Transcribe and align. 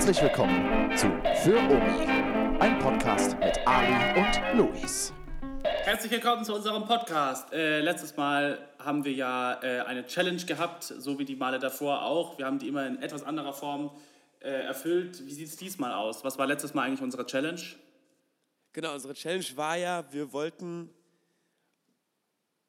Herzlich 0.00 0.22
willkommen 0.22 0.96
zu 0.96 1.08
Für 1.44 1.58
Omi, 1.58 2.06
ein 2.58 2.78
Podcast 2.78 3.38
mit 3.38 3.58
Ali 3.66 4.18
und 4.18 4.56
Luis. 4.56 5.12
Herzlich 5.62 6.10
willkommen 6.10 6.42
zu 6.42 6.54
unserem 6.54 6.86
Podcast. 6.86 7.52
Äh, 7.52 7.82
letztes 7.82 8.16
Mal 8.16 8.66
haben 8.78 9.04
wir 9.04 9.12
ja 9.12 9.62
äh, 9.62 9.80
eine 9.80 10.06
Challenge 10.06 10.42
gehabt, 10.42 10.84
so 10.84 11.18
wie 11.18 11.26
die 11.26 11.36
Male 11.36 11.58
davor 11.58 12.00
auch. 12.00 12.38
Wir 12.38 12.46
haben 12.46 12.58
die 12.58 12.68
immer 12.68 12.86
in 12.86 13.02
etwas 13.02 13.22
anderer 13.22 13.52
Form 13.52 13.90
äh, 14.40 14.48
erfüllt. 14.48 15.22
Wie 15.26 15.34
sieht 15.34 15.48
es 15.48 15.58
diesmal 15.58 15.92
aus? 15.92 16.24
Was 16.24 16.38
war 16.38 16.46
letztes 16.46 16.72
Mal 16.72 16.84
eigentlich 16.84 17.02
unsere 17.02 17.26
Challenge? 17.26 17.60
Genau, 18.72 18.94
unsere 18.94 19.12
Challenge 19.12 19.44
war 19.56 19.76
ja, 19.76 20.10
wir 20.10 20.32
wollten 20.32 20.88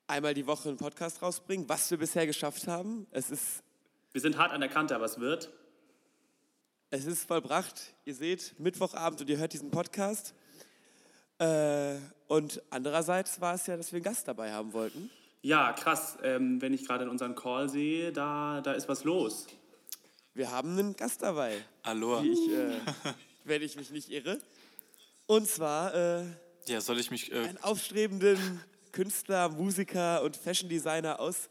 einmal 0.05 0.33
die 0.33 0.45
Woche 0.45 0.67
einen 0.67 0.77
Podcast 0.77 1.21
rausbringen, 1.21 1.69
was 1.69 1.89
wir 1.91 1.97
bisher 1.97 2.27
geschafft 2.27 2.67
haben. 2.67 3.07
Es 3.09 3.31
ist, 3.31 3.63
Wir 4.11 4.19
sind 4.19 4.37
hart 4.37 4.51
an 4.51 4.59
der 4.59 4.69
Kante, 4.69 4.93
aber 4.93 5.05
es 5.05 5.17
wird. 5.17 5.49
Es 6.91 7.05
ist 7.05 7.23
vollbracht. 7.23 7.93
Ihr 8.03 8.13
seht, 8.13 8.53
Mittwochabend 8.59 9.21
und 9.21 9.29
ihr 9.29 9.37
hört 9.37 9.53
diesen 9.53 9.71
Podcast. 9.71 10.33
Äh, 11.39 11.95
und 12.27 12.61
andererseits 12.69 13.39
war 13.39 13.55
es 13.55 13.65
ja, 13.65 13.77
dass 13.77 13.91
wir 13.91 13.97
einen 13.97 14.03
Gast 14.03 14.27
dabei 14.27 14.51
haben 14.51 14.73
wollten. 14.73 15.09
Ja, 15.41 15.71
krass. 15.73 16.17
Ähm, 16.21 16.61
wenn 16.61 16.73
ich 16.73 16.85
gerade 16.85 17.05
in 17.05 17.09
unseren 17.09 17.33
Call 17.33 17.69
sehe, 17.69 18.11
da, 18.11 18.61
da 18.61 18.73
ist 18.73 18.89
was 18.89 19.05
los. 19.05 19.47
Wir 20.33 20.51
haben 20.51 20.77
einen 20.77 20.95
Gast 20.95 21.23
dabei, 21.23 21.63
Aloha. 21.81 22.23
ich, 22.23 22.49
äh, 22.51 22.77
wenn 23.45 23.61
ich 23.61 23.75
mich 23.77 23.89
nicht 23.91 24.09
irre. 24.09 24.39
Und 25.25 25.47
zwar 25.47 25.95
äh, 25.95 26.25
Ja, 26.67 26.81
soll 26.81 26.99
ich 26.99 27.09
mich. 27.09 27.31
Äh, 27.31 27.39
einen 27.39 27.57
aufstrebenden 27.63 28.61
Künstler, 28.91 29.47
Musiker 29.47 30.21
und 30.23 30.35
Fashion 30.35 30.67
Designer 30.67 31.21
aus, 31.21 31.49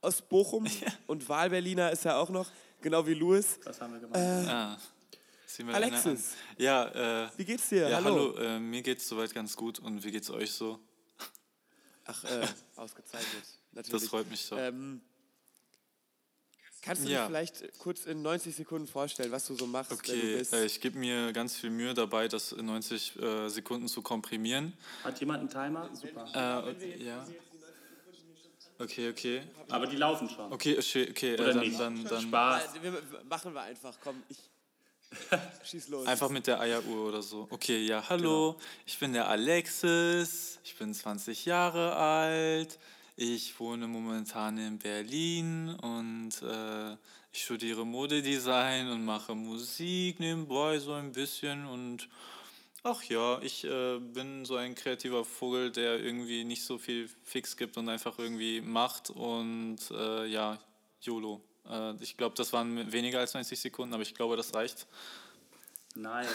aus 0.00 0.22
Bochum. 0.22 0.66
Und 1.06 1.28
Wahlberliner 1.28 1.92
ist 1.92 2.06
er 2.06 2.16
auch 2.16 2.30
noch, 2.30 2.50
genau 2.80 3.06
wie 3.06 3.14
Louis. 3.14 3.58
Was 3.64 3.80
haben 3.80 3.92
wir 3.94 4.00
gemacht? 4.00 4.18
ah, 4.18 4.78
sehen 5.46 5.66
wir 5.68 5.74
Alexis. 5.74 6.34
Ja, 6.58 7.24
äh, 7.26 7.30
Wie 7.36 7.44
geht's 7.44 7.68
dir? 7.68 7.88
ja, 7.88 8.02
hallo. 8.02 8.34
hallo. 8.36 8.56
Äh, 8.56 8.60
mir 8.60 8.82
geht's 8.82 9.08
soweit 9.08 9.32
ganz 9.34 9.56
gut. 9.56 9.78
Und 9.78 10.02
wie 10.04 10.10
geht's 10.10 10.30
euch 10.30 10.50
so? 10.52 10.78
Ach, 12.06 12.24
äh, 12.24 12.46
ausgezeichnet. 12.76 13.44
Natürlich. 13.72 14.00
Das 14.02 14.08
freut 14.10 14.28
mich 14.30 14.48
doch. 14.48 14.58
Ähm, 14.58 15.00
kannst 16.82 17.04
du 17.04 17.08
Ja. 17.10 17.20
dich 17.20 17.26
vielleicht 17.28 17.78
kurz 17.78 18.06
in 18.06 18.22
90 18.22 18.54
Sekunden 18.56 18.86
vorstellen, 18.88 19.30
was 19.30 19.46
du 19.46 19.54
so 19.54 19.66
machst, 19.66 19.90
wenn 19.90 19.98
du 19.98 20.12
Okay, 20.12 20.36
bist? 20.38 20.52
äh, 20.52 20.64
ich 20.64 20.80
gebe 20.80 20.98
mir 20.98 21.32
ganz 21.32 21.56
viel 21.56 21.70
Mühe 21.70 21.94
dabei, 21.94 22.26
das 22.26 22.52
in 22.52 22.66
90 22.66 23.16
äh, 23.20 23.48
Sekunden 23.48 23.86
zu 23.86 24.02
komprimieren. 24.02 24.72
Hat 25.04 25.20
jemand 25.20 25.40
einen 25.40 25.50
Timer? 25.50 25.90
Super. 25.94 26.74
Äh, 26.74 27.04
ja. 27.04 27.26
Okay, 28.80 29.10
okay. 29.10 29.42
Aber 29.68 29.86
die 29.86 29.96
laufen 29.96 30.28
schon. 30.28 30.52
Okay, 30.52 30.78
okay, 30.78 31.08
okay. 31.10 31.34
Oder 31.34 31.48
Äh, 31.48 31.54
dann, 31.54 31.60
nicht? 31.60 31.80
dann, 31.80 32.04
dann 32.04 32.22
Spaß. 32.22 32.82
Wir, 32.82 33.02
machen 33.28 33.52
wir 33.54 33.60
einfach, 33.62 33.94
komm, 34.02 34.22
ich 34.28 34.38
schieß 35.68 35.88
los. 35.88 36.06
einfach 36.06 36.28
mit 36.30 36.46
der 36.46 36.60
Eieruhr 36.60 37.08
oder 37.08 37.20
so. 37.22 37.46
Okay, 37.50 37.84
ja, 37.84 38.02
hallo. 38.08 38.56
Ich 38.86 38.98
bin 38.98 39.12
der 39.12 39.28
Alexis. 39.28 40.58
Ich 40.64 40.76
bin 40.76 40.94
20 40.94 41.44
Jahre 41.44 41.94
alt. 41.96 42.78
Ich 43.16 43.58
wohne 43.60 43.86
momentan 43.86 44.56
in 44.56 44.78
Berlin 44.78 45.74
und 45.82 46.30
äh, 46.42 46.92
ich 47.32 47.44
studiere 47.44 47.84
Modedesign 47.84 48.88
und 48.88 49.04
mache 49.04 49.34
Musik 49.34 50.20
nebenbei 50.20 50.78
so 50.78 50.94
ein 50.94 51.12
bisschen 51.12 51.66
und 51.66 52.08
ach 52.82 53.02
ja, 53.04 53.40
ich 53.42 53.64
äh, 53.64 53.98
bin 53.98 54.44
so 54.44 54.56
ein 54.56 54.74
kreativer 54.74 55.24
Vogel, 55.24 55.70
der 55.70 56.00
irgendwie 56.00 56.44
nicht 56.44 56.64
so 56.64 56.78
viel 56.78 57.08
Fix 57.24 57.56
gibt 57.56 57.76
und 57.76 57.88
einfach 57.88 58.18
irgendwie 58.18 58.60
macht 58.60 59.10
und 59.10 59.78
äh, 59.90 60.26
ja, 60.26 60.58
YOLO. 61.00 61.42
Äh, 61.68 61.94
ich 62.00 62.16
glaube, 62.16 62.34
das 62.36 62.52
waren 62.52 62.92
weniger 62.92 63.20
als 63.20 63.34
90 63.34 63.58
Sekunden, 63.58 63.94
aber 63.94 64.02
ich 64.02 64.14
glaube, 64.14 64.36
das 64.36 64.54
reicht. 64.54 64.86
Nice. 65.96 66.28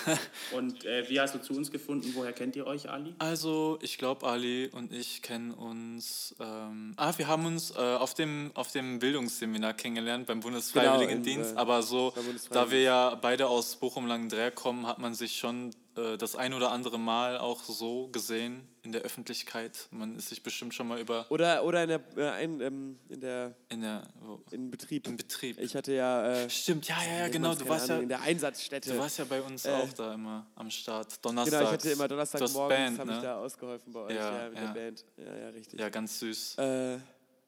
Und 0.51 0.83
äh, 0.83 1.09
wie 1.09 1.19
hast 1.19 1.33
du 1.33 1.41
zu 1.41 1.53
uns 1.53 1.71
gefunden? 1.71 2.11
Woher 2.13 2.33
kennt 2.33 2.57
ihr 2.57 2.67
euch, 2.67 2.89
Ali? 2.89 3.15
Also, 3.19 3.79
ich 3.81 3.97
glaube, 3.97 4.27
Ali 4.27 4.67
und 4.67 4.91
ich 4.91 5.21
kennen 5.21 5.51
uns. 5.51 6.35
Ähm, 6.39 6.93
ah, 6.97 7.13
wir 7.15 7.27
haben 7.27 7.45
uns 7.45 7.71
äh, 7.71 7.79
auf, 7.79 8.13
dem, 8.13 8.51
auf 8.53 8.71
dem 8.71 8.99
Bildungsseminar 8.99 9.73
kennengelernt 9.73 10.27
beim 10.27 10.41
Bundesfreiwilligendienst. 10.41 11.51
Genau, 11.51 11.59
äh, 11.59 11.61
aber 11.61 11.83
so, 11.83 12.13
da 12.51 12.69
wir 12.69 12.81
ja 12.81 13.15
beide 13.15 13.47
aus 13.47 13.77
Bochum-Langendreher 13.77 14.51
kommen, 14.51 14.85
hat 14.87 14.99
man 14.99 15.13
sich 15.13 15.37
schon 15.37 15.71
äh, 15.95 16.17
das 16.17 16.35
ein 16.35 16.53
oder 16.53 16.71
andere 16.71 16.99
Mal 16.99 17.37
auch 17.37 17.63
so 17.63 18.07
gesehen 18.09 18.67
in 18.83 18.91
der 18.91 19.01
Öffentlichkeit. 19.01 19.87
Man 19.91 20.15
ist 20.15 20.29
sich 20.29 20.43
bestimmt 20.43 20.73
schon 20.73 20.87
mal 20.87 20.99
über 20.99 21.25
Oder, 21.29 21.63
oder 21.63 21.83
in 21.83 21.89
der, 21.89 22.01
äh, 22.17 22.29
ein, 22.29 22.61
ähm, 22.61 22.99
in 23.09 23.19
der 23.21 23.55
in 23.69 23.81
der 23.81 24.07
wo, 24.21 24.41
in 24.51 24.69
Betrieb. 24.71 25.07
im 25.07 25.17
Betrieb. 25.17 25.59
Ich 25.59 25.75
hatte 25.75 25.93
ja, 25.93 26.25
äh, 26.43 26.49
Stimmt, 26.49 26.87
ja, 26.87 26.97
ja, 27.03 27.17
ja, 27.19 27.27
genau. 27.29 27.55
Du 27.55 27.67
warst 27.67 27.87
ja, 27.87 27.93
Ahnung, 27.95 28.03
in 28.03 28.09
der 28.09 28.21
Einsatzstätte. 28.21 28.91
du 28.93 28.99
warst 28.99 29.17
ja 29.17 29.25
bei 29.25 29.41
uns 29.41 29.65
Äh, 29.65 29.71
auch 29.71 29.93
da 29.93 30.13
immer 30.13 30.45
am 30.55 30.69
Start. 30.69 31.23
Donnerstags. 31.25 31.57
genau, 31.57 31.69
ich 31.69 31.73
hatte 31.73 31.89
immer 31.91 32.07
Donnerstagmorgens, 32.07 32.69
Band, 32.77 32.99
habe 32.99 33.11
ich 33.11 33.17
ne? 33.17 33.23
da 33.23 33.37
ausgeholfen 33.39 33.93
bei 33.93 33.99
euch, 34.01 34.15
Ja, 34.15 34.43
ja, 34.43 34.49
mit 34.49 34.57
ja. 34.59 34.65
der 34.67 34.73
Band. 34.81 35.05
Ja, 35.17 35.35
ja, 35.35 35.49
richtig. 35.49 35.79
Ja, 35.79 35.89
ganz 35.89 36.19
süß. 36.19 36.57
Äh, 36.59 36.97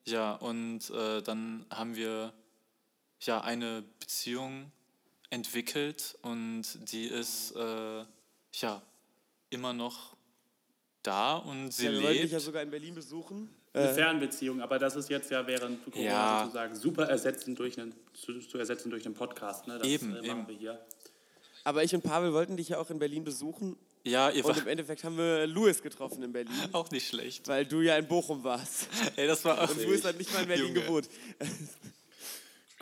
Ja, 0.05 0.33
und 0.35 0.89
äh, 0.89 1.21
dann 1.21 1.65
haben 1.69 1.95
wir 1.95 2.33
ja 3.21 3.41
eine 3.41 3.83
Beziehung 3.99 4.71
entwickelt 5.29 6.17
und 6.21 6.63
die 6.91 7.05
ist 7.07 7.51
äh, 7.51 8.05
ja 8.61 8.81
immer 9.49 9.73
noch 9.73 10.15
da 11.03 11.35
und 11.37 11.71
sie 11.71 11.85
ja, 11.85 11.91
wir 11.91 11.97
wollten 12.03 12.13
dich 12.13 12.21
lebt. 12.23 12.33
ja 12.33 12.39
sogar 12.39 12.61
in 12.63 12.69
Berlin 12.69 12.95
besuchen. 12.95 13.49
Eine 13.73 13.89
Äh, 13.89 13.93
Fernbeziehung, 13.93 14.61
aber 14.61 14.79
das 14.79 14.95
ist 14.95 15.09
jetzt 15.09 15.29
ja 15.31 15.45
während 15.45 15.83
Corona 15.85 16.01
Ja. 16.03 16.39
sozusagen 16.43 16.75
super 16.75 17.07
ersetzen 17.07 17.55
durch 17.55 17.79
einen, 17.79 17.93
zu, 18.13 18.39
zu 18.39 18.57
ersetzen 18.57 18.89
durch 18.89 19.05
einen 19.05 19.13
Podcast. 19.15 19.67
Ne? 19.67 19.77
Das 19.77 19.87
Eben, 19.87 20.15
äh, 20.15 20.21
machen 20.27 20.39
eben. 20.41 20.47
wir 20.47 20.55
hier. 20.55 20.85
aber 21.63 21.83
ich 21.83 21.93
und 21.93 22.01
Pavel 22.01 22.33
wollten 22.33 22.57
dich 22.57 22.69
ja 22.69 22.79
auch 22.79 22.89
in 22.89 22.97
Berlin 22.99 23.23
besuchen. 23.23 23.77
ja, 24.03 24.29
ihr 24.31 24.43
Und 24.43 24.57
im 24.57 24.67
Endeffekt 24.67 25.03
haben 25.03 25.17
wir 25.17 25.45
Louis 25.47 25.81
getroffen 25.81 26.23
in 26.23 26.31
Berlin, 26.33 26.53
auch 26.73 26.89
nicht 26.91 27.07
schlecht. 27.07 27.47
weil 27.47 27.65
du 27.65 27.81
ja 27.81 27.95
in 27.97 28.07
Bochum 28.07 28.43
warst. 28.43 28.87
Ey, 29.15 29.27
das 29.27 29.45
war 29.45 29.69
Und 29.69 29.81
Louis 29.83 30.03
hat 30.03 30.17
nicht 30.17 30.33
mal 30.33 30.41
in 30.41 30.47
Berlin 30.47 30.67
Junge. 30.67 30.81
gewohnt. 30.81 31.09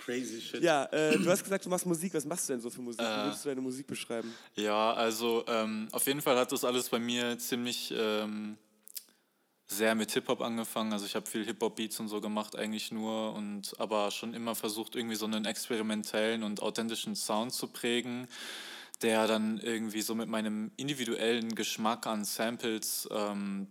Crazy 0.05 0.39
shit. 0.39 0.61
Ja, 0.61 0.85
äh, 0.91 1.17
du 1.17 1.27
hast 1.31 1.43
gesagt, 1.43 1.65
du 1.65 1.69
machst 1.69 1.85
Musik. 1.87 2.13
Was 2.13 2.25
machst 2.25 2.47
du 2.47 2.53
denn 2.53 2.61
so 2.61 2.69
für 2.69 2.81
Musik? 2.81 3.01
Wie 3.01 3.05
Äh. 3.05 3.23
würdest 3.25 3.43
du 3.43 3.49
deine 3.49 3.61
Musik 3.61 3.87
beschreiben? 3.87 4.31
Ja, 4.53 4.93
also 4.93 5.43
ähm, 5.47 5.87
auf 5.91 6.05
jeden 6.05 6.21
Fall 6.21 6.37
hat 6.37 6.51
das 6.51 6.63
alles 6.63 6.89
bei 6.89 6.99
mir 6.99 7.39
ziemlich 7.39 7.91
ähm, 7.97 8.55
sehr 9.65 9.95
mit 9.95 10.11
Hip-Hop 10.11 10.41
angefangen. 10.41 10.93
Also 10.93 11.07
ich 11.07 11.15
habe 11.15 11.25
viel 11.27 11.43
Hip-Hop-Beats 11.43 11.99
und 11.99 12.07
so 12.07 12.21
gemacht 12.21 12.55
eigentlich 12.55 12.91
nur 12.91 13.33
und 13.33 13.73
aber 13.79 14.11
schon 14.11 14.35
immer 14.35 14.53
versucht, 14.53 14.95
irgendwie 14.95 15.15
so 15.15 15.25
einen 15.25 15.45
experimentellen 15.45 16.43
und 16.43 16.61
authentischen 16.61 17.15
Sound 17.15 17.51
zu 17.51 17.67
prägen, 17.67 18.27
der 19.01 19.25
dann 19.25 19.57
irgendwie 19.57 20.01
so 20.03 20.13
mit 20.13 20.29
meinem 20.29 20.71
individuellen 20.77 21.55
Geschmack 21.55 22.05
an 22.05 22.25
Samples, 22.25 23.09
ähm, 23.11 23.67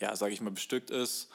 ja, 0.00 0.16
sage 0.16 0.32
ich 0.34 0.40
mal, 0.40 0.50
bestückt 0.50 0.90
ist. 0.90 1.28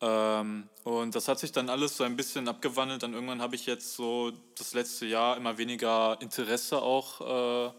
Ähm, 0.00 0.68
und 0.84 1.14
das 1.14 1.28
hat 1.28 1.38
sich 1.38 1.52
dann 1.52 1.68
alles 1.68 1.96
so 1.96 2.04
ein 2.04 2.16
bisschen 2.16 2.48
abgewandelt. 2.48 3.02
Dann 3.02 3.14
irgendwann 3.14 3.42
habe 3.42 3.54
ich 3.54 3.66
jetzt 3.66 3.94
so 3.94 4.32
das 4.56 4.72
letzte 4.74 5.06
Jahr 5.06 5.36
immer 5.36 5.58
weniger 5.58 6.16
Interesse 6.20 6.80
auch 6.80 7.20
äh, 7.68 7.72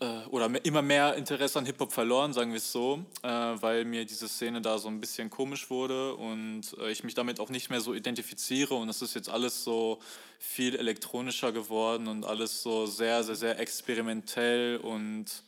äh, 0.00 0.26
oder 0.30 0.48
me- 0.48 0.58
immer 0.58 0.82
mehr 0.82 1.14
Interesse 1.14 1.58
an 1.58 1.66
Hip-Hop 1.66 1.92
verloren, 1.92 2.32
sagen 2.32 2.50
wir 2.50 2.56
es 2.58 2.72
so, 2.72 3.04
äh, 3.22 3.28
weil 3.28 3.84
mir 3.84 4.04
diese 4.04 4.28
Szene 4.28 4.60
da 4.60 4.78
so 4.78 4.88
ein 4.88 5.00
bisschen 5.00 5.30
komisch 5.30 5.70
wurde 5.70 6.14
und 6.16 6.62
äh, 6.78 6.90
ich 6.90 7.04
mich 7.04 7.14
damit 7.14 7.38
auch 7.38 7.50
nicht 7.50 7.70
mehr 7.70 7.80
so 7.80 7.94
identifiziere 7.94 8.74
und 8.74 8.88
es 8.88 9.02
ist 9.02 9.14
jetzt 9.14 9.28
alles 9.28 9.62
so 9.62 10.00
viel 10.38 10.74
elektronischer 10.74 11.52
geworden 11.52 12.08
und 12.08 12.24
alles 12.24 12.62
so 12.62 12.86
sehr, 12.86 13.22
sehr, 13.22 13.36
sehr 13.36 13.58
experimentell 13.60 14.78
und 14.78 15.44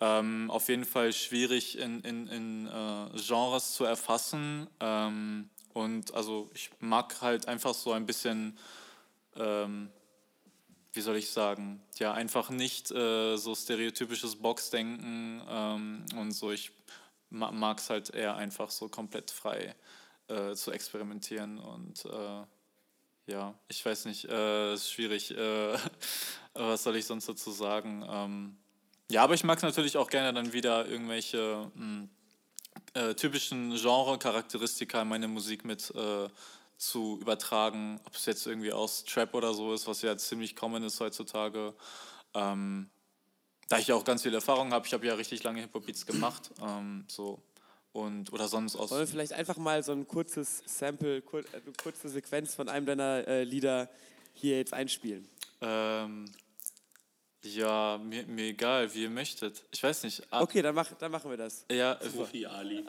ähm, 0.00 0.50
auf 0.50 0.68
jeden 0.68 0.84
Fall 0.84 1.12
schwierig 1.12 1.78
in, 1.78 2.00
in, 2.02 2.26
in 2.28 2.66
äh, 2.66 3.18
Genres 3.18 3.74
zu 3.74 3.84
erfassen. 3.84 4.68
Ähm, 4.80 5.50
und 5.74 6.14
also 6.14 6.50
ich 6.54 6.70
mag 6.80 7.20
halt 7.20 7.48
einfach 7.48 7.74
so 7.74 7.92
ein 7.92 8.06
bisschen, 8.06 8.56
ähm, 9.36 9.90
wie 10.92 11.00
soll 11.00 11.16
ich 11.16 11.30
sagen, 11.30 11.82
ja, 11.98 12.12
einfach 12.12 12.50
nicht 12.50 12.90
äh, 12.90 13.36
so 13.36 13.54
stereotypisches 13.54 14.36
Boxdenken 14.36 15.42
ähm, 15.48 16.06
und 16.16 16.32
so. 16.32 16.52
Ich 16.52 16.72
ma 17.30 17.50
mag 17.50 17.78
es 17.78 17.90
halt 17.90 18.10
eher 18.10 18.36
einfach 18.36 18.70
so 18.70 18.88
komplett 18.88 19.30
frei 19.30 19.74
äh, 20.28 20.54
zu 20.54 20.70
experimentieren 20.72 21.58
und 21.58 22.04
äh, 22.06 22.44
ja, 23.26 23.54
ich 23.68 23.84
weiß 23.84 24.06
nicht, 24.06 24.24
äh, 24.24 24.72
ist 24.72 24.90
schwierig. 24.90 25.36
Äh, 25.36 25.76
was 26.54 26.82
soll 26.82 26.96
ich 26.96 27.04
sonst 27.04 27.28
dazu 27.28 27.50
sagen? 27.50 28.58
Ja, 29.10 29.24
aber 29.24 29.34
ich 29.34 29.44
mag 29.44 29.56
es 29.56 29.62
natürlich 29.62 29.96
auch 29.96 30.10
gerne 30.10 30.32
dann 30.34 30.52
wieder 30.52 30.86
irgendwelche 30.86 31.70
mh, 31.74 32.08
äh, 32.94 33.14
typischen 33.14 33.74
Genre-Charakteristika 33.74 35.02
in 35.02 35.08
meine 35.08 35.28
Musik 35.28 35.64
mit 35.64 35.90
äh, 35.94 36.28
zu 36.76 37.18
übertragen, 37.20 38.00
ob 38.04 38.14
es 38.14 38.26
jetzt 38.26 38.46
irgendwie 38.46 38.72
aus 38.72 39.04
Trap 39.04 39.34
oder 39.34 39.54
so 39.54 39.72
ist, 39.72 39.86
was 39.86 40.02
ja 40.02 40.16
ziemlich 40.16 40.54
common 40.54 40.82
ist 40.84 41.00
heutzutage. 41.00 41.74
Ähm, 42.34 42.90
da 43.68 43.78
ich 43.78 43.88
ja 43.88 43.94
auch 43.94 44.04
ganz 44.04 44.22
viel 44.22 44.34
Erfahrung 44.34 44.72
habe, 44.72 44.86
ich 44.86 44.92
habe 44.92 45.06
ja 45.06 45.14
richtig 45.14 45.42
lange 45.42 45.60
Hip-Hop-Beats 45.60 46.06
gemacht, 46.06 46.50
ähm, 46.62 47.04
so 47.08 47.42
und 47.92 48.32
oder 48.32 48.48
sonst 48.48 48.76
aus. 48.76 48.90
Wollen 48.90 49.00
wir 49.00 49.06
vielleicht 49.08 49.32
einfach 49.32 49.56
mal 49.56 49.82
so 49.82 49.92
ein 49.92 50.06
kurzes 50.06 50.62
Sample, 50.66 51.22
kur 51.22 51.40
äh, 51.40 51.44
eine 51.52 51.72
kurze 51.82 52.08
Sequenz 52.08 52.54
von 52.54 52.68
einem 52.68 52.86
deiner 52.86 53.26
äh, 53.26 53.44
Lieder 53.44 53.88
hier 54.34 54.58
jetzt 54.58 54.72
einspielen? 54.72 55.26
Ähm, 55.60 56.26
ja, 57.42 57.98
mir, 57.98 58.26
mir 58.26 58.46
egal, 58.46 58.92
wie 58.94 59.02
ihr 59.04 59.10
möchtet. 59.10 59.64
Ich 59.72 59.82
weiß 59.82 60.02
nicht. 60.04 60.22
Ah, 60.30 60.42
Okay, 60.42 60.62
dann, 60.62 60.74
mach, 60.74 60.90
dann 60.98 61.10
machen 61.10 61.30
wir 61.30 61.36
das. 61.36 61.64
Ja, 61.70 61.92
äh, 61.92 62.08
Profi 62.08 62.46
Ali. 62.46 62.84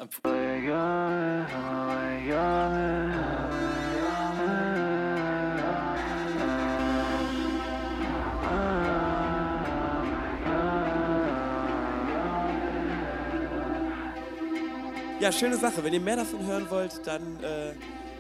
Ja, 15.20 15.32
schöne 15.34 15.58
Sache. 15.58 15.84
Wenn 15.84 15.94
ihr 15.94 16.00
mehr 16.00 16.16
davon 16.16 16.46
hören 16.46 16.70
wollt, 16.70 17.06
dann 17.06 17.44
äh, 17.44 17.74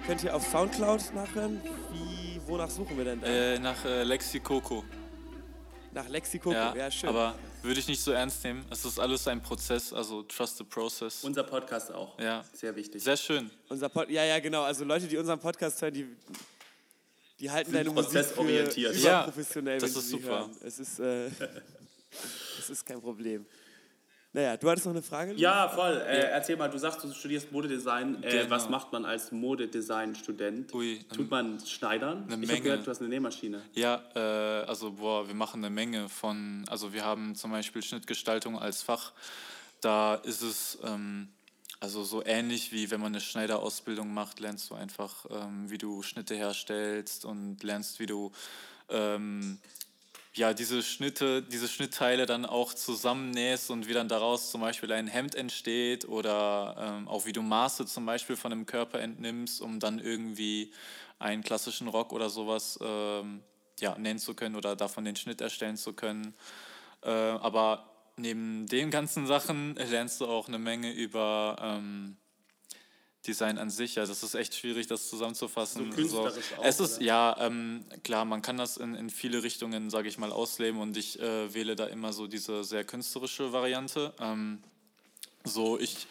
könnt 0.05 0.23
ihr 0.23 0.35
auf 0.35 0.45
Soundcloud 0.45 1.13
nachhören. 1.15 1.61
Wie, 1.93 2.41
wonach 2.45 2.69
suchen 2.69 2.97
wir 2.97 3.05
denn 3.05 3.21
da? 3.21 3.27
äh, 3.27 3.57
nach 3.59 3.85
äh, 3.85 4.03
Lexi 4.03 4.39
Coco. 4.41 4.83
Nach 5.91 6.07
Lexikoko. 6.07 6.53
Ja, 6.53 6.75
Ja, 6.75 6.91
schön. 6.91 7.09
aber 7.09 7.35
würde 7.63 7.79
ich 7.79 7.87
nicht 7.87 8.01
so 8.01 8.11
ernst 8.11 8.43
nehmen. 8.43 8.63
Es 8.69 8.85
ist 8.85 8.99
alles 8.99 9.27
ein 9.27 9.41
Prozess, 9.41 9.91
also 9.91 10.23
trust 10.23 10.57
the 10.57 10.63
process. 10.63 11.23
Unser 11.23 11.43
Podcast 11.43 11.91
auch. 11.91 12.17
Ja. 12.19 12.43
Sehr 12.53 12.75
wichtig. 12.75 13.03
Sehr 13.03 13.17
schön. 13.17 13.49
Unser 13.69 13.89
Pod 13.89 14.09
ja, 14.09 14.23
ja, 14.23 14.39
genau. 14.39 14.63
Also 14.63 14.85
Leute, 14.85 15.07
die 15.07 15.17
unseren 15.17 15.39
Podcast 15.39 15.81
hören, 15.81 15.93
die, 15.93 16.07
die 17.39 17.49
halten 17.49 17.71
Sind 17.71 17.79
deine 17.79 17.89
Musik 17.89 18.11
für 18.11 18.17
prozessorientiert. 18.19 18.95
Ja, 18.97 19.23
überprofessionell, 19.23 19.79
das 19.79 19.93
wenn 19.93 19.99
ist 20.01 20.09
super. 20.09 20.27
hören. 20.27 20.57
Es 20.63 20.79
ist, 20.79 20.99
äh, 20.99 21.25
es 22.59 22.69
ist 22.69 22.85
kein 22.85 23.01
Problem. 23.01 23.45
Naja, 24.31 24.57
du 24.57 24.69
hattest 24.69 24.85
noch 24.85 24.93
eine 24.93 25.01
Frage? 25.01 25.33
Ja, 25.33 25.67
voll. 25.69 25.97
Äh, 26.07 26.29
erzähl 26.29 26.55
mal, 26.55 26.69
du 26.69 26.77
sagst, 26.77 27.03
du 27.03 27.11
studierst 27.11 27.51
Modedesign. 27.51 28.23
Äh, 28.23 28.29
Genau. 28.29 28.49
Was 28.51 28.69
macht 28.69 28.91
man 28.91 29.05
als 29.05 29.31
Modedesign-Student? 29.31 30.69
Tut 30.69 31.31
man 31.31 31.59
Schneidern? 31.65 32.25
eine 32.31 32.43
ich 32.43 32.47
Menge. 32.47 32.61
gehört, 32.61 32.85
du 32.85 32.91
hast 32.91 32.99
eine 32.99 33.09
Nähmaschine. 33.09 33.61
Ja, 33.73 34.03
äh, 34.15 34.65
also 34.65 34.91
boah, 34.91 35.27
wir 35.27 35.33
machen 35.33 35.63
eine 35.63 35.73
Menge 35.73 36.09
von, 36.09 36.63
also 36.69 36.93
wir 36.93 37.03
haben 37.03 37.33
zum 37.35 37.51
Beispiel 37.51 37.81
Schnittgestaltung 37.81 38.59
als 38.59 38.83
Fach. 38.83 39.13
Da 39.81 40.15
ist 40.15 40.41
es 40.43 40.77
ähm, 40.83 41.29
also 41.79 42.03
so 42.03 42.23
ähnlich 42.25 42.71
wie 42.71 42.91
wenn 42.91 42.99
man 42.99 43.13
eine 43.13 43.21
Schneiderausbildung 43.21 44.13
macht, 44.13 44.39
lernst 44.39 44.69
du 44.69 44.75
einfach, 44.75 45.25
ähm, 45.31 45.71
wie 45.71 45.77
du 45.77 46.03
Schnitte 46.03 46.35
herstellst 46.35 47.25
und 47.25 47.63
lernst, 47.63 47.99
wie 47.99 48.05
du 48.05 48.31
ähm, 48.89 49.57
ja, 50.35 50.53
diese 50.53 50.83
Schnitte, 50.83 51.41
diese 51.41 51.67
Schnittteile 51.67 52.25
dann 52.25 52.45
auch 52.45 52.73
zusammennähst 52.73 53.71
und 53.71 53.87
wie 53.87 53.93
dann 53.93 54.07
daraus 54.07 54.51
zum 54.51 54.61
Beispiel 54.61 54.91
ein 54.91 55.07
Hemd 55.07 55.35
entsteht 55.35 56.07
oder 56.07 56.75
ähm, 56.79 57.07
auch 57.07 57.25
wie 57.25 57.33
du 57.33 57.41
Maße 57.41 57.85
zum 57.85 58.05
Beispiel 58.05 58.35
von 58.35 58.51
einem 58.51 58.65
Körper 58.65 58.99
entnimmst, 58.99 59.61
um 59.61 59.79
dann 59.79 59.99
irgendwie 59.99 60.71
einen 61.17 61.43
klassischen 61.43 61.87
Rock 61.87 62.13
oder 62.13 62.29
sowas 62.29 62.77
ähm, 62.81 63.41
ja, 63.79 63.97
nähen 63.97 64.19
zu 64.19 64.35
können 64.35 64.55
oder 64.55 64.75
davon 64.75 65.03
den 65.03 65.15
Schnitt 65.15 65.41
erstellen 65.41 65.77
zu 65.77 65.93
können. 65.93 66.35
Äh, 67.01 67.09
aber 67.09 67.89
neben 68.15 68.67
den 68.67 68.91
ganzen 68.91 69.25
Sachen 69.25 69.75
lernst 69.75 70.21
du 70.21 70.27
auch 70.27 70.47
eine 70.47 70.59
Menge 70.59 70.91
über 70.91 71.57
ähm, 71.59 72.17
Design 73.27 73.57
an 73.57 73.69
sich. 73.69 73.95
Ja, 73.95 74.05
das 74.05 74.23
ist 74.23 74.33
echt 74.33 74.55
schwierig, 74.55 74.87
das 74.87 75.09
zusammenzufassen. 75.09 75.91
So 76.07 76.21
auch, 76.21 76.31
es 76.63 76.79
ist, 76.79 76.97
oder? 76.97 77.05
ja, 77.05 77.35
ähm, 77.39 77.83
klar, 78.03 78.25
man 78.25 78.41
kann 78.41 78.57
das 78.57 78.77
in, 78.77 78.95
in 78.95 79.09
viele 79.09 79.43
Richtungen, 79.43 79.89
sage 79.89 80.07
ich 80.07 80.17
mal, 80.17 80.31
ausleben 80.31 80.79
und 80.79 80.95
ich 80.95 81.19
äh, 81.19 81.53
wähle 81.53 81.75
da 81.75 81.85
immer 81.87 82.13
so 82.13 82.27
diese 82.27 82.63
sehr 82.63 82.83
künstlerische 82.83 83.51
Variante. 83.51 84.13
Ähm, 84.19 84.59
so, 85.43 85.77
ich 85.79 86.07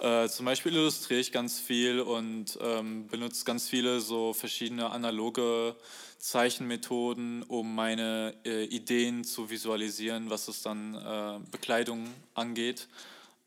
äh, 0.00 0.28
zum 0.28 0.44
Beispiel 0.44 0.74
illustriere 0.74 1.20
ich 1.20 1.32
ganz 1.32 1.60
viel 1.60 2.00
und 2.00 2.58
ähm, 2.60 3.06
benutze 3.06 3.44
ganz 3.44 3.68
viele 3.68 4.00
so 4.00 4.34
verschiedene 4.34 4.90
analoge 4.90 5.76
Zeichenmethoden, 6.18 7.42
um 7.44 7.74
meine 7.74 8.34
äh, 8.44 8.64
Ideen 8.64 9.24
zu 9.24 9.48
visualisieren, 9.48 10.28
was 10.28 10.48
es 10.48 10.62
dann 10.62 10.94
äh, 10.94 11.38
Bekleidung 11.50 12.08
angeht 12.34 12.88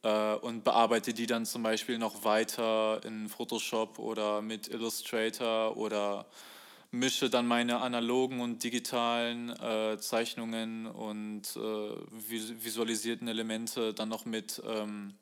äh, 0.04 0.36
und 0.36 0.64
bearbeite 0.64 1.14
die 1.14 1.28
dann 1.28 1.46
zum 1.46 1.64
Beispiel 1.64 1.98
noch 1.98 2.24
weiter 2.24 3.02
in 3.04 3.30
Photoshop 3.30 4.00
oder 4.00 4.42
mit 4.42 4.68
Illustrator 4.68 5.76
oder 5.78 6.26
mische 6.92 7.30
dann 7.30 7.48
meine 7.48 7.82
analogen 7.82 8.40
und 8.40 8.64
digitalen 8.64 9.50
äh, 9.50 9.98
Zeichnungen 10.00 10.88
und 10.88 11.44
äh, 11.56 11.96
vis 12.12 12.54
visualisierten 12.64 13.28
Elemente 13.28 13.94
dann 13.94 14.10
noch 14.10 14.26
mit 14.26 14.62
ähm, 14.66 15.14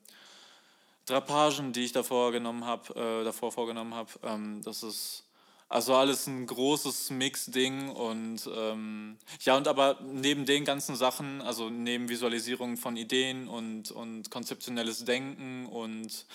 Drapagen, 1.06 1.72
die 1.72 1.84
ich 1.84 1.92
davor 1.92 2.32
genommen 2.32 2.64
habe, 2.64 2.94
äh, 2.94 3.24
davor 3.24 3.52
vorgenommen 3.52 3.94
habe. 3.94 4.10
Ähm, 4.22 4.62
das 4.64 4.82
ist 4.82 5.25
also 5.68 5.94
alles 5.96 6.26
ein 6.26 6.46
großes 6.46 7.10
Mix-Ding 7.10 7.88
und 7.88 8.48
ähm, 8.54 9.18
ja, 9.40 9.56
und 9.56 9.66
aber 9.66 9.98
neben 10.02 10.46
den 10.46 10.64
ganzen 10.64 10.94
Sachen, 10.94 11.42
also 11.42 11.70
neben 11.70 12.08
Visualisierung 12.08 12.76
von 12.76 12.96
Ideen 12.96 13.48
und, 13.48 13.90
und 13.90 14.30
konzeptionelles 14.30 15.04
Denken 15.04 15.66
und 15.66 16.26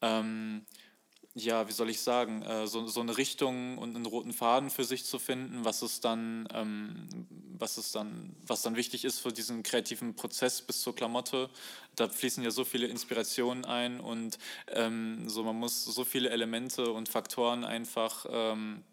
ähm, 0.00 0.64
ja, 1.42 1.68
wie 1.68 1.72
soll 1.72 1.90
ich 1.90 2.00
sagen, 2.00 2.42
äh, 2.42 2.66
so, 2.66 2.86
so 2.86 3.00
eine 3.00 3.16
Richtung 3.16 3.78
und 3.78 3.96
einen 3.96 4.06
roten 4.06 4.32
Faden 4.32 4.70
für 4.70 4.84
sich 4.84 5.04
zu 5.04 5.18
finden, 5.18 5.64
was 5.64 5.82
es 5.82 6.00
dann, 6.00 6.48
ähm, 6.52 7.08
was 7.58 7.78
es 7.78 7.92
dann, 7.92 8.34
was 8.46 8.62
dann 8.62 8.76
wichtig 8.76 9.04
ist 9.04 9.20
für 9.20 9.32
diesen 9.32 9.62
kreativen 9.62 10.14
Prozess 10.14 10.62
bis 10.62 10.80
zur 10.80 10.94
Klamotte. 10.94 11.50
Da 11.96 12.08
fließen 12.08 12.44
ja 12.44 12.50
so 12.50 12.64
viele 12.64 12.86
Inspirationen 12.86 13.64
ein 13.64 14.00
und 14.00 14.38
ähm, 14.68 15.28
so 15.28 15.42
man 15.42 15.56
muss 15.56 15.84
so 15.84 16.04
viele 16.04 16.30
Elemente 16.30 16.92
und 16.92 17.08
Faktoren 17.08 17.64
einfach 17.64 18.26
ähm, 18.30 18.84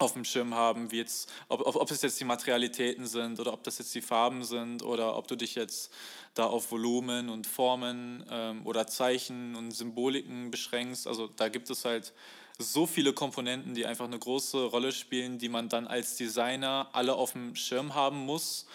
auf 0.00 0.14
dem 0.14 0.24
Schirm 0.24 0.54
haben, 0.54 0.90
wie 0.90 0.96
jetzt, 0.96 1.30
ob, 1.48 1.66
ob, 1.66 1.76
ob 1.76 1.90
es 1.90 2.00
jetzt 2.00 2.18
die 2.18 2.24
Materialitäten 2.24 3.06
sind 3.06 3.38
oder 3.38 3.52
ob 3.52 3.62
das 3.64 3.78
jetzt 3.78 3.94
die 3.94 4.00
Farben 4.00 4.44
sind 4.44 4.82
oder 4.82 5.16
ob 5.16 5.28
du 5.28 5.36
dich 5.36 5.54
jetzt 5.54 5.92
da 6.34 6.46
auf 6.46 6.70
Volumen 6.72 7.28
und 7.28 7.46
Formen 7.46 8.24
ähm, 8.30 8.66
oder 8.66 8.86
Zeichen 8.86 9.54
und 9.56 9.72
Symboliken 9.72 10.50
beschränkst. 10.50 11.06
Also 11.06 11.28
da 11.28 11.48
gibt 11.48 11.68
es 11.68 11.84
halt 11.84 12.14
so 12.58 12.86
viele 12.86 13.12
Komponenten, 13.12 13.74
die 13.74 13.84
einfach 13.84 14.06
eine 14.06 14.18
große 14.18 14.64
Rolle 14.64 14.92
spielen, 14.92 15.38
die 15.38 15.50
man 15.50 15.68
dann 15.68 15.86
als 15.86 16.16
Designer 16.16 16.88
alle 16.92 17.14
auf 17.14 17.32
dem 17.32 17.54
Schirm 17.54 17.94
haben 17.94 18.20
muss 18.24 18.66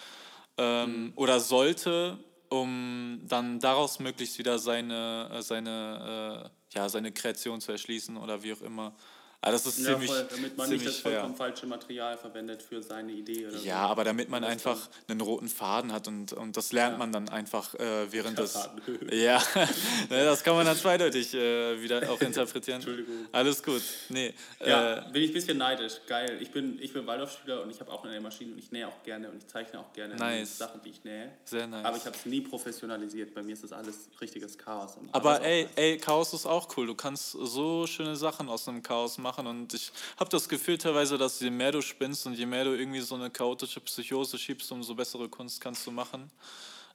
ähm, 0.58 1.12
oder 1.16 1.40
sollte, 1.40 2.18
um 2.50 3.20
dann 3.26 3.58
daraus 3.58 3.98
möglichst 3.98 4.38
wieder 4.38 4.60
seine, 4.60 5.30
äh, 5.32 5.42
seine, 5.42 6.50
äh, 6.72 6.76
ja, 6.76 6.88
seine 6.88 7.10
Kreation 7.10 7.60
zu 7.60 7.72
erschließen 7.72 8.16
oder 8.16 8.44
wie 8.44 8.52
auch 8.52 8.62
immer. 8.62 8.94
Also 9.42 9.64
das 9.68 9.78
ist 9.78 9.86
Ja, 9.86 9.92
ziemlich, 9.92 10.10
voll, 10.10 10.26
damit 10.30 10.56
man 10.56 10.68
nicht 10.68 10.78
ziemlich 10.80 10.84
das 10.96 11.00
schwer. 11.02 11.12
vollkommen 11.12 11.36
falsche 11.36 11.66
Material 11.66 12.16
verwendet 12.16 12.62
für 12.62 12.82
seine 12.82 13.12
Idee 13.12 13.46
oder 13.46 13.58
Ja, 13.58 13.82
so. 13.84 13.90
aber 13.90 14.02
damit 14.04 14.28
man 14.28 14.42
Das 14.42 14.50
einfach 14.50 14.88
einen 15.08 15.20
roten 15.20 15.48
Faden 15.48 15.92
hat 15.92 16.08
und, 16.08 16.32
und 16.32 16.56
das 16.56 16.72
lernt 16.72 16.98
man 16.98 17.12
dann 17.12 17.28
einfach 17.28 17.74
äh, 17.74 18.10
während 18.10 18.38
des. 18.38 18.54
Ja, 19.12 19.40
ne, 20.10 20.24
das 20.24 20.42
kann 20.42 20.56
man 20.56 20.66
dann 20.66 20.76
zweideutig 20.76 21.32
äh, 21.34 21.80
wieder 21.80 22.10
auch 22.10 22.20
interpretieren. 22.22 22.76
Entschuldigung. 22.76 23.26
Alles 23.30 23.62
gut. 23.62 23.82
Nee, 24.08 24.34
Ja, 24.64 25.06
äh, 25.06 25.12
bin 25.12 25.22
ich 25.22 25.30
ein 25.30 25.34
bisschen 25.34 25.58
neidisch. 25.58 26.00
Geil. 26.08 26.38
Ich 26.40 26.50
bin, 26.50 26.80
ich 26.82 26.92
bin 26.92 27.06
Waldorfschüler 27.06 27.62
und 27.62 27.70
ich 27.70 27.78
habe 27.78 27.92
auch 27.92 28.04
eine 28.04 28.20
Maschine 28.20 28.52
und 28.52 28.58
ich 28.58 28.72
nähe 28.72 28.88
auch 28.88 29.02
gerne 29.04 29.28
und 29.30 29.36
ich 29.36 29.46
zeichne 29.46 29.78
auch 29.78 29.92
gerne 29.92 30.16
Nice. 30.16 30.58
Sachen, 30.58 30.80
die 30.82 30.90
ich 30.90 31.04
nähe. 31.04 31.30
sehr 31.44 31.66
nice. 31.66 31.84
Aber 31.84 31.96
ich 31.96 32.04
habe 32.06 32.16
es 32.16 32.26
nie 32.26 32.40
professionalisiert. 32.40 33.32
Bei 33.34 33.42
mir 33.42 33.52
ist 33.52 33.62
das 33.62 33.72
alles 33.72 34.08
richtiges 34.20 34.58
Chaos. 34.58 34.94
Aber 35.12 35.40
ey, 35.42 35.68
ey, 35.76 35.98
Chaos 35.98 36.32
ist 36.32 36.46
auch 36.46 36.68
cool. 36.76 36.86
Du 36.86 36.94
kannst 36.94 37.32
so 37.32 37.86
schöne 37.86 38.16
Sachen 38.16 38.48
aus 38.48 38.66
einem 38.66 38.82
Chaos 38.82 39.18
machen 39.18 39.25
und 39.46 39.74
ich 39.74 39.90
habe 40.18 40.30
das 40.30 40.48
Gefühl 40.48 40.78
teilweise, 40.78 41.18
dass 41.18 41.40
je 41.40 41.50
mehr 41.50 41.72
du 41.72 41.82
spinnst 41.82 42.26
und 42.26 42.34
je 42.34 42.46
mehr 42.46 42.64
du 42.64 42.74
irgendwie 42.74 43.00
so 43.00 43.14
eine 43.14 43.30
chaotische 43.30 43.80
Psychose 43.80 44.38
schiebst, 44.38 44.70
umso 44.72 44.94
bessere 44.94 45.28
Kunst 45.28 45.60
kannst 45.60 45.86
du 45.86 45.90
machen. 45.90 46.30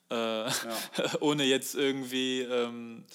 Äh, 0.10 0.50
ohne 1.20 1.44
jetzt 1.44 1.76
irgendwie, 1.76 2.42
ähm, 2.42 3.06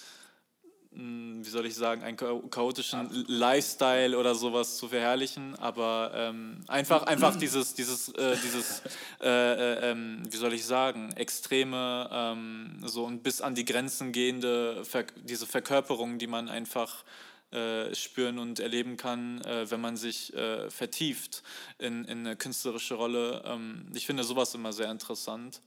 mh, 0.92 1.44
wie 1.44 1.50
soll 1.50 1.66
ich 1.66 1.74
sagen, 1.74 2.02
einen 2.02 2.16
cha- 2.16 2.40
chaotischen 2.50 3.24
Lifestyle 3.28 4.16
oder 4.18 4.34
sowas 4.34 4.76
zu 4.78 4.88
verherrlichen, 4.88 5.54
aber 5.56 6.12
ähm, 6.14 6.60
einfach, 6.68 7.02
einfach 7.04 7.36
dieses, 7.40 7.74
dieses, 7.74 8.08
äh, 8.10 8.36
dieses 8.42 8.82
äh, 9.20 9.28
äh, 9.28 9.90
ähm, 9.90 10.22
wie 10.30 10.36
soll 10.36 10.52
ich 10.54 10.64
sagen, 10.64 11.12
extreme, 11.12 12.08
ähm, 12.12 12.78
so 12.84 13.04
und 13.04 13.22
bis 13.22 13.40
an 13.40 13.54
die 13.54 13.64
Grenzen 13.64 14.12
gehende, 14.12 14.82
diese 15.24 15.46
Verkörperung, 15.46 16.18
die 16.18 16.26
man 16.26 16.48
einfach 16.48 17.04
äh, 17.52 17.94
spüren 17.94 18.38
und 18.38 18.58
erleben 18.60 18.96
kann, 18.96 19.40
äh, 19.42 19.70
wenn 19.70 19.80
man 19.80 19.96
sich 19.96 20.34
äh, 20.34 20.70
vertieft 20.70 21.42
in, 21.78 22.04
in 22.04 22.20
eine 22.20 22.36
künstlerische 22.36 22.94
Rolle. 22.94 23.42
Ähm, 23.44 23.90
ich 23.94 24.06
finde 24.06 24.24
sowas 24.24 24.54
immer 24.54 24.72
sehr 24.72 24.90
interessant. 24.90 25.60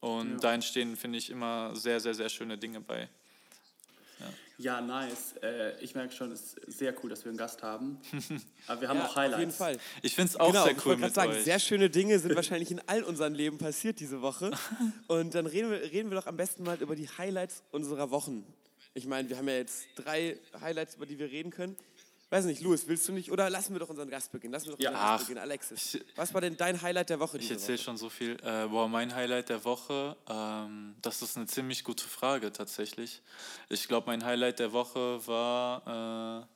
Und 0.00 0.38
da 0.44 0.54
entstehen, 0.54 0.96
finde 0.96 1.18
ich, 1.18 1.30
immer 1.30 1.74
sehr, 1.74 2.00
sehr, 2.00 2.14
sehr 2.14 2.28
schöne 2.28 2.58
Dinge 2.58 2.80
bei. 2.80 3.08
Ja, 4.58 4.80
nice. 4.80 5.34
Äh, 5.42 5.78
ich 5.82 5.94
merke 5.94 6.14
schon, 6.14 6.32
es 6.32 6.54
ist 6.54 6.78
sehr 6.78 6.94
cool, 7.02 7.10
dass 7.10 7.24
wir 7.26 7.28
einen 7.28 7.36
Gast 7.36 7.62
haben. 7.62 7.98
Aber 8.66 8.80
wir 8.80 8.88
haben 8.88 8.98
Ja, 8.98 9.04
auch 9.06 9.14
Highlights. 9.16 9.34
auf 9.34 9.40
jeden 9.40 9.52
Fall. 9.52 9.78
Ich 10.00 10.14
finde 10.14 10.30
es 10.30 10.36
auch 10.40 10.46
genau, 10.50 10.62
sehr 10.64 10.72
ich 10.72 10.78
cool 10.78 10.84
wollte 10.86 11.00
mit 11.02 11.12
gerade 11.14 11.28
sagen, 11.28 11.38
euch. 11.38 11.44
sehr 11.44 11.58
schöne 11.58 11.90
Dinge 11.90 12.18
sind 12.18 12.34
wahrscheinlich 12.36 12.70
in 12.70 12.80
all 12.86 13.02
unseren 13.04 13.34
Leben 13.34 13.58
passiert 13.58 14.00
diese 14.00 14.22
Woche. 14.22 14.50
Und 15.08 15.34
dann 15.34 15.44
reden 15.44 15.70
wir, 15.70 15.82
reden 15.82 16.10
wir 16.10 16.16
doch 16.16 16.26
am 16.26 16.38
besten 16.38 16.62
mal 16.62 16.80
über 16.80 16.96
die 16.96 17.06
Highlights 17.08 17.64
unserer 17.70 18.10
Wochen. 18.10 18.46
Ich 18.96 19.04
meine, 19.06 19.28
wir 19.28 19.36
haben 19.36 19.46
ja 19.48 19.56
jetzt 19.56 19.86
drei 19.94 20.38
Highlights, 20.58 20.94
über 20.94 21.04
die 21.04 21.18
wir 21.18 21.30
reden 21.30 21.50
können. 21.50 21.76
Ich 22.24 22.30
weiß 22.32 22.46
nicht, 22.46 22.62
Louis, 22.62 22.88
willst 22.88 23.06
du 23.06 23.12
nicht, 23.12 23.30
oder 23.30 23.50
lassen 23.50 23.74
wir 23.74 23.78
doch 23.78 23.90
unseren 23.90 24.08
Gast 24.08 24.32
beginnen, 24.32 24.52
lassen 24.54 24.66
wir 24.68 24.72
doch 24.72 24.80
Ja. 24.80 24.90
unseren 24.90 25.06
Gast 25.06 25.24
beginnen, 25.26 25.40
Alexis. 25.42 25.94
ich- 25.96 26.04
Was 26.16 26.32
war 26.32 26.40
denn 26.40 26.56
dein 26.56 26.80
Highlight 26.80 27.10
der 27.10 27.20
Woche 27.20 27.36
Ich 27.38 27.50
erzähle 27.50 27.76
schon 27.78 27.98
so 27.98 28.08
viel. 28.08 28.32
Äh, 28.42 28.66
boah, 28.68 28.88
mein 28.88 29.14
Highlight 29.14 29.50
der 29.50 29.62
Woche, 29.64 30.16
ähm, 30.28 30.96
das 31.02 31.20
ist 31.22 31.36
eine 31.36 31.46
ziemlich 31.46 31.84
gute 31.84 32.04
Frage 32.08 32.50
tatsächlich. 32.52 33.20
Ich 33.68 33.86
glaube, 33.86 34.06
mein 34.06 34.24
Highlight 34.24 34.58
der 34.60 34.72
Woche 34.72 35.24
war. 35.28 36.42
Äh, 36.42 36.46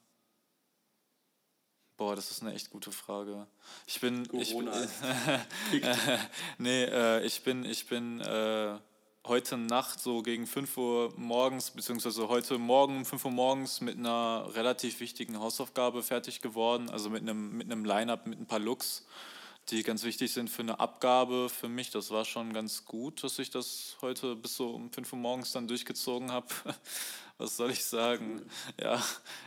boah, 1.99 2.17
das 2.17 2.31
ist 2.31 2.41
eine 2.43 2.55
echt 2.55 2.71
gute 2.71 2.91
Frage. 2.91 3.47
Ich 3.87 4.01
bin. 4.01 4.23
Ich 4.23 4.31
bin 4.31 4.65
Corona. 4.67 4.73
nee, 6.59 6.85
äh, 6.85 7.23
ich 7.25 7.43
bin, 7.45 7.65
ich 7.65 7.87
bin 7.87 8.21
äh, 8.23 8.79
heute 9.27 9.57
Nacht 9.57 10.01
so 10.01 10.23
gegen 10.23 10.47
5 10.47 10.77
Uhr 10.77 11.13
morgens, 11.17 11.71
beziehungsweise 11.71 12.29
heute 12.29 12.59
Morgen 12.59 12.99
um 12.99 13.05
5 13.05 13.25
Uhr 13.27 13.31
morgens 13.31 13.81
mit 13.81 13.99
einer 13.99 14.49
relativ 14.55 15.01
wichtigen 15.01 15.39
Hausaufgabe 15.39 16.03
fertig 16.03 16.41
geworden. 16.41 16.89
Also 16.91 17.11
mit 17.11 17.23
einem, 17.23 17.57
mit 17.57 17.71
einem 17.71 17.85
Line-Up, 17.85 18.27
mit 18.27 18.41
ein 18.41 18.47
paar 18.47 18.59
Looks, 18.59 19.07
die 19.69 19.83
ganz 19.83 20.03
wichtig 20.05 20.33
sind 20.33 20.49
für 20.49 20.63
eine 20.63 20.81
Abgabe 20.81 21.49
für 21.49 21.69
mich. 21.69 21.91
Das 21.91 22.11
war 22.11 22.25
schon 22.25 22.53
ganz 22.53 22.85
gut, 22.85 23.23
dass 23.23 23.39
ich 23.39 23.51
das 23.51 23.97
heute 24.01 24.37
bis 24.37 24.57
so 24.57 24.71
um 24.71 24.91
5 24.91 25.13
Uhr 25.13 25.19
morgens 25.19 25.53
dann 25.53 25.69
durchgezogen 25.69 26.33
habe. 26.33 26.49
Was 27.39 27.57
soll 27.57 27.71
ich 27.71 27.85
sagen? 27.85 28.43
Ja, 28.81 29.03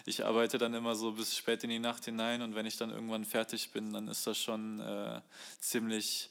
ich 0.06 0.26
arbeite 0.26 0.58
dann 0.58 0.74
immer 0.74 0.96
so 0.96 1.12
bis 1.12 1.36
spät 1.36 1.64
in 1.64 1.70
die 1.70 1.80
Nacht 1.80 2.06
hinein 2.06 2.42
und 2.42 2.56
wenn 2.56 2.66
ich 2.66 2.78
dann 2.78 2.90
irgendwann 2.90 3.26
fertig 3.26 3.72
bin, 3.72 3.94
dann 3.94 4.08
ist 4.08 4.26
das 4.26 4.38
schon 4.38 4.80
äh, 4.80 5.22
ziemlich 5.60 6.30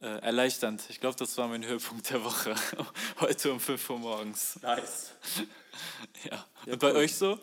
erleichternd. 0.00 0.84
Ich 0.90 1.00
glaube, 1.00 1.16
das 1.18 1.36
war 1.38 1.48
mein 1.48 1.66
Höhepunkt 1.66 2.10
der 2.10 2.24
Woche. 2.24 2.54
Heute 3.20 3.52
um 3.52 3.60
5 3.60 3.90
Uhr 3.90 3.98
morgens. 3.98 4.58
Nice. 4.62 5.12
Ja. 6.28 6.44
Und 6.66 6.80
bei 6.80 6.92
euch 6.92 7.14
so? 7.14 7.38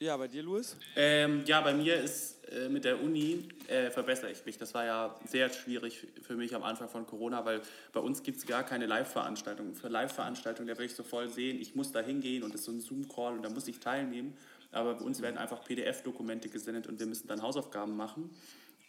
Ja, 0.00 0.16
bei 0.16 0.28
dir, 0.28 0.42
Louis? 0.44 0.76
Ähm, 0.96 1.42
ja, 1.44 1.60
bei 1.60 1.74
mir 1.74 1.96
ist 1.96 2.38
äh, 2.52 2.68
mit 2.68 2.84
der 2.84 3.02
Uni 3.02 3.48
äh, 3.66 3.90
verbessere 3.90 4.30
ich 4.30 4.46
mich. 4.46 4.56
Das 4.56 4.72
war 4.72 4.84
ja 4.84 5.14
sehr 5.26 5.50
schwierig 5.50 6.06
für 6.22 6.34
mich 6.36 6.54
am 6.54 6.62
Anfang 6.62 6.88
von 6.88 7.04
Corona, 7.04 7.44
weil 7.44 7.60
bei 7.92 7.98
uns 7.98 8.22
gibt 8.22 8.38
es 8.38 8.46
gar 8.46 8.62
keine 8.62 8.86
Live-Veranstaltungen. 8.86 9.74
Für 9.74 9.88
Live-Veranstaltungen, 9.88 10.68
da 10.68 10.78
will 10.78 10.86
ich 10.86 10.94
so 10.94 11.02
voll 11.02 11.28
sehen, 11.28 11.60
ich 11.60 11.74
muss 11.74 11.90
da 11.90 12.00
hingehen 12.00 12.44
und 12.44 12.54
das 12.54 12.60
ist 12.60 12.66
so 12.66 12.72
ein 12.72 12.80
Zoom-Call 12.80 13.34
und 13.34 13.42
da 13.42 13.50
muss 13.50 13.66
ich 13.66 13.80
teilnehmen. 13.80 14.36
Aber 14.70 14.94
bei 14.94 15.04
uns 15.04 15.20
werden 15.20 15.36
einfach 15.36 15.64
PDF-Dokumente 15.64 16.48
gesendet 16.48 16.86
und 16.86 17.00
wir 17.00 17.06
müssen 17.06 17.26
dann 17.26 17.42
Hausaufgaben 17.42 17.96
machen. 17.96 18.30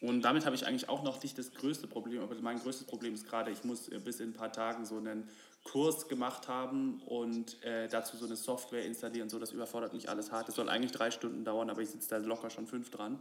Und 0.01 0.21
damit 0.21 0.45
habe 0.45 0.55
ich 0.55 0.65
eigentlich 0.65 0.87
auch 0.87 1.03
noch 1.03 1.21
nicht 1.21 1.37
das 1.37 1.51
größte 1.53 1.87
Problem, 1.87 2.21
aber 2.21 2.35
mein 2.35 2.59
größtes 2.59 2.87
Problem 2.87 3.13
ist 3.13 3.27
gerade, 3.27 3.51
ich 3.51 3.63
muss 3.63 3.89
äh, 3.89 3.99
bis 3.99 4.19
in 4.19 4.29
ein 4.29 4.33
paar 4.33 4.51
Tagen 4.51 4.85
so 4.85 4.97
einen 4.97 5.27
Kurs 5.65 6.07
gemacht 6.07 6.47
haben 6.47 7.01
und 7.01 7.61
äh, 7.63 7.89
dazu 7.89 8.15
so 8.15 8.25
eine 8.25 8.37
Software 8.37 8.85
installieren, 8.85 9.29
so 9.29 9.39
das 9.39 9.51
überfordert 9.51 9.93
mich 9.93 10.09
alles 10.09 10.31
hart. 10.31 10.47
Das 10.47 10.55
soll 10.55 10.69
eigentlich 10.69 10.93
drei 10.93 11.11
Stunden 11.11 11.43
dauern, 11.43 11.69
aber 11.69 11.81
ich 11.81 11.89
sitze 11.89 12.09
da 12.09 12.17
locker 12.17 12.49
schon 12.49 12.65
fünf 12.65 12.89
dran, 12.89 13.19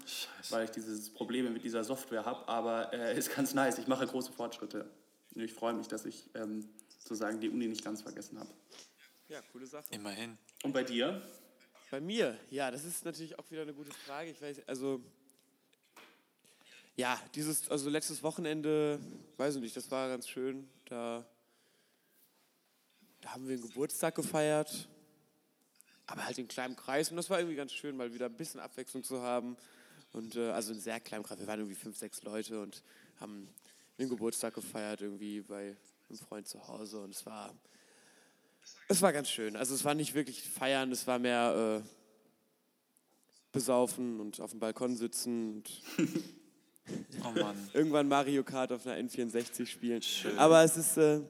weil 0.50 0.64
ich 0.64 0.70
dieses 0.70 1.10
Probleme 1.10 1.50
mit 1.50 1.64
dieser 1.64 1.82
Software 1.82 2.24
habe. 2.24 2.46
Aber 2.48 2.92
äh, 2.92 3.18
ist 3.18 3.34
ganz 3.34 3.54
nice, 3.54 3.78
ich 3.78 3.88
mache 3.88 4.06
große 4.06 4.32
Fortschritte. 4.32 4.88
Und 5.34 5.42
ich 5.42 5.52
freue 5.52 5.74
mich, 5.74 5.88
dass 5.88 6.04
ich 6.04 6.30
ähm, 6.34 6.68
sozusagen 6.98 7.40
die 7.40 7.50
Uni 7.50 7.66
nicht 7.66 7.84
ganz 7.84 8.02
vergessen 8.02 8.38
habe. 8.38 8.50
Ja, 9.28 9.40
coole 9.52 9.66
Sache. 9.66 9.86
Immerhin. 9.90 10.38
Und 10.62 10.72
bei 10.72 10.84
dir? 10.84 11.20
Bei 11.90 12.00
mir, 12.00 12.38
ja, 12.50 12.70
das 12.70 12.84
ist 12.84 13.04
natürlich 13.04 13.38
auch 13.38 13.50
wieder 13.50 13.62
eine 13.62 13.74
gute 13.74 13.92
Frage. 13.92 14.30
Ich 14.30 14.40
weiß, 14.40 14.68
also 14.68 15.02
ja, 16.98 17.16
dieses, 17.36 17.70
also 17.70 17.88
letztes 17.88 18.24
Wochenende, 18.24 18.98
weiß 19.36 19.54
ich 19.54 19.60
nicht, 19.62 19.76
das 19.76 19.88
war 19.92 20.08
ganz 20.08 20.28
schön. 20.28 20.68
Da, 20.86 21.24
da 23.20 23.28
haben 23.30 23.46
wir 23.46 23.54
einen 23.54 23.62
Geburtstag 23.62 24.16
gefeiert, 24.16 24.88
aber 26.08 26.24
halt 26.26 26.38
in 26.38 26.48
kleinem 26.48 26.74
Kreis 26.74 27.10
und 27.10 27.16
das 27.16 27.30
war 27.30 27.38
irgendwie 27.38 27.54
ganz 27.54 27.72
schön, 27.72 27.96
mal 27.96 28.12
wieder 28.12 28.26
ein 28.26 28.36
bisschen 28.36 28.58
Abwechslung 28.58 29.04
zu 29.04 29.22
haben. 29.22 29.56
Und 30.12 30.34
äh, 30.34 30.50
also 30.50 30.72
in 30.72 30.80
sehr 30.80 30.98
kleinem 30.98 31.22
Kreis, 31.22 31.38
wir 31.38 31.46
waren 31.46 31.60
irgendwie 31.60 31.76
fünf, 31.76 31.96
sechs 31.96 32.24
Leute 32.24 32.60
und 32.60 32.82
haben 33.20 33.48
den 33.96 34.08
Geburtstag 34.08 34.54
gefeiert 34.54 35.00
irgendwie 35.00 35.42
bei 35.42 35.76
einem 36.08 36.18
Freund 36.18 36.48
zu 36.48 36.66
Hause 36.66 37.00
und 37.00 37.14
es 37.14 37.24
war 37.24 37.54
es 38.88 39.00
war 39.02 39.12
ganz 39.12 39.30
schön. 39.30 39.54
Also 39.54 39.72
es 39.72 39.84
war 39.84 39.94
nicht 39.94 40.14
wirklich 40.14 40.42
feiern, 40.42 40.90
es 40.90 41.06
war 41.06 41.20
mehr 41.20 41.84
äh, 41.84 41.88
besaufen 43.52 44.18
und 44.18 44.40
auf 44.40 44.50
dem 44.50 44.58
Balkon 44.58 44.96
sitzen 44.96 45.58
und 45.58 45.82
Oh 47.24 47.30
Mann. 47.30 47.68
irgendwann 47.74 48.08
Mario 48.08 48.42
Kart 48.44 48.72
auf 48.72 48.86
einer 48.86 48.96
N64 48.96 49.66
spielen. 49.66 50.02
Aber 50.36 50.62
es 50.62 50.76
ist 50.76 50.96
äh, 50.96 51.20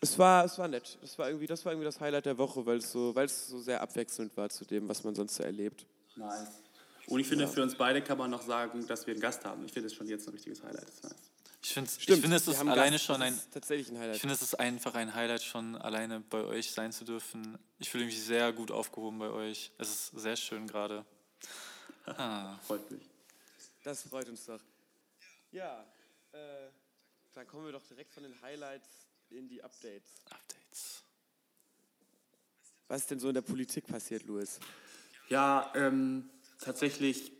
es 0.00 0.18
war 0.18 0.44
es 0.44 0.58
war 0.58 0.68
nett. 0.68 0.98
Das 1.00 1.18
war 1.18 1.28
irgendwie 1.28 1.46
das 1.46 1.64
war 1.64 1.72
irgendwie 1.72 1.86
das 1.86 2.00
Highlight 2.00 2.26
der 2.26 2.38
Woche, 2.38 2.64
weil 2.66 2.78
es 2.78 2.92
so 2.92 3.14
weil 3.14 3.26
es 3.26 3.48
so 3.48 3.60
sehr 3.60 3.80
abwechselnd 3.80 4.36
war 4.36 4.48
zu 4.48 4.64
dem, 4.64 4.88
was 4.88 5.04
man 5.04 5.14
sonst 5.14 5.36
so 5.36 5.42
erlebt. 5.42 5.86
Nice. 6.16 6.48
Und 7.06 7.20
ich 7.20 7.26
finde, 7.26 7.48
für 7.48 7.62
uns 7.62 7.74
beide 7.74 8.02
kann 8.02 8.18
man 8.18 8.30
noch 8.30 8.42
sagen, 8.42 8.86
dass 8.86 9.06
wir 9.06 9.14
einen 9.14 9.20
Gast 9.22 9.44
haben. 9.44 9.64
Ich 9.64 9.72
finde 9.72 9.86
es 9.86 9.94
schon 9.94 10.06
jetzt 10.08 10.28
ein 10.28 10.32
richtiges 10.32 10.62
Highlight. 10.62 10.82
Das 10.86 10.94
ist 10.94 11.04
nice. 11.04 11.14
Ich 11.62 11.72
finde, 11.72 11.90
ich 11.98 12.20
finde, 12.20 12.36
es 12.36 12.46
ist 12.46 12.60
alleine 12.60 12.92
Gast, 12.92 13.04
schon 13.04 13.20
das 13.20 13.28
ein. 13.28 13.34
ist 13.34 13.52
tatsächlich 13.52 13.88
ein 13.88 13.94
Ich 13.96 14.00
Highlight. 14.00 14.18
finde, 14.18 14.34
es 14.34 14.42
ist 14.42 14.60
einfach 14.60 14.94
ein 14.94 15.14
Highlight, 15.14 15.42
schon 15.42 15.74
alleine 15.76 16.20
bei 16.20 16.44
euch 16.44 16.70
sein 16.70 16.92
zu 16.92 17.04
dürfen. 17.04 17.58
Ich 17.78 17.88
fühle 17.90 18.04
mich 18.04 18.22
sehr 18.22 18.52
gut 18.52 18.70
aufgehoben 18.70 19.18
bei 19.18 19.30
euch. 19.30 19.72
Es 19.78 19.88
ist 19.88 20.20
sehr 20.20 20.36
schön 20.36 20.66
gerade. 20.66 21.04
Ah. 22.06 22.56
Freut 22.66 22.88
mich. 22.90 23.00
Das 23.88 24.02
freut 24.02 24.28
uns 24.28 24.44
doch. 24.44 24.60
Ja, 25.50 25.82
äh, 26.32 26.68
dann 27.32 27.46
kommen 27.46 27.64
wir 27.64 27.72
doch 27.72 27.86
direkt 27.86 28.12
von 28.12 28.22
den 28.22 28.38
Highlights 28.42 28.86
in 29.30 29.48
die 29.48 29.64
Updates. 29.64 30.10
Updates. 30.28 31.02
Was 32.86 33.00
ist 33.00 33.10
denn 33.12 33.18
so 33.18 33.28
in 33.28 33.34
der 33.34 33.40
Politik 33.40 33.86
passiert, 33.86 34.26
Louis? 34.26 34.60
Ja, 35.30 35.72
ähm, 35.74 36.28
tatsächlich 36.60 37.32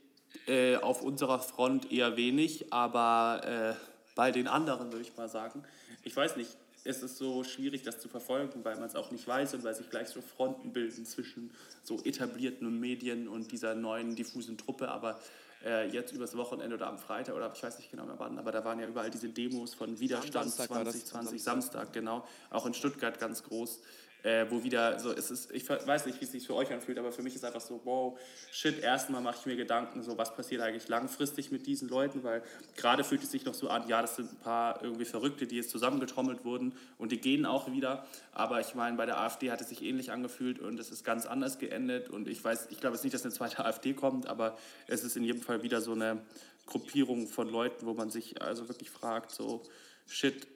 äh, 0.47 0.76
auf 0.76 1.02
unserer 1.02 1.38
Front 1.38 1.93
eher 1.93 2.17
wenig, 2.17 2.73
aber 2.73 3.76
äh, 3.78 4.14
bei 4.14 4.33
den 4.33 4.49
anderen 4.49 4.90
würde 4.90 5.02
ich 5.02 5.14
mal 5.19 5.28
sagen. 5.28 5.62
Ich 6.02 6.17
weiß 6.17 6.37
nicht, 6.37 6.57
es 6.83 7.02
ist 7.02 7.19
so 7.19 7.45
schwierig, 7.45 7.83
das 7.83 8.00
zu 8.00 8.09
verfolgen, 8.09 8.64
weil 8.64 8.76
man 8.76 8.85
es 8.85 8.95
auch 8.95 9.11
nicht 9.11 9.28
weiß 9.28 9.52
und 9.52 9.64
weil 9.64 9.75
sich 9.75 9.90
gleich 9.90 10.09
so 10.09 10.23
Fronten 10.23 10.73
bilden 10.73 11.05
zwischen 11.05 11.55
so 11.83 12.02
etablierten 12.05 12.81
Medien 12.81 13.28
und 13.28 13.52
dieser 13.52 13.75
neuen 13.75 14.17
diffusen 14.17 14.57
Truppe. 14.57 14.88
Aber 14.88 15.21
äh, 15.64 15.88
jetzt 15.88 16.12
übers 16.12 16.36
Wochenende 16.36 16.76
oder 16.76 16.88
am 16.88 16.98
Freitag 16.98 17.34
oder 17.34 17.50
ich 17.54 17.62
weiß 17.62 17.78
nicht 17.78 17.90
genau 17.90 18.04
mehr 18.04 18.18
wann, 18.18 18.38
aber 18.38 18.52
da 18.52 18.64
waren 18.64 18.78
ja 18.78 18.86
überall 18.86 19.10
diese 19.10 19.28
Demos 19.28 19.74
von 19.74 19.98
Widerstand 19.98 20.50
Samstag 20.52 20.70
war 20.70 20.84
das, 20.84 21.04
2020, 21.06 21.42
Samstag, 21.42 21.92
genau, 21.92 22.26
auch 22.50 22.66
in 22.66 22.74
Stuttgart 22.74 23.18
ganz 23.18 23.42
groß 23.42 23.80
äh, 24.28 24.50
wo 24.50 24.62
wieder 24.62 25.00
so, 25.00 25.11
es 25.11 25.30
ist, 25.30 25.50
ich 25.52 25.66
weiß 25.68 26.04
nicht, 26.04 26.20
wie 26.20 26.25
es 26.26 26.32
sich 26.32 26.47
für 26.47 26.54
euch 26.54 26.70
anfühlt, 26.70 26.99
aber 26.99 27.12
für 27.12 27.23
mich 27.23 27.35
ist 27.35 27.44
einfach 27.44 27.62
so, 27.62 27.80
wow, 27.85 28.18
shit, 28.52 28.78
erstmal 28.78 29.23
mache 29.23 29.37
ich 29.40 29.47
mir 29.47 29.56
Gedanken, 29.56 30.02
so, 30.02 30.18
was 30.18 30.35
passiert 30.35 30.61
eigentlich 30.61 30.87
langfristig 30.88 31.50
mit 31.50 31.66
diesen 31.66 31.88
Leuten, 31.88 32.23
weil 32.25 32.42
gerade 32.76 33.04
fühlt 33.04 33.23
es 33.23 33.30
sich 33.30 33.47
noch 33.47 33.54
so 33.54 33.68
an, 33.70 33.88
ja, 33.88 34.02
das 34.02 34.16
sind 34.16 34.30
ein 34.30 34.38
paar 34.38 34.82
irgendwie 34.82 35.06
Verrückte, 35.06 35.47
die 35.47 35.56
jetzt 35.56 35.70
zusammengetrommelt 35.70 36.44
wurden 36.44 36.75
und 36.99 37.11
die 37.11 37.20
gehen 37.20 37.47
auch 37.47 37.73
wieder, 37.73 38.06
aber 38.32 38.61
ich 38.61 38.75
meine, 38.75 38.99
bei 38.99 39.06
der 39.06 39.18
AfD 39.18 39.50
hat 39.50 39.62
es 39.62 39.70
sich 39.70 39.82
ähnlich 39.82 40.12
angefühlt 40.12 40.58
und 40.58 40.78
es 40.78 40.90
ist 40.90 41.04
ganz 41.04 41.25
anders 41.25 41.58
geendet 41.58 42.11
und 42.11 42.28
ich 42.28 42.44
weiß, 42.44 42.68
ich 42.70 42.80
glaube 42.80 42.97
jetzt 42.97 43.04
nicht, 43.04 43.14
dass 43.14 43.23
eine 43.23 43.32
zweite 43.32 43.64
AfD 43.64 43.94
kommt, 43.94 44.26
aber 44.26 44.58
es 44.88 45.04
ist 45.04 45.16
in 45.16 45.25
jedem 45.25 45.40
Fall 45.40 45.62
wieder 45.62 45.80
so 45.80 45.92
eine 45.92 46.20
Gruppierung 46.66 47.28
von 47.28 47.49
Leuten, 47.49 47.87
wo 47.87 47.94
man 47.94 48.11
sich 48.11 48.42
also 48.42 48.68
wirklich 48.68 48.90
fragt, 48.90 49.30
so, 49.30 49.62
shit, 50.06 50.47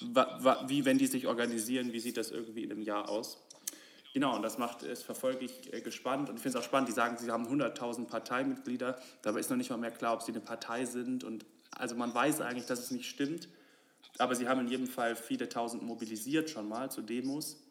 wie 0.00 0.84
wenn 0.84 0.98
die 0.98 1.06
sich 1.06 1.26
organisieren, 1.26 1.92
wie 1.92 2.00
sieht 2.00 2.16
das 2.16 2.30
irgendwie 2.30 2.64
in 2.64 2.70
einem 2.70 2.82
Jahr 2.82 3.08
aus? 3.08 3.38
Genau, 4.14 4.34
und 4.34 4.42
das 4.42 4.58
macht, 4.58 4.82
das 4.82 5.02
verfolge 5.02 5.44
ich 5.44 5.72
äh, 5.72 5.80
gespannt 5.80 6.28
und 6.28 6.36
ich 6.36 6.42
finde 6.42 6.58
es 6.58 6.64
auch 6.64 6.66
spannend, 6.66 6.88
die 6.88 6.92
sagen, 6.92 7.16
sie 7.18 7.30
haben 7.30 7.46
100.000 7.46 8.06
Parteimitglieder, 8.06 8.98
dabei 9.22 9.40
ist 9.40 9.50
noch 9.50 9.56
nicht 9.56 9.70
mal 9.70 9.76
mehr 9.76 9.90
klar, 9.90 10.14
ob 10.14 10.22
sie 10.22 10.32
eine 10.32 10.40
Partei 10.40 10.86
sind 10.86 11.24
und 11.24 11.44
also 11.72 11.94
man 11.94 12.14
weiß 12.14 12.40
eigentlich, 12.40 12.66
dass 12.66 12.80
es 12.80 12.90
nicht 12.90 13.08
stimmt, 13.08 13.48
aber 14.18 14.34
sie 14.34 14.48
haben 14.48 14.60
in 14.60 14.68
jedem 14.68 14.86
Fall 14.86 15.14
viele 15.14 15.48
Tausend 15.48 15.82
mobilisiert 15.82 16.50
schon 16.50 16.68
mal 16.68 16.90
zu 16.90 17.02
Demos. 17.02 17.62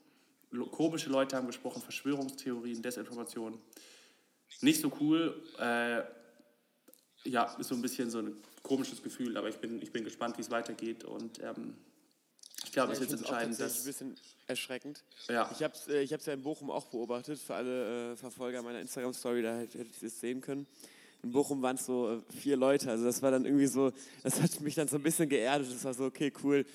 Komische 0.71 1.09
Leute 1.09 1.35
haben 1.35 1.47
gesprochen, 1.47 1.81
Verschwörungstheorien, 1.81 2.81
Desinformation. 2.81 3.59
Nicht 4.61 4.79
so 4.79 4.91
cool, 5.01 5.43
äh, 5.59 6.03
ja, 7.25 7.55
ist 7.59 7.67
so 7.67 7.75
ein 7.75 7.81
bisschen 7.81 8.09
so 8.09 8.19
ein 8.19 8.37
komisches 8.63 9.03
Gefühl, 9.03 9.35
aber 9.37 9.49
ich 9.49 9.57
bin, 9.57 9.81
ich 9.81 9.91
bin 9.91 10.03
gespannt, 10.03 10.37
wie 10.37 10.41
es 10.41 10.51
weitergeht 10.51 11.03
und 11.03 11.39
ähm, 11.43 11.75
glaube, 12.77 12.93
ich 12.93 12.99
ist 13.01 13.11
jetzt 13.11 13.19
entscheidend, 13.19 13.57
tatsächlich 13.57 14.01
ein 14.01 14.09
dass... 14.09 14.17
bisschen 14.17 14.17
erschreckend. 14.47 15.03
Ja. 15.29 15.49
Ich 15.53 15.61
habe 15.63 15.73
es 15.73 15.87
äh, 15.87 16.01
ich 16.01 16.13
hab's 16.13 16.25
ja 16.25 16.33
in 16.33 16.41
Bochum 16.43 16.71
auch 16.71 16.85
beobachtet, 16.85 17.39
für 17.39 17.55
alle 17.55 18.13
äh, 18.13 18.15
Verfolger 18.15 18.61
meiner 18.61 18.79
Instagram-Story, 18.79 19.41
da 19.41 19.57
hätte 19.57 19.77
ich 19.79 20.03
es 20.03 20.19
sehen 20.19 20.41
können. 20.41 20.65
In 21.23 21.31
Bochum 21.31 21.61
waren 21.61 21.75
es 21.75 21.85
so 21.85 22.09
äh, 22.09 22.33
vier 22.39 22.55
Leute, 22.57 22.89
also 22.89 23.03
das 23.03 23.21
war 23.21 23.31
dann 23.31 23.45
irgendwie 23.45 23.67
so, 23.67 23.91
das 24.23 24.41
hat 24.41 24.61
mich 24.61 24.75
dann 24.75 24.87
so 24.87 24.97
ein 24.97 25.03
bisschen 25.03 25.27
geerdet, 25.27 25.67
das 25.71 25.83
war 25.83 25.93
so, 25.93 26.05
okay, 26.05 26.31
cool. 26.43 26.65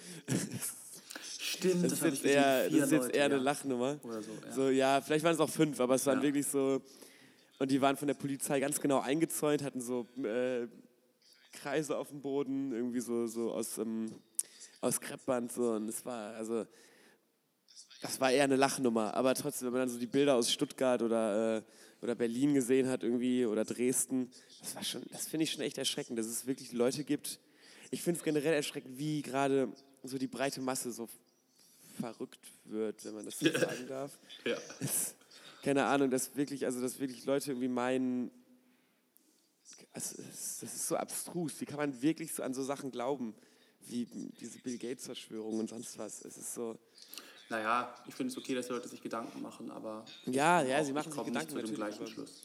Stimmt, 1.39 1.85
Das 1.85 1.93
ist 1.93 2.03
jetzt 2.03 2.25
eher, 2.25 2.69
das 2.69 2.81
ist 2.83 2.93
jetzt 2.93 3.15
eher 3.15 3.25
eine 3.27 3.37
Lachnummer. 3.39 3.99
Oder 4.03 4.23
so, 4.23 4.31
ja. 4.45 4.53
So, 4.53 4.69
ja, 4.71 5.01
vielleicht 5.01 5.25
waren 5.25 5.35
es 5.35 5.41
auch 5.41 5.49
fünf, 5.51 5.81
aber 5.81 5.95
es 5.95 6.05
waren 6.07 6.19
Ja. 6.19 6.25
wirklich 6.25 6.47
so, 6.47 6.83
und 7.59 7.71
die 7.71 7.81
waren 7.81 7.97
von 7.97 8.09
der 8.09 8.15
Polizei 8.15 8.59
ganz 8.59 8.81
genau 8.81 9.01
eingezäunt, 9.01 9.63
hatten 9.63 9.81
so 9.81 10.07
äh, 10.25 10.67
Kreise 11.53 11.97
auf 11.97 12.09
dem 12.09 12.21
Boden, 12.21 12.73
irgendwie 12.73 13.01
so, 13.01 13.27
so 13.29 13.53
aus, 13.53 13.79
ähm, 13.79 14.13
aus 14.83 15.01
Kreppband, 15.01 15.51
so, 15.51 15.73
und 15.73 15.89
es 15.89 16.05
war, 16.05 16.35
also, 16.35 16.67
das 18.03 18.21
war 18.21 18.31
eher 18.31 18.45
eine 18.45 18.57
Lachnummer, 18.57 19.15
aber 19.15 19.35
trotzdem, 19.35 19.67
wenn 19.67 19.73
man 19.73 19.81
dann 19.83 19.89
so 19.89 19.99
die 19.99 20.07
Bilder 20.07 20.35
aus 20.35 20.53
Stuttgart 20.53 21.01
oder 21.01 21.59
äh, 21.59 21.63
oder 22.03 22.17
Berlin 22.17 22.53
gesehen 22.53 22.89
hat 22.89 23.05
irgendwie 23.05 23.47
oder 23.47 23.65
Dresden, 23.65 24.31
das 24.61 24.75
war 24.75 24.85
schon, 24.85 25.03
das 25.13 25.29
finde 25.29 25.45
ich 25.45 25.53
schon 25.53 25.63
echt 25.63 25.79
erschreckend, 25.79 26.19
dass 26.19 26.27
es 26.27 26.47
wirklich 26.47 26.73
Leute 26.73 27.05
gibt. 27.05 27.39
Ich 27.91 28.03
finde 28.03 28.19
es 28.19 28.25
generell 28.25 28.55
erschreckend, 28.55 28.99
wie 28.99 29.23
gerade 29.23 29.73
so 30.03 30.19
die 30.19 30.27
breite 30.27 30.61
Masse 30.61 30.91
so 30.91 31.09
verrückt 32.01 32.41
wird, 32.65 33.05
wenn 33.05 33.15
man 33.15 33.25
das 33.25 33.39
so 33.39 33.51
sagen 33.51 33.87
darf. 33.87 34.19
Ja. 34.45 34.57
Es, 34.81 35.15
keine 35.63 35.85
Ahnung, 35.85 36.11
dass 36.11 36.35
wirklich, 36.35 36.65
also 36.65 36.81
dass 36.81 36.99
wirklich 36.99 37.25
Leute 37.25 37.53
irgendwie 37.53 37.69
meinen, 37.69 38.33
also 39.93 40.17
das 40.17 40.63
ist 40.63 40.89
so 40.89 40.97
abstrus. 40.97 41.61
Wie 41.61 41.67
kann 41.67 41.77
man 41.77 42.03
wirklich 42.03 42.35
so 42.35 42.43
an 42.43 42.53
so 42.53 42.65
Sachen 42.65 42.91
glauben, 42.91 43.35
wie 43.89 44.07
diese 44.41 44.59
Bill 44.59 44.79
Gates 44.79 45.07
Verschwörung 45.07 45.61
und 45.61 45.71
sonst 45.71 45.99
was? 45.99 46.25
Es 46.25 46.37
ist 46.37 46.55
so. 46.55 46.77
Naja, 47.49 47.95
ich 48.07 48.15
finde 48.15 48.33
es 48.33 48.39
okay, 48.39 48.55
dass 48.55 48.67
die 48.67 48.73
Leute 48.73 48.89
sich 48.89 49.03
Gedanken 49.03 49.43
machen, 49.43 49.71
aber 49.71 50.05
Ja, 50.27 50.63
ja, 50.63 50.83
sie 50.83 50.93
machen 50.93 51.13
sich 51.13 51.25
Gedanken 51.25 51.55
nicht 51.55 51.67
zu 51.67 51.73
dem 51.73 51.75
gleichen 51.75 52.07
Schluss. 52.07 52.43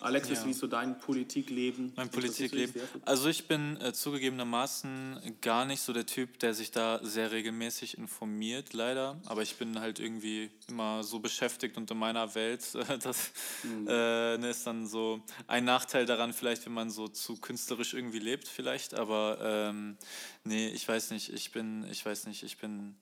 Alexis, 0.00 0.38
Ja. 0.40 0.46
wie 0.46 0.50
ist 0.50 0.60
so 0.60 0.66
dein 0.66 0.98
Politikleben? 0.98 1.92
Mein 1.96 2.08
Politikleben. 2.08 2.80
Also 3.04 3.28
ich 3.28 3.48
bin 3.48 3.80
äh, 3.80 3.92
zugegebenermaßen 3.92 5.36
gar 5.40 5.64
nicht 5.64 5.80
so 5.80 5.92
der 5.92 6.06
Typ, 6.06 6.38
der 6.38 6.54
sich 6.54 6.70
da 6.70 7.00
sehr 7.02 7.32
regelmäßig 7.32 7.98
informiert, 7.98 8.72
leider. 8.72 9.20
Aber 9.26 9.42
ich 9.42 9.56
bin 9.56 9.80
halt 9.80 9.98
irgendwie 9.98 10.50
immer 10.68 11.02
so 11.02 11.18
beschäftigt 11.18 11.76
und 11.76 11.90
in 11.90 11.98
meiner 11.98 12.34
Welt. 12.34 12.64
Äh, 12.88 12.98
das 12.98 13.32
äh, 13.64 14.38
ne, 14.38 14.50
ist 14.50 14.66
dann 14.66 14.86
so 14.86 15.20
ein 15.46 15.64
Nachteil 15.64 16.06
daran, 16.06 16.32
vielleicht, 16.32 16.64
wenn 16.64 16.72
man 16.72 16.90
so 16.90 17.08
zu 17.08 17.36
künstlerisch 17.36 17.92
irgendwie 17.92 18.20
lebt, 18.20 18.46
vielleicht. 18.48 18.94
Aber 18.94 19.38
ähm, 19.42 19.96
nee, 20.44 20.68
ich 20.68 20.86
weiß 20.88 21.10
nicht. 21.10 21.32
Ich 21.32 21.50
bin, 21.52 21.84
ich 21.90 22.04
weiß 22.06 22.26
nicht, 22.26 22.44
ich 22.44 22.56
bin 22.58 22.96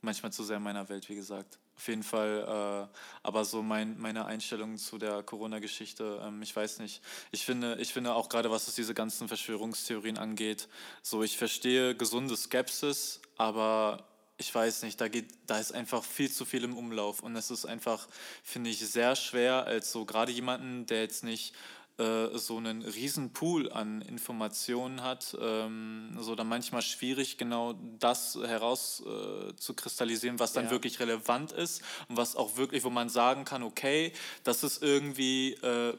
manchmal 0.00 0.32
zu 0.32 0.42
sehr 0.42 0.56
in 0.56 0.62
meiner 0.62 0.88
Welt, 0.88 1.08
wie 1.08 1.14
gesagt. 1.14 1.58
Auf 1.76 1.88
jeden 1.88 2.02
Fall, 2.02 2.88
äh, 2.92 2.98
aber 3.22 3.44
so 3.44 3.62
mein, 3.62 3.98
meine 3.98 4.26
Einstellung 4.26 4.76
zu 4.76 4.98
der 4.98 5.22
Corona-Geschichte, 5.22 6.20
ähm, 6.22 6.42
ich 6.42 6.54
weiß 6.54 6.78
nicht. 6.78 7.02
Ich 7.32 7.44
finde, 7.44 7.76
ich 7.80 7.92
finde 7.92 8.14
auch 8.14 8.28
gerade, 8.28 8.50
was 8.50 8.68
es 8.68 8.74
diese 8.74 8.94
ganzen 8.94 9.26
Verschwörungstheorien 9.26 10.18
angeht, 10.18 10.68
so 11.02 11.22
ich 11.22 11.36
verstehe 11.36 11.96
gesunde 11.96 12.36
Skepsis, 12.36 13.20
aber 13.36 14.06
ich 14.38 14.54
weiß 14.54 14.82
nicht, 14.82 15.00
da 15.00 15.08
geht, 15.08 15.26
da 15.46 15.58
ist 15.58 15.72
einfach 15.72 16.04
viel 16.04 16.30
zu 16.30 16.44
viel 16.44 16.64
im 16.64 16.76
Umlauf 16.76 17.20
und 17.20 17.36
es 17.36 17.50
ist 17.50 17.64
einfach, 17.64 18.08
finde 18.42 18.70
ich, 18.70 18.78
sehr 18.78 19.14
schwer, 19.16 19.64
als 19.66 19.92
so 19.92 20.04
gerade 20.04 20.32
jemanden, 20.32 20.86
der 20.86 21.02
jetzt 21.02 21.24
nicht 21.24 21.54
äh, 22.02 22.38
so 22.38 22.56
einen 22.56 22.82
riesen 22.82 23.32
Pool 23.32 23.70
an 23.72 24.02
Informationen 24.02 25.02
hat, 25.02 25.36
ähm, 25.40 26.16
so 26.18 26.34
dann 26.34 26.48
manchmal 26.48 26.82
schwierig, 26.82 27.38
genau 27.38 27.74
das 27.98 28.36
heraus 28.42 29.02
äh, 29.06 29.54
zu 29.56 29.74
kristallisieren, 29.74 30.38
was 30.38 30.52
dann 30.52 30.64
Ja. 30.66 30.70
wirklich 30.70 30.98
relevant 31.00 31.52
ist 31.52 31.82
und 32.08 32.16
was 32.16 32.36
auch 32.36 32.56
wirklich, 32.56 32.84
wo 32.84 32.90
man 32.90 33.08
sagen 33.08 33.44
kann, 33.44 33.62
okay, 33.62 34.12
das 34.44 34.62
ist 34.64 34.82
irgendwie 34.82 35.54
äh, 35.54 35.94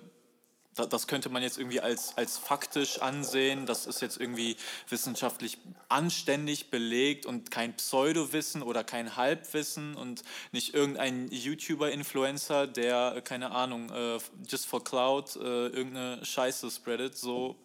das 0.76 1.08
könnte 1.08 1.30
man 1.30 1.44
jetzt 1.44 1.58
irgendwie 1.58 1.82
als, 1.82 2.18
als 2.18 2.38
faktisch 2.38 3.00
ansehen. 3.00 3.66
Das 3.66 3.86
ist 3.86 4.02
jetzt 4.02 4.20
irgendwie 4.20 4.58
wissenschaftlich 4.90 5.60
anständig 5.88 6.72
belegt 6.72 7.26
und 7.26 7.52
kein 7.52 7.76
Pseudowissen 7.76 8.64
oder 8.64 8.84
kein 8.84 9.16
Halbwissen 9.16 9.96
und 9.96 10.24
nicht 10.52 10.74
irgendein 10.74 11.30
YouTuber-Influencer, 11.30 12.68
der, 12.68 13.16
äh, 13.18 13.22
keine 13.22 13.52
Ahnung, 13.52 13.90
äh, 13.92 14.18
just 14.48 14.66
for 14.66 14.84
cloud 14.84 15.36
äh, 15.36 15.40
irgendeine 15.68 16.26
Scheiße 16.26 16.72
spreadet. 16.72 17.18
So, 17.18 17.56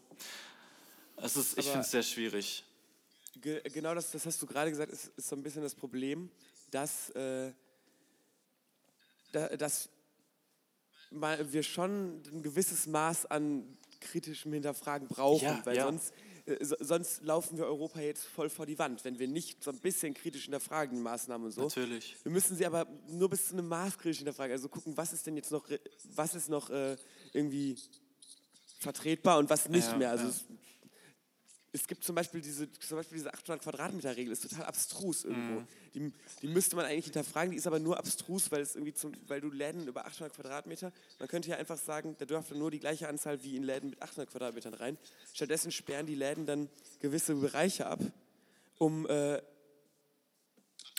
es 1.17 1.37
ist, 1.37 1.59
ich 1.59 1.67
finde 1.67 1.81
es 1.81 1.91
sehr 1.91 2.03
schwierig. 2.03 2.65
Ge 3.41 3.63
genau 3.71 3.95
das, 3.95 4.11
das 4.11 4.27
hast 4.27 4.43
du 4.43 4.47
gerade 4.47 4.71
gesagt, 4.71 4.93
ist, 4.93 5.13
ist 5.17 5.29
so 5.29 5.37
ein 5.37 5.43
bisschen 5.43 5.63
das 5.63 5.75
Problem, 5.75 6.31
dass, 6.71 7.11
äh, 7.11 7.53
da, 9.33 9.49
dass 9.57 9.89
wir 11.11 11.63
schon 11.63 12.23
ein 12.33 12.43
gewisses 12.43 12.87
Maß 12.87 13.27
an 13.27 13.65
kritischem 14.01 14.53
Hinterfragen 14.53 15.09
brauchen, 15.09 15.43
Ja, 15.45 15.61
weil 15.65 15.77
ja. 15.77 15.85
sonst, 15.85 16.13
äh, 16.47 16.65
so, 16.65 16.77
sonst 16.79 17.23
laufen 17.25 17.59
wir 17.59 17.65
Europa 17.67 18.01
jetzt 18.01 18.25
voll 18.27 18.49
vor 18.49 18.65
die 18.67 18.79
Wand, 18.79 19.05
wenn 19.05 19.19
wir 19.19 19.27
nicht 19.27 19.63
so 19.65 19.71
ein 19.71 19.79
bisschen 19.81 20.15
kritisch 20.15 20.45
hinterfragen, 20.45 20.97
die 20.97 21.03
Maßnahmen 21.03 21.47
und 21.47 21.53
so. 21.53 21.63
Natürlich. 21.63 22.17
Wir 22.23 22.31
müssen 22.33 22.57
sie 22.57 22.65
aber 22.65 22.87
nur 23.09 23.29
bis 23.29 23.49
zu 23.49 23.55
einem 23.55 23.67
Maß 23.69 23.99
kritisch 23.99 24.19
hinterfragen, 24.19 24.53
also 24.53 24.69
gucken, 24.69 24.97
was 24.97 25.13
ist 25.13 25.27
denn 25.27 25.37
jetzt 25.37 25.51
noch, 25.51 25.69
re- 25.69 25.81
was 26.15 26.35
ist 26.37 26.49
noch 26.49 26.71
äh, 26.71 26.97
irgendwie 27.33 27.77
vertretbar 28.79 29.39
und 29.39 29.51
was 29.51 29.69
nicht 29.69 29.89
Ja, 29.89 29.97
mehr. 29.97 30.11
Also 30.11 30.29
es, 30.29 30.45
es 31.81 31.87
gibt 31.87 32.05
zum 32.05 32.15
Beispiel 32.15 32.41
diese, 32.41 32.71
zum 32.73 32.99
Beispiel 32.99 33.19
diese 33.19 33.33
800 33.33 33.63
Quadratmeter 33.63 34.17
Regel, 34.17 34.33
ist 34.33 34.43
total 34.43 34.67
abstrus 34.67 35.25
irgendwo. 35.25 35.61
Mhm. 35.61 35.67
Die, 35.95 36.13
die 36.43 36.49
müsste 36.49 36.77
man 36.77 36.85
eigentlich 36.85 37.07
hinterfragen, 37.07 37.53
die 37.53 37.57
ist 37.57 37.67
aber 37.67 37.79
nur 37.79 37.99
abstrus, 37.99 38.51
weil 38.51 38.61
es 38.61 38.75
irgendwie 38.75 38.95
zum, 38.95 39.13
weil 39.27 39.41
du 39.41 39.51
Läden 39.51 39.87
über 39.87 40.07
800 40.07 40.35
Quadratmeter, 40.35 40.93
man 41.19 41.29
könnte 41.29 41.51
ja 41.51 41.57
einfach 41.57 41.79
sagen, 41.79 42.17
da 42.19 42.25
dürfte 42.25 42.57
nur 42.57 42.71
die 42.71 42.81
gleiche 42.81 43.09
Anzahl 43.09 43.43
wie 43.43 43.57
in 43.57 43.63
Läden 43.63 43.91
mit 43.91 44.03
800 44.03 44.31
Quadratmetern 44.31 44.75
rein. 44.75 44.99
Stattdessen 45.33 45.73
sperren 45.73 46.07
die 46.07 46.15
Läden 46.15 46.47
dann 46.47 46.69
gewisse 47.01 47.35
Bereiche 47.35 47.87
ab, 47.87 48.01
um 48.79 49.09
äh, 49.09 49.41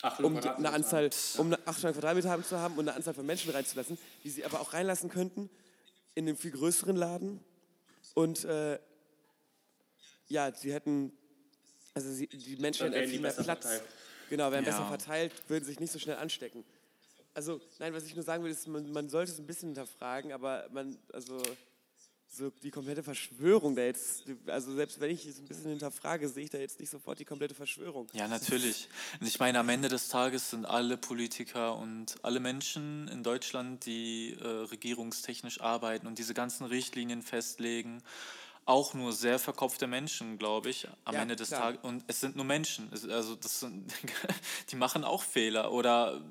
800 0.01 0.45
um 0.45 0.65
eine 0.65 0.71
Anzahl, 0.71 1.09
um 1.37 1.47
eine 1.47 1.67
800 1.67 1.93
Quadratmeter 1.95 2.29
haben 2.29 2.43
zu 2.43 2.57
haben 2.57 2.75
und 2.75 2.87
eine 2.87 2.95
Anzahl 2.95 3.13
von 3.13 3.25
Menschen 3.25 3.51
reinzulassen, 3.51 3.97
die 4.23 4.29
sie 4.29 4.45
aber 4.45 4.61
auch 4.61 4.73
reinlassen 4.73 5.09
könnten 5.09 5.49
in 6.15 6.27
einen 6.27 6.37
viel 6.37 6.51
größeren 6.51 6.95
Laden. 6.95 7.39
Und 8.13 8.45
äh, 8.45 8.79
ja, 10.29 10.53
sie 10.53 10.71
hätten, 10.73 11.11
also 11.93 12.11
sie, 12.11 12.27
die 12.27 12.55
Menschen 12.57 12.93
hätten 12.93 13.09
viel 13.09 13.19
mehr 13.19 13.33
Platz. 13.33 13.45
verteilt. 13.45 13.83
Genau, 14.29 14.51
wären 14.51 14.63
Ja. 14.63 14.71
besser 14.71 14.87
verteilt, 14.87 15.33
würden 15.47 15.65
sich 15.65 15.79
nicht 15.79 15.91
so 15.91 15.99
schnell 15.99 16.17
anstecken. 16.17 16.63
Also, 17.33 17.59
nein, 17.79 17.93
was 17.93 18.05
ich 18.05 18.15
nur 18.15 18.23
sagen 18.23 18.43
will, 18.43 18.51
ist, 18.51 18.67
man, 18.67 18.91
man 18.91 19.09
sollte 19.09 19.31
es 19.31 19.39
ein 19.39 19.47
bisschen 19.47 19.69
hinterfragen, 19.69 20.31
aber 20.31 20.67
man, 20.71 20.97
also, 21.13 21.41
so 22.31 22.51
die 22.51 22.69
komplette 22.69 23.01
Verschwörung 23.01 23.75
da 23.75 23.81
jetzt, 23.81 24.23
also 24.45 24.73
selbst 24.75 24.99
wenn 24.99 25.09
ich 25.09 25.25
es 25.25 25.39
ein 25.39 25.45
bisschen 25.45 25.69
hinterfrage, 25.71 26.29
sehe 26.29 26.43
ich 26.43 26.49
da 26.51 26.59
jetzt 26.59 26.79
nicht 26.79 26.91
sofort 26.91 27.19
die 27.19 27.25
komplette 27.25 27.55
Verschwörung. 27.55 28.07
Ja, 28.13 28.27
natürlich. 28.27 28.87
Und 29.19 29.25
ich 29.25 29.39
meine, 29.39 29.57
am 29.59 29.69
Ende 29.69 29.89
des 29.89 30.09
Tages 30.09 30.51
sind 30.51 30.65
alle 30.65 30.97
Politiker 30.97 31.75
und 31.77 32.17
alle 32.23 32.39
Menschen 32.39 33.07
in 33.07 33.23
Deutschland, 33.23 33.85
die 33.87 34.37
äh, 34.39 34.45
regierungstechnisch 34.47 35.59
arbeiten 35.61 36.05
und 36.05 36.19
diese 36.19 36.35
ganzen 36.35 36.65
Richtlinien 36.65 37.23
festlegen, 37.23 38.03
auch 38.69 38.93
nur 38.93 39.11
sehr 39.13 39.39
verkopfte 39.39 39.87
Menschen, 39.87 40.37
glaube 40.37 40.69
ich, 40.69 40.87
am 41.05 41.15
Ja, 41.15 41.21
Ende 41.23 41.35
des. 41.35 41.49
Tages. 41.49 41.79
Und 41.83 42.03
es 42.07 42.19
sind 42.21 42.35
nur 42.35 42.45
Menschen. 42.45 42.89
Also 43.09 43.35
das 43.35 43.59
sind, 43.61 43.91
die 44.71 44.75
machen 44.75 45.03
auch 45.03 45.23
Fehler 45.23 45.71
oder 45.71 46.21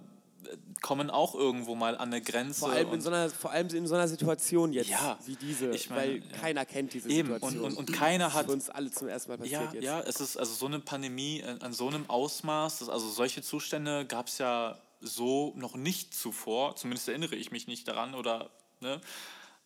äh, 0.44 0.56
kommen 0.80 1.10
auch 1.10 1.34
irgendwo 1.34 1.74
mal 1.74 1.96
an 1.96 2.08
eine 2.12 2.22
Grenze. 2.22 2.60
Vor 2.60 2.70
allem, 2.70 2.92
in 2.94 3.00
so 3.00 3.10
einer, 3.10 3.28
vor 3.28 3.50
allem 3.50 3.68
in 3.68 3.86
so 3.86 3.94
einer 3.96 4.06
Situation 4.08 4.72
jetzt, 4.72 4.88
Ja, 4.88 5.18
wie 5.26 5.34
diese, 5.36 5.70
ich 5.72 5.90
meine, 5.90 6.00
weil 6.00 6.16
ja. 6.18 6.38
keiner 6.40 6.64
kennt 6.64 6.94
diese 6.94 7.08
Eben, 7.10 7.34
Situation. 7.34 7.60
und- 7.64 7.76
und- 7.76 7.78
und 7.88 7.92
keiner 7.92 8.26
Das 8.26 8.34
hat- 8.34 8.46
für 8.46 8.52
uns 8.52 8.70
alle 8.70 8.90
zum 8.90 9.08
ersten 9.08 9.30
Mal 9.32 9.38
passiert 9.38 9.60
Ja, 9.62 9.72
jetzt. 9.72 9.84
ja, 9.84 10.00
es 10.00 10.20
ist 10.20 10.36
also 10.36 10.54
so 10.54 10.66
eine 10.66 10.78
Pandemie 10.78 11.42
an, 11.60 11.72
so 11.72 11.88
einem 11.88 12.08
Ausmaß, 12.08 12.78
dass, 12.78 12.88
also 12.88 13.08
solche 13.10 13.42
Zustände 13.42 14.06
gab 14.06 14.28
es 14.28 14.38
ja 14.38 14.78
so 15.00 15.52
noch 15.56 15.74
nicht 15.76 16.14
zuvor, 16.14 16.76
zumindest 16.76 17.08
erinnere 17.08 17.34
ich 17.36 17.50
mich 17.50 17.66
nicht 17.66 17.86
daran 17.88 18.14
oder 18.14 18.50
ne, 18.80 19.00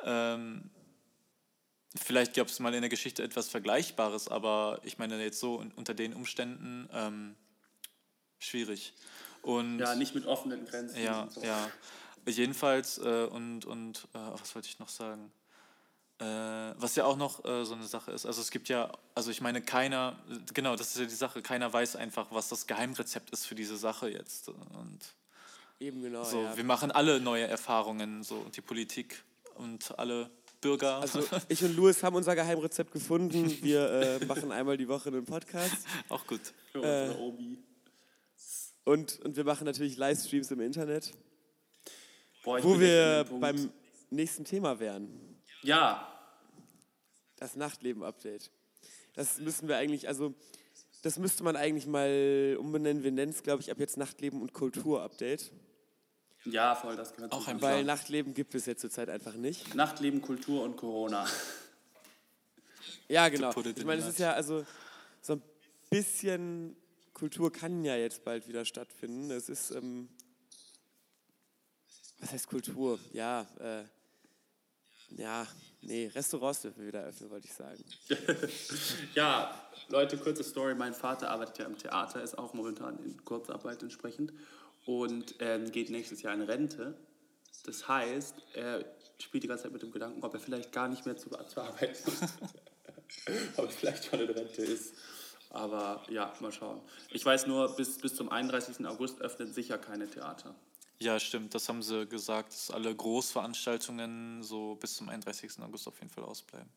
ähm, 0.05 0.71
vielleicht 1.96 2.35
gab 2.35 2.48
es 2.48 2.59
mal 2.61 2.72
in 2.74 2.81
der 2.83 2.90
Geschichte 2.90 3.22
etwas 3.22 3.48
Vergleichbares, 3.48 4.28
aber 4.28 4.81
ich 4.85 4.98
meine 4.98 5.22
jetzt 5.22 5.40
so 5.40 5.59
un- 5.59 5.72
unter 5.76 5.94
den 5.94 6.14
Umständen 6.14 6.88
ähm, 6.92 7.37
schwierig. 8.38 8.94
Und 9.42 9.78
Ja, 9.81 9.94
nicht 9.94 10.14
mit 10.14 10.26
offenen 10.26 10.64
Grenzen. 10.66 11.02
ja, 11.02 11.28
so. 11.31 11.42
ja. 11.42 11.70
Jedenfalls, 12.26 12.98
äh, 12.98 13.24
und, 13.31 13.64
und 13.64 14.07
äh, 14.14 14.18
was 14.18 14.55
wollte 14.55 14.68
ich 14.68 14.78
noch 14.78 14.88
sagen? 14.88 15.33
Äh, 16.20 16.24
was 16.24 16.94
ja 16.94 17.05
auch 17.05 17.16
noch 17.16 17.44
äh, 17.44 17.64
so 17.64 17.74
eine 17.74 17.85
Sache 17.87 18.12
ist, 18.12 18.26
also 18.26 18.40
es 18.40 18.50
gibt 18.52 18.68
ja, 18.68 18.92
also 19.16 19.33
ich 19.33 19.40
meine, 19.40 19.61
keiner, 19.61 20.16
genau, 20.55 20.76
das 20.76 20.88
ist 20.92 20.98
ja 20.98 21.05
die 21.07 21.14
Sache, 21.14 21.42
keiner 21.42 21.72
weiß 21.72 21.96
einfach, 21.96 22.28
was 22.31 22.48
das 22.48 22.68
Geheimrezept 22.68 23.31
ist 23.31 23.46
für 23.46 23.57
diese 23.57 23.76
Sache 23.76 24.09
jetzt. 24.09 24.48
Und 24.48 25.00
Eben 25.81 26.00
genau, 26.02 26.22
so, 26.22 26.42
ja. 26.44 26.57
wir 26.57 26.62
machen 26.62 26.92
alle 26.92 27.18
neue 27.18 27.48
Erfahrungen, 27.48 28.22
so 28.22 28.37
und 28.37 28.57
die 28.57 28.61
Politik 28.61 29.24
und 29.57 29.98
alle 29.98 30.31
Bürger. 30.62 31.01
Also 31.01 31.22
ich 31.48 31.62
und 31.62 31.77
Louis 31.77 32.03
haben 32.03 32.16
unser 32.16 32.35
Geheimrezept 32.35 32.92
gefunden. 32.92 33.62
Wir 33.62 34.20
äh, 34.20 34.25
machen 34.25 34.51
einmal 34.51 34.79
die 34.79 34.88
Woche 34.88 35.11
einen 35.11 35.27
Podcast 35.27 35.77
auch 36.09 36.27
gut. 36.27 36.40
Äh, 36.75 37.11
und, 38.85 39.20
und 39.20 39.37
wir 39.37 39.44
machen 39.44 39.64
natürlich 39.64 39.96
Livestreams 39.98 40.51
im 40.51 40.61
Internet, 40.61 41.12
Boah, 42.44 42.62
wo 42.64 42.81
wir 42.81 43.27
beim 43.40 43.70
nächsten 44.11 44.44
Thema 44.44 44.81
wären. 44.81 45.11
Ja, 45.62 46.09
Das 47.37 47.57
Nachtleben-Update. 47.57 48.51
Das 49.14 49.38
müssen 49.38 49.68
wir 49.68 49.77
eigentlich, 49.77 50.09
also 50.09 50.35
das 51.03 51.18
müsste 51.18 51.42
man 51.42 51.57
eigentlich 51.57 51.87
mal 51.87 52.57
umbenennen. 52.59 53.03
Wir 53.03 53.12
nennen 53.12 53.33
es, 53.33 53.42
glaube 53.42 53.62
ich, 53.62 53.70
ab 53.70 53.79
jetzt 53.79 53.96
Nachtleben 53.96 54.40
und 54.40 54.53
Kultur-Update. 54.53 55.51
Ja, 56.44 56.74
voll, 56.74 56.96
das 56.96 57.14
gehört 57.14 57.33
Auch 57.33 57.46
ein 57.46 57.61
Weil 57.61 57.85
Nachtleben 57.85 58.35
gibt 58.35 58.55
es 58.55 58.66
ja 58.66 58.76
zurzeit 58.76 59.09
einfach 59.09 59.35
nicht. 59.35 59.74
Nachtleben, 59.74 60.20
Kultur 60.20 60.62
und 60.62 60.76
Corona. 60.76 61.26
Ja, 63.09 63.28
genau. 63.28 63.50
Ich 63.50 63.76
in 63.76 63.87
meine, 63.87 64.00
es 64.00 64.09
ist 64.09 64.18
ja 64.18 64.33
also 64.33 64.64
so 65.20 65.35
ein 65.35 65.42
bisschen 65.90 66.74
Kultur 67.12 67.52
kann 67.52 67.85
ja 67.85 67.94
jetzt 67.96 68.24
bald 68.24 68.48
wieder 68.48 68.64
stattfinden. 68.64 69.31
Es 69.31 69.48
ist, 69.48 69.70
ähm, 69.70 70.09
was 72.18 72.33
heißt 72.33 72.48
Kultur? 72.48 72.98
Ja, 73.12 73.46
äh, 73.61 73.85
Ja, 75.20 75.46
nee, 75.83 76.07
Restaurants 76.14 76.62
dürfen 76.62 76.81
wir 76.81 76.88
wieder 76.88 77.02
öffnen, 77.05 77.31
wollte 77.31 77.46
ich 77.46 77.52
sagen. 77.55 77.85
Ja, 79.14 79.55
Leute, 79.88 80.16
kurze 80.16 80.42
Story. 80.42 80.74
Mein 80.74 80.94
Vater 80.94 81.31
arbeitet 81.31 81.59
ja 81.59 81.66
im 81.66 81.76
Theater, 81.76 82.22
ist 82.22 82.38
auch 82.38 82.55
momentan 82.55 82.98
in 83.05 83.22
Kurzarbeit 83.24 83.83
entsprechend 83.83 84.33
und 84.87 85.35
ähm, 85.40 85.71
geht 85.71 85.90
nächstes 85.90 86.23
Jahr 86.23 86.35
in 86.35 86.42
Rente. 86.42 86.97
Das 87.64 87.87
heißt, 87.87 88.35
er 88.55 88.85
spielt 89.18 89.45
die 89.45 89.49
ganze 89.49 89.64
Zeit 89.64 89.73
mit 89.73 89.83
dem 89.83 89.92
Gedanken, 89.92 90.23
ob 90.25 90.35
er 90.35 90.40
vielleicht 90.40 90.73
gar 90.73 90.88
nicht 90.88 91.07
mehr 91.07 91.16
zu, 91.16 91.31
zu 91.31 91.61
arbeiten 91.61 91.97
muss. 92.05 92.21
ob 93.57 93.66
er 93.66 93.71
vielleicht 93.71 94.05
schon 94.07 94.21
in 94.21 94.31
Rente 94.31 94.62
ist. 94.62 94.95
Aber 95.51 96.03
ja, 96.09 96.33
mal 96.40 96.51
schauen. 96.51 96.81
Ich 97.11 97.25
weiß 97.25 97.47
nur, 97.47 97.77
bis, 97.77 97.99
bis 97.99 98.14
zum 98.14 98.31
31. 98.31 98.87
August 98.87 99.21
öffnen 99.21 99.53
sicher 99.53 99.79
keine 99.79 100.09
Theater. 100.09 100.55
Ja, 100.99 101.18
stimmt, 101.18 101.55
das 101.55 101.68
haben 101.68 101.83
sie 101.83 102.07
gesagt, 102.07 102.53
dass 102.53 102.71
alle 102.71 102.95
Großveranstaltungen 102.95 104.42
so 104.42 104.77
bis 104.77 104.95
zum 104.95 105.09
31. 105.09 105.61
August 105.61 105.88
auf 105.88 105.99
jeden 105.99 106.11
Fall 106.11 106.25
ausbleiben. 106.25 106.68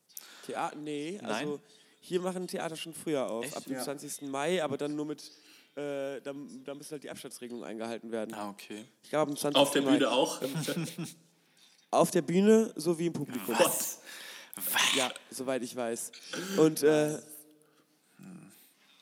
Theater, 0.46 0.76
nee, 0.76 1.20
Nein? 1.22 1.32
also 1.32 1.62
hier 2.02 2.22
machen 2.22 2.48
Theater 2.48 2.76
schon 2.76 2.94
früher 2.94 3.30
auf, 3.30 3.46
Echt? 3.46 3.56
ab 3.56 3.64
dem 3.66 3.74
Ja. 3.74 3.84
20. 3.84 4.24
Mai, 4.24 4.64
aber 4.64 4.78
dann 4.78 4.96
nur 4.96 5.06
mit, 5.06 5.32
äh, 5.76 6.22
da, 6.22 6.34
da 6.64 6.74
müssen 6.74 6.92
halt 6.92 7.04
die 7.04 7.10
Abstandsregelungen 7.10 7.68
eingehalten 7.68 8.12
werden. 8.12 8.34
Ah, 8.34 8.50
okay. 8.50 8.86
Ich 9.04 9.10
glaube, 9.10 9.32
am 9.32 9.38
20. 9.38 9.62
Auf 9.62 9.72
der 9.72 9.82
Mai. 9.82 9.92
Bühne 9.92 10.12
auch. 10.12 10.42
Auf 11.92 12.12
der 12.12 12.22
Bühne 12.22 12.74
sowie 12.76 13.08
im 13.08 13.14
Publikum. 13.14 13.56
Was? 13.58 14.02
Ja, 14.96 15.12
soweit 15.30 15.64
ich 15.64 15.76
weiß. 15.76 16.12
Und 16.58 16.84
äh, 16.84 17.20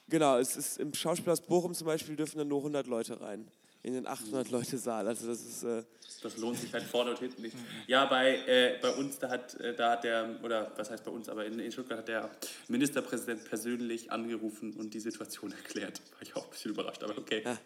genau, 0.09 0.37
es 0.37 0.55
ist 0.55 0.79
im 0.79 0.93
Schauspielhaus 0.93 1.41
Bochum 1.41 1.73
zum 1.73 1.87
Beispiel 1.87 2.15
dürfen 2.15 2.37
dann 2.37 2.47
nur 2.47 2.59
100 2.59 2.87
Leute 2.87 3.19
rein. 3.21 3.47
In 3.83 3.93
den 3.93 4.07
800 4.07 4.49
Leute 4.49 4.77
Saal. 4.77 5.07
Also 5.07 5.27
das 5.27 5.41
ist 5.41 5.63
äh, 5.63 5.83
Das 6.21 6.37
lohnt 6.37 6.57
sich 6.57 6.71
halt 6.73 6.85
vorne 6.85 7.11
und 7.11 7.19
hinten 7.19 7.41
nicht. 7.41 7.55
Ja, 7.85 8.05
bei, 8.05 8.37
äh, 8.47 8.79
bei 8.81 8.89
uns, 8.91 9.19
da 9.19 9.29
hat, 9.29 9.55
äh, 9.55 9.75
da 9.75 9.91
hat 9.91 10.05
der, 10.05 10.39
oder 10.41 10.71
was 10.77 10.89
heißt 10.89 11.03
bei 11.03 11.11
uns, 11.11 11.27
aber 11.27 11.45
in, 11.45 11.59
in 11.59 11.69
Stuttgart 11.69 11.99
hat 11.99 12.07
der 12.07 12.29
Ministerpräsident 12.69 13.43
persönlich 13.43 14.09
angerufen 14.09 14.71
und 14.73 14.93
die 14.93 15.01
Situation 15.01 15.51
erklärt. 15.63 16.01
War 16.13 16.21
ich 16.21 16.33
auch 16.35 16.45
ein 16.45 16.51
bisschen 16.51 16.71
überrascht, 16.71 17.03
aber 17.03 17.17
okay. 17.17 17.43
Ja. 17.43 17.57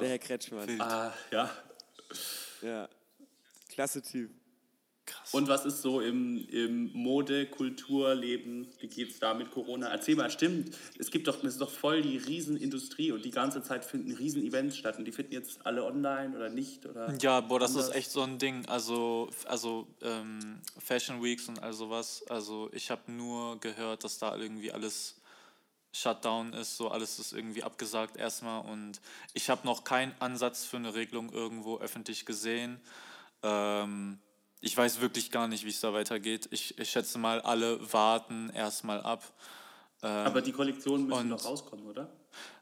der 0.00 0.08
Herr 0.08 0.18
Kretschmann. 0.18 0.80
Ah, 0.80 1.12
ja. 1.30 1.50
Ja. 2.62 2.88
Klasse 3.68 4.00
Typ. 4.00 4.30
Und 5.32 5.48
was 5.48 5.64
ist 5.64 5.82
so 5.82 6.00
im, 6.00 6.46
im 6.48 6.92
Mode-, 6.92 7.46
Kulturleben? 7.46 8.68
Wie 8.80 8.86
geht's 8.86 9.18
da 9.18 9.34
mit 9.34 9.50
Corona? 9.50 9.88
Erzähl 9.88 10.14
mal, 10.14 10.30
stimmt. 10.30 10.76
Es 10.98 11.10
gibt 11.10 11.26
doch, 11.26 11.38
es 11.42 11.54
ist 11.54 11.60
doch 11.60 11.70
voll 11.70 12.02
die 12.02 12.18
Riesenindustrie 12.18 13.12
und 13.12 13.24
die 13.24 13.30
ganze 13.30 13.62
Zeit 13.62 13.84
finden 13.84 14.12
Riesen-Events 14.12 14.76
statt 14.76 14.98
und 14.98 15.06
die 15.06 15.12
finden 15.12 15.32
jetzt 15.32 15.64
alle 15.66 15.84
online 15.84 16.36
oder 16.36 16.50
nicht? 16.50 16.84
Oder? 16.86 17.14
Ja, 17.20 17.40
boah, 17.40 17.58
das 17.58 17.72
anders? 17.72 17.88
ist 17.88 17.94
echt 17.94 18.10
so 18.10 18.22
ein 18.22 18.38
Ding. 18.38 18.66
Also, 18.66 19.30
also 19.46 19.86
ähm, 20.02 20.60
Fashion 20.78 21.22
Weeks 21.22 21.48
und 21.48 21.62
all 21.62 21.72
sowas. 21.72 22.24
Also 22.28 22.68
ich 22.72 22.90
habe 22.90 23.10
nur 23.10 23.58
gehört, 23.60 24.04
dass 24.04 24.18
da 24.18 24.36
irgendwie 24.36 24.70
alles 24.70 25.16
Shutdown 25.92 26.52
ist, 26.54 26.76
so 26.76 26.90
alles 26.90 27.18
ist 27.18 27.32
irgendwie 27.32 27.62
abgesagt 27.62 28.16
erstmal 28.16 28.64
und 28.64 29.00
ich 29.34 29.50
habe 29.50 29.66
noch 29.66 29.84
keinen 29.84 30.14
Ansatz 30.20 30.64
für 30.64 30.78
eine 30.78 30.94
Regelung 30.94 31.30
irgendwo 31.30 31.78
öffentlich 31.78 32.24
gesehen. 32.24 32.80
Ähm, 33.42 34.18
ich 34.62 34.76
weiß 34.76 35.00
wirklich 35.00 35.30
gar 35.30 35.48
nicht, 35.48 35.64
wie 35.64 35.70
es 35.70 35.80
da 35.80 35.92
weitergeht. 35.92 36.48
Ich, 36.50 36.78
ich 36.78 36.88
schätze 36.88 37.18
mal, 37.18 37.40
alle 37.42 37.92
warten 37.92 38.50
erstmal 38.50 39.00
ab. 39.02 39.22
Aber 40.00 40.40
die 40.40 40.52
Kollektionen 40.52 41.06
müssen 41.06 41.28
noch 41.28 41.44
rauskommen, 41.44 41.86
oder? 41.86 42.08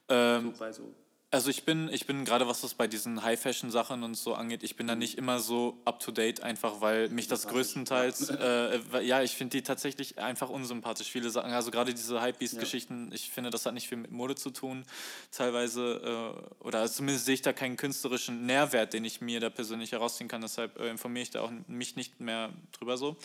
Ähm, 0.09 0.53
So 0.53 0.59
bei 0.59 0.73
so. 0.73 0.95
Also 1.33 1.49
ich 1.49 1.65
bin, 1.65 1.89
ich 1.93 2.07
bin 2.07 2.25
gerade 2.25 2.49
was 2.49 2.63
das 2.63 2.75
bei 2.75 2.89
diesen 2.89 3.23
High-Fashion-Sachen 3.23 4.03
und 4.03 4.17
so 4.17 4.35
angeht, 4.35 4.65
ich 4.65 4.75
bin 4.75 4.89
da 4.89 4.97
nicht 4.97 5.17
immer 5.17 5.39
so 5.39 5.81
up-to-date, 5.85 6.43
einfach 6.43 6.81
weil 6.81 7.09
mich 7.09 7.29
das 7.29 7.47
größtenteils, 7.47 8.31
äh, 8.31 8.81
ja, 9.03 9.23
ich 9.23 9.37
finde 9.37 9.57
die 9.57 9.63
tatsächlich 9.63 10.19
einfach 10.19 10.49
unsympathisch. 10.49 11.09
Viele 11.09 11.31
Sachen, 11.31 11.53
also 11.53 11.71
gerade 11.71 11.95
diese 11.95 12.21
Hypebeast-Geschichten, 12.21 13.13
ich 13.15 13.31
finde, 13.31 13.51
das 13.51 13.65
hat 13.65 13.75
nicht 13.75 13.89
viel 13.89 13.99
mit 13.99 14.11
Mode 14.11 14.35
zu 14.35 14.51
tun, 14.51 14.85
teilweise, 15.31 16.35
äh, 16.61 16.65
oder 16.65 16.91
zumindest 16.91 17.27
sehe 17.27 17.35
ich 17.35 17.43
da 17.43 17.53
keinen 17.53 17.77
künstlerischen 17.77 18.45
Nährwert, 18.45 18.93
den 18.93 19.05
ich 19.05 19.21
mir 19.21 19.39
da 19.39 19.51
persönlich 19.51 19.93
herausziehen 19.93 20.27
kann, 20.27 20.41
deshalb 20.41 20.81
äh, 20.81 20.91
informiere 20.91 21.23
ich 21.23 21.31
da 21.31 21.43
auch 21.43 21.53
mich 21.69 21.95
nicht 21.95 22.19
mehr 22.19 22.51
drüber 22.73 22.97
so. 22.97 23.17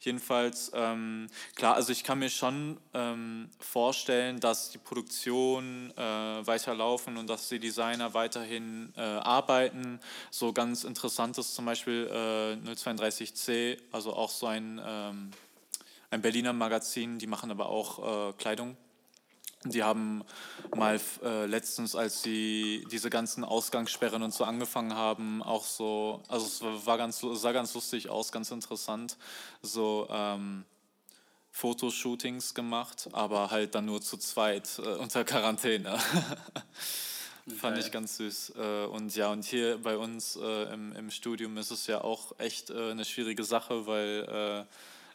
Jedenfalls, 0.00 0.70
ähm, 0.74 1.26
klar, 1.54 1.74
also 1.74 1.90
ich 1.90 2.04
kann 2.04 2.18
mir 2.18 2.28
schon 2.28 2.78
ähm, 2.92 3.50
vorstellen, 3.58 4.38
dass 4.40 4.70
die 4.70 4.78
Produktion 4.78 5.90
äh, 5.96 6.00
weiterlaufen 6.46 7.16
und 7.16 7.28
dass 7.28 7.48
die 7.48 7.58
Designer 7.58 8.12
weiterhin 8.14 8.92
äh, 8.96 9.00
arbeiten. 9.00 9.98
So 10.30 10.52
ganz 10.52 10.84
interessant 10.84 11.38
ist 11.38 11.54
zum 11.54 11.64
Beispiel 11.64 12.08
äh, 12.12 12.70
032C, 12.70 13.78
also 13.90 14.12
auch 14.12 14.30
so 14.30 14.46
ein, 14.46 14.80
ähm, 14.84 15.30
ein 16.10 16.22
Berliner 16.22 16.52
Magazin, 16.52 17.18
die 17.18 17.26
machen 17.26 17.50
aber 17.50 17.68
auch 17.68 18.30
äh, 18.30 18.32
Kleidung. 18.34 18.76
Die 19.70 19.82
haben 19.82 20.24
mal 20.74 21.00
äh, 21.22 21.46
letztens, 21.46 21.94
als 21.94 22.22
sie 22.22 22.86
diese 22.90 23.10
ganzen 23.10 23.44
Ausgangssperren 23.44 24.22
und 24.22 24.32
so 24.32 24.44
angefangen 24.44 24.94
haben, 24.94 25.42
auch 25.42 25.64
so, 25.64 26.22
also 26.28 26.46
es 26.46 26.86
war 26.86 26.98
ganz, 26.98 27.20
sah 27.20 27.52
ganz 27.52 27.74
lustig 27.74 28.08
aus, 28.08 28.32
ganz 28.32 28.50
interessant, 28.50 29.16
so 29.62 30.06
ähm, 30.10 30.64
Fotoshootings 31.50 32.54
gemacht, 32.54 33.08
aber 33.12 33.50
halt 33.50 33.74
dann 33.74 33.86
nur 33.86 34.02
zu 34.02 34.18
zweit 34.18 34.78
äh, 34.78 34.88
unter 34.96 35.24
Quarantäne. 35.24 35.98
Fand 37.60 37.78
ich 37.78 37.92
ganz 37.92 38.16
süß. 38.16 38.54
Äh, 38.56 38.86
und 38.86 39.14
ja, 39.14 39.30
und 39.30 39.44
hier 39.44 39.78
bei 39.78 39.96
uns 39.96 40.36
äh, 40.36 40.72
im, 40.74 40.92
im 40.96 41.10
Studium 41.10 41.56
ist 41.56 41.70
es 41.70 41.86
ja 41.86 42.02
auch 42.02 42.38
echt 42.38 42.70
äh, 42.70 42.90
eine 42.90 43.04
schwierige 43.04 43.44
Sache, 43.44 43.86
weil 43.86 44.66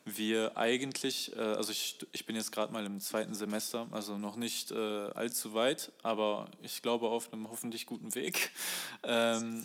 wir 0.06 0.58
eigentlich, 0.58 1.36
äh, 1.36 1.40
also 1.40 1.72
ich, 1.72 1.98
ich 2.12 2.26
bin 2.26 2.36
jetzt 2.36 2.52
gerade 2.52 2.74
mal 2.74 2.86
im 2.86 3.00
zweiten 3.00 3.34
Semester, 3.34 3.88
also 3.92 4.18
noch 4.18 4.36
nicht 4.36 4.72
äh, 4.72 4.76
allzu 4.76 5.54
weit, 5.54 5.92
aber 6.04 6.50
ich 6.62 6.82
glaube 6.82 7.10
auf 7.10 7.32
einem 7.32 7.50
hoffentlich 7.50 7.86
guten 7.86 8.16
Weg. 8.16 8.52
Ähm, 9.04 9.64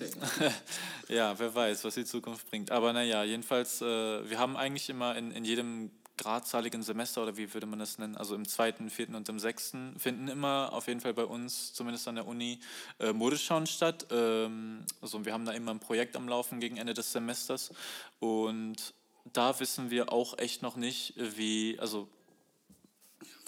ja, 1.09 1.39
wer 1.39 1.55
weiß, 1.55 1.85
was 1.85 1.95
die 1.95 2.07
Zukunft 2.07 2.49
bringt. 2.49 2.71
Aber 2.71 2.95
naja, 2.95 3.23
jedenfalls, 3.23 3.83
äh, 3.83 3.85
wir 3.85 4.39
haben 4.39 4.57
eigentlich 4.57 4.89
immer 4.89 5.15
in, 5.15 5.31
in 5.31 5.45
jedem 5.45 5.91
gradzahligen 6.17 6.83
Semester 6.83 7.23
oder 7.23 7.37
wie 7.37 7.53
würde 7.53 7.67
man 7.67 7.79
das 7.79 7.99
nennen, 7.99 8.17
also 8.17 8.35
im 8.35 8.47
zweiten, 8.47 8.91
vierten 8.91 9.15
und 9.15 9.29
im 9.29 9.39
sechsten, 9.39 9.99
finden 9.99 10.29
immer 10.29 10.71
auf 10.73 10.89
jeden 10.89 11.01
Fall 11.01 11.15
bei 11.15 11.25
uns, 11.25 11.75
zumindest 11.75 12.09
an 12.09 12.17
der 12.17 12.27
Uni, 12.27 12.59
äh, 12.99 13.13
Modeschauen 13.13 13.67
statt. 13.67 14.07
Ähm, 14.11 14.85
also 15.01 15.25
wir 15.25 15.33
haben 15.33 15.45
da 15.45 15.53
immer 15.53 15.73
ein 15.73 15.81
Projekt 15.81 16.17
am 16.17 16.29
Laufen 16.29 16.61
gegen 16.61 16.77
Ende 16.77 16.95
des 16.95 17.13
Semesters 17.13 17.73
und 18.19 18.95
da 19.33 19.59
wissen 19.61 19.91
wir 19.91 20.13
auch 20.13 20.39
echt 20.39 20.63
noch 20.63 20.77
nicht, 20.77 21.15
wie, 21.17 21.79
also 21.79 22.09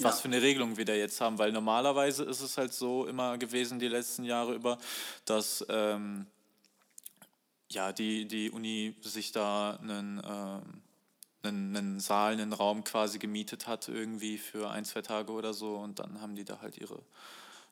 was 0.01 0.17
Ja. 0.17 0.23
für 0.23 0.29
eine 0.29 0.43
Regelung 0.43 0.77
wir 0.77 0.85
da 0.85 0.95
jetzt 0.95 1.21
haben, 1.21 1.38
weil 1.38 1.53
normalerweise 1.53 2.25
ist 2.25 2.41
es 2.41 2.57
halt 2.57 2.73
so 2.73 3.07
immer 3.07 3.37
gewesen 3.38 3.79
die 3.79 3.88
letzten 3.88 4.25
Jahre 4.25 4.55
über, 4.55 4.79
dass 5.25 5.64
ähm, 5.69 6.27
ja, 7.71 7.93
die, 7.93 8.27
die 8.27 8.51
Uni 8.51 8.95
sich 9.03 9.33
da 9.33 9.77
einen, 9.77 10.23
ähm, 10.25 10.83
einen, 11.43 11.77
einen 11.77 12.01
Saal, 12.01 12.33
einen 12.33 12.53
Raum 12.53 12.85
quasi 12.85 13.19
gemietet 13.19 13.67
hat, 13.67 13.88
irgendwie 13.88 14.38
für 14.38 14.71
ein, 14.71 14.85
zwei 14.85 15.03
Tage 15.03 15.33
oder 15.33 15.53
so 15.53 15.77
und 15.77 15.99
dann 15.99 16.21
haben 16.21 16.35
die 16.37 16.45
da 16.45 16.61
halt 16.61 16.79
ihre 16.79 17.01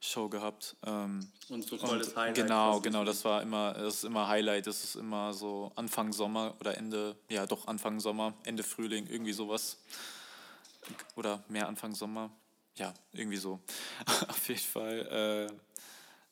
Show 0.01 0.29
gehabt. 0.29 0.77
Ähm, 0.85 1.31
Und 1.49 1.67
so 1.67 1.77
und 1.77 2.17
Highlight. 2.17 2.35
Genau, 2.35 2.81
genau, 2.81 3.05
das 3.05 3.25
war 3.25 3.43
immer, 3.43 3.73
das 3.75 3.97
ist 3.97 4.05
immer 4.05 4.29
Highlight, 4.29 4.67
das 4.67 4.85
ist 4.85 4.97
immer 4.97 5.33
so 5.33 5.73
Anfang 5.75 6.13
Sommer 6.13 6.55
oder 6.61 6.77
Ende, 6.77 7.17
ja 7.29 7.47
doch 7.47 7.67
Anfang 7.67 8.01
Sommer, 8.01 8.35
Ende 8.45 8.63
Frühling, 8.63 9.07
irgendwie 9.09 9.33
sowas. 9.33 9.79
Oder 11.17 11.43
mehr 11.49 11.67
Anfang 11.67 11.95
Sommer. 11.95 12.31
Ja, 12.77 12.93
irgendwie 13.13 13.39
so. 13.39 13.61
Auf 14.29 14.49
jeden 14.49 14.61
Fall. 14.61 15.49
Äh, 15.49 15.57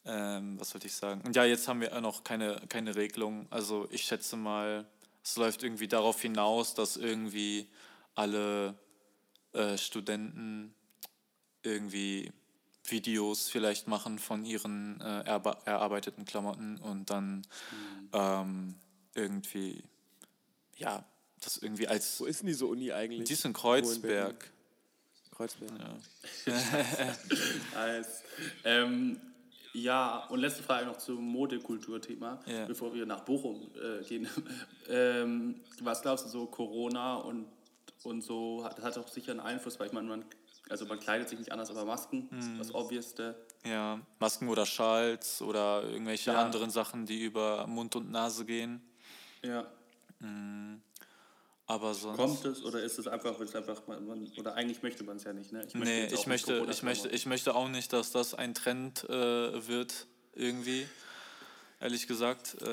ähm, 0.06 0.60
was 0.60 0.74
wollte 0.74 0.86
ich 0.86 0.94
sagen? 0.94 1.22
Und 1.22 1.34
ja, 1.34 1.44
jetzt 1.44 1.66
haben 1.66 1.80
wir 1.80 1.98
noch 2.00 2.24
keine, 2.24 2.60
keine 2.68 2.94
Regelung. 2.94 3.46
Also 3.50 3.88
ich 3.90 4.02
schätze 4.02 4.36
mal, 4.36 4.86
es 5.22 5.36
läuft 5.36 5.62
irgendwie 5.62 5.88
darauf 5.88 6.20
hinaus, 6.20 6.74
dass 6.74 6.98
irgendwie 6.98 7.68
alle 8.14 8.74
äh, 9.52 9.78
Studenten 9.78 10.74
irgendwie 11.62 12.30
Videos 12.84 13.48
vielleicht 13.48 13.88
machen 13.88 14.18
von 14.18 14.44
ihren 14.44 15.00
äh, 15.00 15.22
erarbeiteten 15.22 16.24
Klamotten 16.24 16.76
und 16.78 17.10
dann 17.10 17.46
ähm, 18.12 18.74
irgendwie, 19.14 19.82
ja, 20.76 21.04
das 21.40 21.58
irgendwie 21.58 21.88
als. 21.88 22.20
Wo 22.20 22.26
ist 22.26 22.40
denn 22.40 22.46
diese 22.48 22.66
Uni 22.66 22.92
eigentlich? 22.92 23.24
Die 23.28 23.32
ist 23.32 23.44
in 23.44 23.52
Kreuzberg. 23.52 24.50
Kreuzberg. 25.34 25.72
Ja. 26.46 26.54
Als, 27.76 28.22
ähm, 28.64 29.20
ja, 29.72 30.26
und 30.28 30.38
letzte 30.38 30.62
Frage 30.62 30.86
noch 30.86 30.98
zum 30.98 31.24
Modekulturthema, 31.24 32.40
Ja. 32.46 32.66
bevor 32.66 32.94
wir 32.94 33.04
nach 33.04 33.20
Bochum 33.24 33.68
äh, 33.74 34.04
gehen. 34.04 34.28
ähm, 34.88 35.60
was 35.80 36.02
glaubst 36.02 36.26
du 36.26 36.28
so, 36.28 36.46
Corona 36.46 37.16
und, 37.16 37.46
und 38.04 38.22
so, 38.22 38.64
hat, 38.64 38.80
hat 38.80 38.96
auch 38.96 39.08
sicher 39.08 39.32
einen 39.32 39.40
Einfluss, 39.40 39.80
weil 39.80 39.88
ich 39.88 39.92
meine, 39.92 40.08
man, 40.08 40.24
also 40.68 40.86
man 40.86 40.98
kleidet 41.00 41.28
sich 41.28 41.38
nicht 41.38 41.52
anders, 41.52 41.70
aber 41.70 41.84
Masken, 41.84 42.28
Hm. 42.30 42.58
das 42.58 42.74
Obviousste. 42.74 43.36
Ja, 43.64 44.00
Masken 44.18 44.48
oder 44.48 44.66
Schals 44.66 45.40
oder 45.42 45.82
irgendwelche 45.84 46.32
Ja. 46.32 46.42
anderen 46.42 46.70
Sachen, 46.70 47.06
die 47.06 47.22
über 47.22 47.66
Mund 47.66 47.96
und 47.96 48.10
Nase 48.10 48.44
gehen. 48.44 48.82
Ja. 49.42 49.66
Aber 51.66 51.94
sonst. 51.94 52.16
Kommt 52.16 52.44
es 52.44 52.62
oder 52.62 52.82
ist 52.82 52.98
es 52.98 53.06
einfach, 53.06 53.38
weil 53.38 53.46
es 53.46 53.54
einfach, 53.54 53.86
man, 53.86 54.30
oder 54.38 54.54
eigentlich 54.54 54.82
möchte 54.82 55.02
man 55.04 55.16
es 55.16 55.24
ja 55.24 55.32
nicht, 55.32 55.50
ne? 55.52 55.64
Ich 55.66 55.74
nee, 55.74 56.02
jetzt 56.02 56.14
auch 56.14 56.18
ich 56.20 56.26
möchte, 56.26 56.66
ich, 56.70 56.82
möchte, 56.82 57.08
ich 57.08 57.26
möchte 57.26 57.54
auch 57.54 57.68
nicht, 57.68 57.92
dass 57.92 58.10
das 58.10 58.34
ein 58.34 58.54
Trend 58.54 59.04
äh, 59.08 59.66
wird, 59.66 60.06
irgendwie. 60.34 60.86
Ehrlich 61.84 62.06
gesagt, 62.06 62.56
äh, 62.62 62.66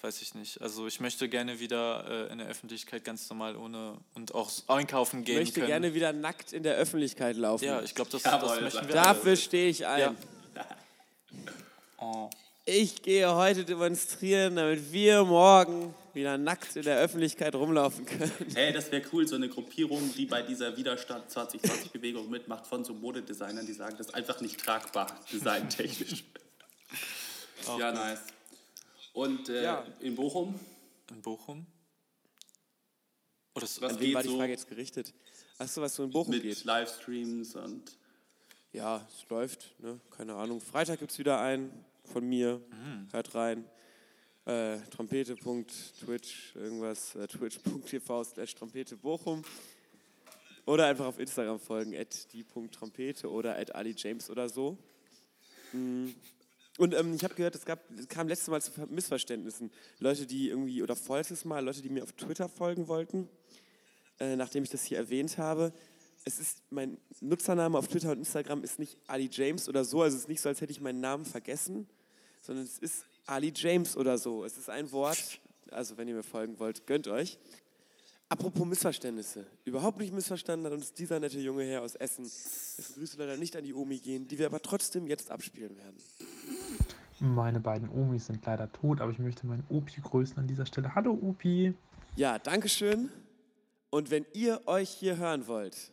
weiß 0.00 0.22
ich 0.22 0.34
nicht. 0.34 0.62
Also 0.62 0.86
ich 0.86 0.98
möchte 0.98 1.28
gerne 1.28 1.60
wieder 1.60 2.28
äh, 2.30 2.32
in 2.32 2.38
der 2.38 2.46
Öffentlichkeit 2.46 3.04
ganz 3.04 3.28
normal 3.28 3.54
ohne 3.54 3.98
und 4.14 4.34
auch 4.34 4.50
einkaufen 4.66 5.20
Ich 5.20 5.26
gehen 5.26 5.36
möchte 5.40 5.60
können. 5.60 5.66
gerne 5.66 5.92
wieder 5.92 6.14
nackt 6.14 6.54
in 6.54 6.62
der 6.62 6.74
Öffentlichkeit 6.76 7.36
laufen. 7.36 7.66
ja, 7.66 7.82
ich 7.82 7.94
glaube, 7.94 8.10
das, 8.10 8.22
Jawohl, 8.22 8.48
das 8.48 8.60
möchten 8.62 8.88
wir. 8.88 8.94
Dafür 8.94 9.36
stehe 9.36 9.68
ich 9.68 9.86
ein. 9.86 10.00
Ja. 10.00 10.14
Oh. 11.98 12.30
Ich 12.64 13.02
gehe 13.02 13.30
heute 13.34 13.66
demonstrieren, 13.66 14.56
damit 14.56 14.90
wir 14.90 15.24
morgen 15.24 15.94
wieder 16.14 16.38
nackt 16.38 16.76
in 16.76 16.84
der 16.84 16.96
Öffentlichkeit 16.96 17.54
rumlaufen 17.54 18.06
können. 18.06 18.32
Hey, 18.54 18.72
das 18.72 18.90
wäre 18.90 19.02
cool, 19.12 19.28
so 19.28 19.36
eine 19.36 19.50
Gruppierung, 19.50 20.14
die 20.14 20.24
bei 20.24 20.40
dieser 20.40 20.74
Widerstand 20.78 21.30
2020-Bewegung 21.30 22.30
mitmacht 22.30 22.66
von 22.66 22.82
so 22.86 22.94
Modedesignern, 22.94 23.66
die 23.66 23.74
sagen, 23.74 23.96
das 23.98 24.06
ist 24.06 24.14
einfach 24.14 24.40
nicht 24.40 24.58
tragbar, 24.58 25.08
designtechnisch. 25.30 26.24
ja, 27.78 27.92
nice. 27.92 28.20
Und 29.16 29.48
äh, 29.48 29.62
Ja. 29.62 29.86
in 30.00 30.14
Bochum, 30.14 30.60
In 31.10 31.22
Bochum? 31.22 31.66
Oder 33.54 33.64
ist, 33.64 33.80
was 33.80 33.94
An 33.94 34.00
wen 34.00 34.12
war 34.12 34.22
die 34.22 34.28
so 34.28 34.36
Frage 34.36 34.52
jetzt 34.52 34.68
gerichtet? 34.68 35.14
Achso, 35.56 35.80
was 35.80 35.94
so 35.94 36.04
in 36.04 36.10
Bochum 36.10 36.34
mit 36.34 36.42
geht. 36.42 36.64
Livestreams 36.64 37.56
und 37.56 37.96
Ja, 38.72 39.08
es 39.10 39.26
läuft, 39.30 39.74
ne? 39.80 39.98
keine 40.10 40.34
Ahnung. 40.34 40.60
Freitag 40.60 40.98
gibt 40.98 41.12
es 41.12 41.18
wieder 41.18 41.40
einen 41.40 41.72
von 42.04 42.28
mir. 42.28 42.60
Mhm. 42.70 43.08
Hört 43.10 43.34
rein. 43.34 43.64
Äh, 44.44 44.80
Trompete.twitch, 44.90 46.54
irgendwas, 46.54 47.14
äh, 47.14 47.26
twitch.tv 47.26 48.22
slash 48.24 48.54
Trompete 48.54 48.98
Bochum. 48.98 49.42
Oder 50.66 50.88
einfach 50.88 51.06
auf 51.06 51.18
Instagram 51.18 51.58
folgen, 51.58 51.96
at 51.96 52.30
die.trompete 52.34 53.30
oder 53.30 53.56
at 53.56 53.74
Ali 53.74 53.94
James 53.96 54.28
oder 54.28 54.48
so. 54.50 54.76
Mm. 55.72 56.08
Und 56.78 56.94
ähm, 56.94 57.14
ich 57.14 57.24
habe 57.24 57.34
gehört, 57.34 57.54
es, 57.54 57.64
gab, 57.64 57.80
es 57.98 58.08
kam 58.08 58.28
letztes 58.28 58.48
Mal 58.48 58.60
zu 58.60 58.70
Ver- 58.70 58.86
Missverständnissen. 58.86 59.70
Leute, 59.98 60.26
die 60.26 60.48
irgendwie, 60.50 60.82
oder 60.82 60.94
vorletztes 60.94 61.44
Mal, 61.44 61.64
Leute, 61.64 61.80
die 61.80 61.88
mir 61.88 62.02
auf 62.02 62.12
Twitter 62.12 62.48
folgen 62.48 62.86
wollten, 62.88 63.28
äh, 64.20 64.36
nachdem 64.36 64.62
ich 64.62 64.70
das 64.70 64.84
hier 64.84 64.98
erwähnt 64.98 65.38
habe. 65.38 65.72
Es 66.24 66.38
ist, 66.38 66.62
mein 66.70 66.98
Nutzername 67.20 67.78
auf 67.78 67.88
Twitter 67.88 68.10
und 68.10 68.18
Instagram 68.18 68.62
ist 68.64 68.78
nicht 68.78 68.98
Ali 69.06 69.28
James 69.30 69.68
oder 69.68 69.84
so, 69.84 70.02
also 70.02 70.16
es 70.16 70.22
ist 70.24 70.28
nicht 70.28 70.40
so, 70.40 70.48
als 70.48 70.60
hätte 70.60 70.72
ich 70.72 70.80
meinen 70.80 71.00
Namen 71.00 71.24
vergessen, 71.24 71.88
sondern 72.40 72.64
es 72.64 72.78
ist 72.78 73.04
Ali 73.26 73.52
James 73.54 73.96
oder 73.96 74.18
so. 74.18 74.44
Es 74.44 74.58
ist 74.58 74.68
ein 74.68 74.90
Wort, 74.92 75.40
also 75.70 75.96
wenn 75.96 76.08
ihr 76.08 76.14
mir 76.14 76.22
folgen 76.22 76.58
wollt, 76.58 76.86
gönnt 76.86 77.08
euch. 77.08 77.38
Apropos 78.28 78.66
Missverständnisse. 78.66 79.46
Überhaupt 79.64 79.98
nicht 79.98 80.12
missverstanden 80.12 80.66
hat 80.66 80.72
uns 80.72 80.92
dieser 80.92 81.20
nette 81.20 81.38
junge 81.38 81.62
Herr 81.62 81.82
aus 81.82 81.94
Essen, 81.94 82.24
dessen 82.24 82.94
Grüße 82.94 83.16
leider 83.18 83.36
nicht 83.36 83.54
an 83.54 83.62
die 83.62 83.72
Omi 83.72 83.98
gehen, 83.98 84.26
die 84.26 84.38
wir 84.38 84.46
aber 84.46 84.60
trotzdem 84.60 85.06
jetzt 85.06 85.30
abspielen 85.30 85.76
werden. 85.76 85.96
Meine 87.20 87.60
beiden 87.60 87.88
Omis 87.88 88.26
sind 88.26 88.44
leider 88.44 88.70
tot, 88.72 89.00
aber 89.00 89.12
ich 89.12 89.20
möchte 89.20 89.46
meinen 89.46 89.64
Opi 89.68 90.00
grüßen 90.00 90.38
an 90.38 90.48
dieser 90.48 90.66
Stelle. 90.66 90.94
Hallo 90.96 91.12
Opi. 91.12 91.72
Ja, 92.16 92.38
Dankeschön. 92.40 93.10
Und 93.90 94.10
wenn 94.10 94.26
ihr 94.32 94.60
euch 94.66 94.90
hier 94.90 95.16
hören 95.18 95.46
wollt, 95.46 95.92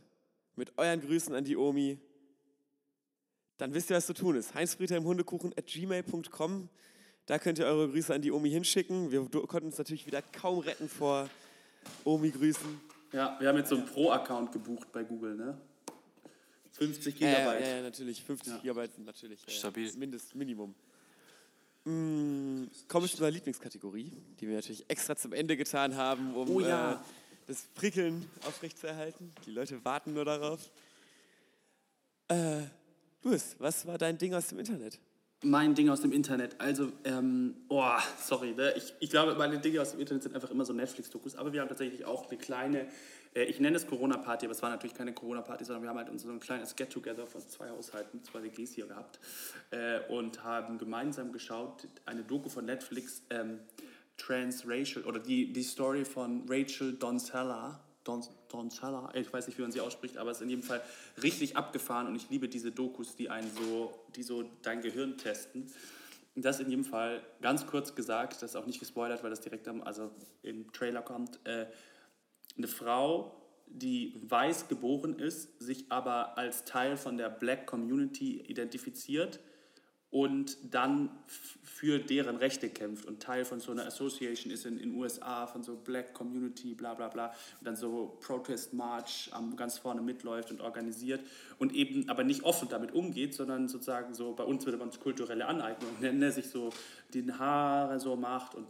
mit 0.56 0.76
euren 0.78 1.02
Grüßen 1.02 1.36
an 1.36 1.44
die 1.44 1.56
Omi, 1.56 2.00
dann 3.58 3.76
wisst 3.76 3.92
ihr, 3.92 3.96
was 3.96 4.08
zu 4.08 4.14
tun 4.14 4.36
ist. 4.36 4.56
Heinz-Brieter 4.56 4.98
im 4.98 5.06
Hundekuchen 5.06 5.54
at 5.56 5.68
gmail.com. 5.68 6.68
Da 7.28 7.40
könnt 7.40 7.60
ihr 7.60 7.66
eure 7.66 7.90
Grüße 7.90 8.14
an 8.14 8.22
die 8.24 8.32
Omi 8.32 8.50
hinschicken. 8.50 9.12
Wir 9.12 9.24
konnten 9.30 9.68
uns 9.68 9.78
natürlich 9.78 10.08
wieder 10.08 10.24
kaum 10.24 10.60
retten 10.60 10.90
vor 10.90 11.30
Omi-Grüßen. 12.04 12.80
ja, 13.12 13.38
wir 13.40 13.48
haben 13.50 13.58
jetzt 13.58 13.70
so 13.70 13.76
einen 13.78 13.86
Pro-Account 13.86 14.52
gebucht 14.52 14.92
bei 14.92 15.04
Google, 15.04 15.36
ne? 15.36 15.58
50 16.74 17.20
Ja, 17.20 17.28
ja, 17.30 17.38
Gigabyte. 17.40 17.62
ja, 17.68 17.76
ja, 17.76 17.82
natürlich. 17.84 18.24
50 18.24 18.54
Ja. 18.54 18.60
Gigabyte 18.60 19.00
natürlich. 19.00 19.40
Ja. 19.46 19.54
Stabil. 19.54 19.92
Mindest, 19.98 20.34
Minimum. 20.36 20.74
Mm, 21.86 22.66
Komme 22.88 23.06
ich 23.06 23.16
zu 23.16 23.22
meiner 23.22 23.32
Lieblingskategorie, 23.32 24.12
die 24.40 24.48
wir 24.48 24.56
natürlich 24.56 24.84
extra 24.90 25.16
zum 25.16 25.34
Ende 25.34 25.56
getan 25.58 25.96
haben, 25.96 26.34
um 26.36 26.50
Oh 26.50 26.60
ja. 26.62 26.94
äh, 26.94 26.98
das 27.48 27.64
Prickeln 27.76 28.26
aufrechtzuerhalten. 28.48 29.32
Die 29.46 29.52
Leute 29.52 29.84
warten 29.86 30.14
nur 30.14 30.26
darauf. 30.26 30.72
Äh, 32.30 32.62
Louis, 33.22 33.56
was 33.60 33.86
war 33.86 33.98
dein 33.98 34.18
Ding 34.18 34.34
aus 34.34 34.48
dem 34.48 34.60
Internet? 34.60 34.98
Mein 35.44 35.76
Ding 35.76 35.90
aus 35.90 36.02
dem 36.02 36.12
Internet. 36.12 36.56
Also, 36.60 36.92
ähm, 37.04 37.56
oh, 37.68 37.92
sorry, 38.18 38.54
ne? 38.54 38.74
ich, 38.78 38.94
ich 39.00 39.10
glaube, 39.10 39.36
meine 39.36 39.60
Dinge 39.60 39.82
aus 39.82 39.92
dem 39.92 40.00
Internet 40.00 40.24
sind 40.24 40.36
einfach 40.36 40.50
immer 40.50 40.66
so 40.66 40.74
Netflix-Dokus. 40.74 41.36
Aber 41.36 41.52
wir 41.52 41.62
haben 41.62 41.68
tatsächlich 41.68 42.06
auch 42.06 42.30
eine 42.30 42.38
kleine, 42.38 42.88
äh, 43.36 43.44
ich 43.44 43.60
nenne 43.60 43.76
es 43.76 43.86
Corona-Party, 43.86 44.46
aber 44.46 44.54
es 44.54 44.62
war 44.62 44.70
natürlich 44.70 44.96
keine 44.96 45.14
Corona-Party, 45.14 45.66
sondern 45.66 45.84
wir 45.84 45.90
haben 45.90 45.98
halt 45.98 46.20
so 46.20 46.30
ein 46.30 46.40
kleines 46.40 46.76
Get-Together 46.76 47.28
von 47.28 47.42
zwei 47.42 47.70
Haushalten, 47.70 48.24
zwei 48.24 48.42
WGs 48.44 48.72
hier 48.72 48.88
gehabt 48.88 49.20
äh, 49.72 50.00
und 50.08 50.44
haben 50.44 50.78
gemeinsam 50.78 51.32
geschaut, 51.34 51.88
eine 52.06 52.24
Doku 52.24 52.48
von 52.48 52.66
Netflix, 52.66 53.24
ähm, 53.30 53.60
Transracial, 54.18 55.04
oder 55.06 55.20
die, 55.20 55.52
die 55.52 55.64
Story 55.64 56.06
von 56.06 56.44
Rachel 56.48 56.94
Donsella. 56.94 57.83
Don, 58.04 58.24
Donsella, 58.50 59.12
ich 59.14 59.32
weiß 59.32 59.48
nicht, 59.48 59.58
wie 59.58 59.62
man 59.62 59.72
sie 59.72 59.80
ausspricht, 59.80 60.18
aber 60.18 60.32
es 60.32 60.38
ist 60.38 60.44
in 60.44 60.50
jedem 60.50 60.64
Fall 60.64 60.82
richtig 61.22 61.56
abgefahren 61.56 62.08
und 62.08 62.16
ich 62.16 62.30
liebe 62.30 62.50
diese 62.50 62.72
Dokus, 62.72 63.16
die 63.16 63.30
einen 63.30 63.50
so, 63.50 63.94
die 64.16 64.24
so 64.24 64.44
dein 64.62 64.82
Gehirn 64.82 65.18
testen. 65.18 65.72
Das 66.36 66.60
in 66.60 66.70
jedem 66.70 66.84
Fall 66.84 67.22
ganz 67.42 67.68
kurz 67.68 67.96
gesagt, 67.96 68.42
das 68.42 68.52
ist 68.52 68.56
auch 68.56 68.66
nicht 68.66 68.80
gespoilert, 68.80 69.24
weil 69.24 69.30
das 69.30 69.42
direkt 69.42 69.68
am, 69.68 69.82
also 69.84 70.12
im 70.42 70.72
Trailer 70.74 71.02
kommt. 71.02 71.40
Äh, 71.46 71.68
eine 72.58 72.68
Frau, 72.68 73.40
die 73.68 74.14
weiß 74.28 74.68
geboren 74.68 75.18
ist, 75.18 75.60
sich 75.62 75.86
aber 75.90 76.38
als 76.38 76.66
Teil 76.66 76.98
von 76.98 77.18
der 77.18 77.30
Black 77.30 77.68
Community 77.68 78.42
identifiziert 78.42 79.40
und 80.14 80.58
dann 80.72 81.10
für 81.64 81.98
deren 81.98 82.38
Rechte 82.38 82.70
kämpft 82.70 83.06
und 83.06 83.20
Teil 83.20 83.46
von 83.46 83.60
so 83.60 83.72
einer 83.72 83.88
Association 83.88 84.54
ist 84.54 84.66
in 84.66 84.78
den 84.78 84.96
USA, 84.96 85.48
von 85.48 85.64
so 85.64 85.76
Black 85.76 86.14
Community, 86.14 86.76
bla 86.76 86.94
bla 86.94 87.08
bla, 87.08 87.34
und 87.60 87.66
dann 87.66 87.76
so 87.76 88.16
Protest 88.22 88.74
March 88.74 89.32
am, 89.34 89.56
ganz 89.56 89.80
vorne 89.80 90.02
mitläuft 90.02 90.52
und 90.52 90.62
organisiert 90.62 91.20
und 91.58 91.74
eben 91.74 92.08
aber 92.10 92.24
nicht 92.24 92.44
offen 92.44 92.70
damit 92.70 92.94
umgeht, 92.94 93.34
sondern 93.34 93.68
sozusagen 93.68 94.14
so, 94.14 94.34
bei 94.34 94.44
uns 94.44 94.64
würde 94.66 94.78
man 94.78 94.90
es 94.90 95.00
kulturelle 95.00 95.48
Aneignung 95.48 95.90
nennen, 96.00 96.22
der 96.22 96.32
sich 96.32 96.48
so 96.48 96.70
den 97.14 97.40
Haare 97.40 98.00
so 98.00 98.16
macht 98.16 98.54
und 98.54 98.68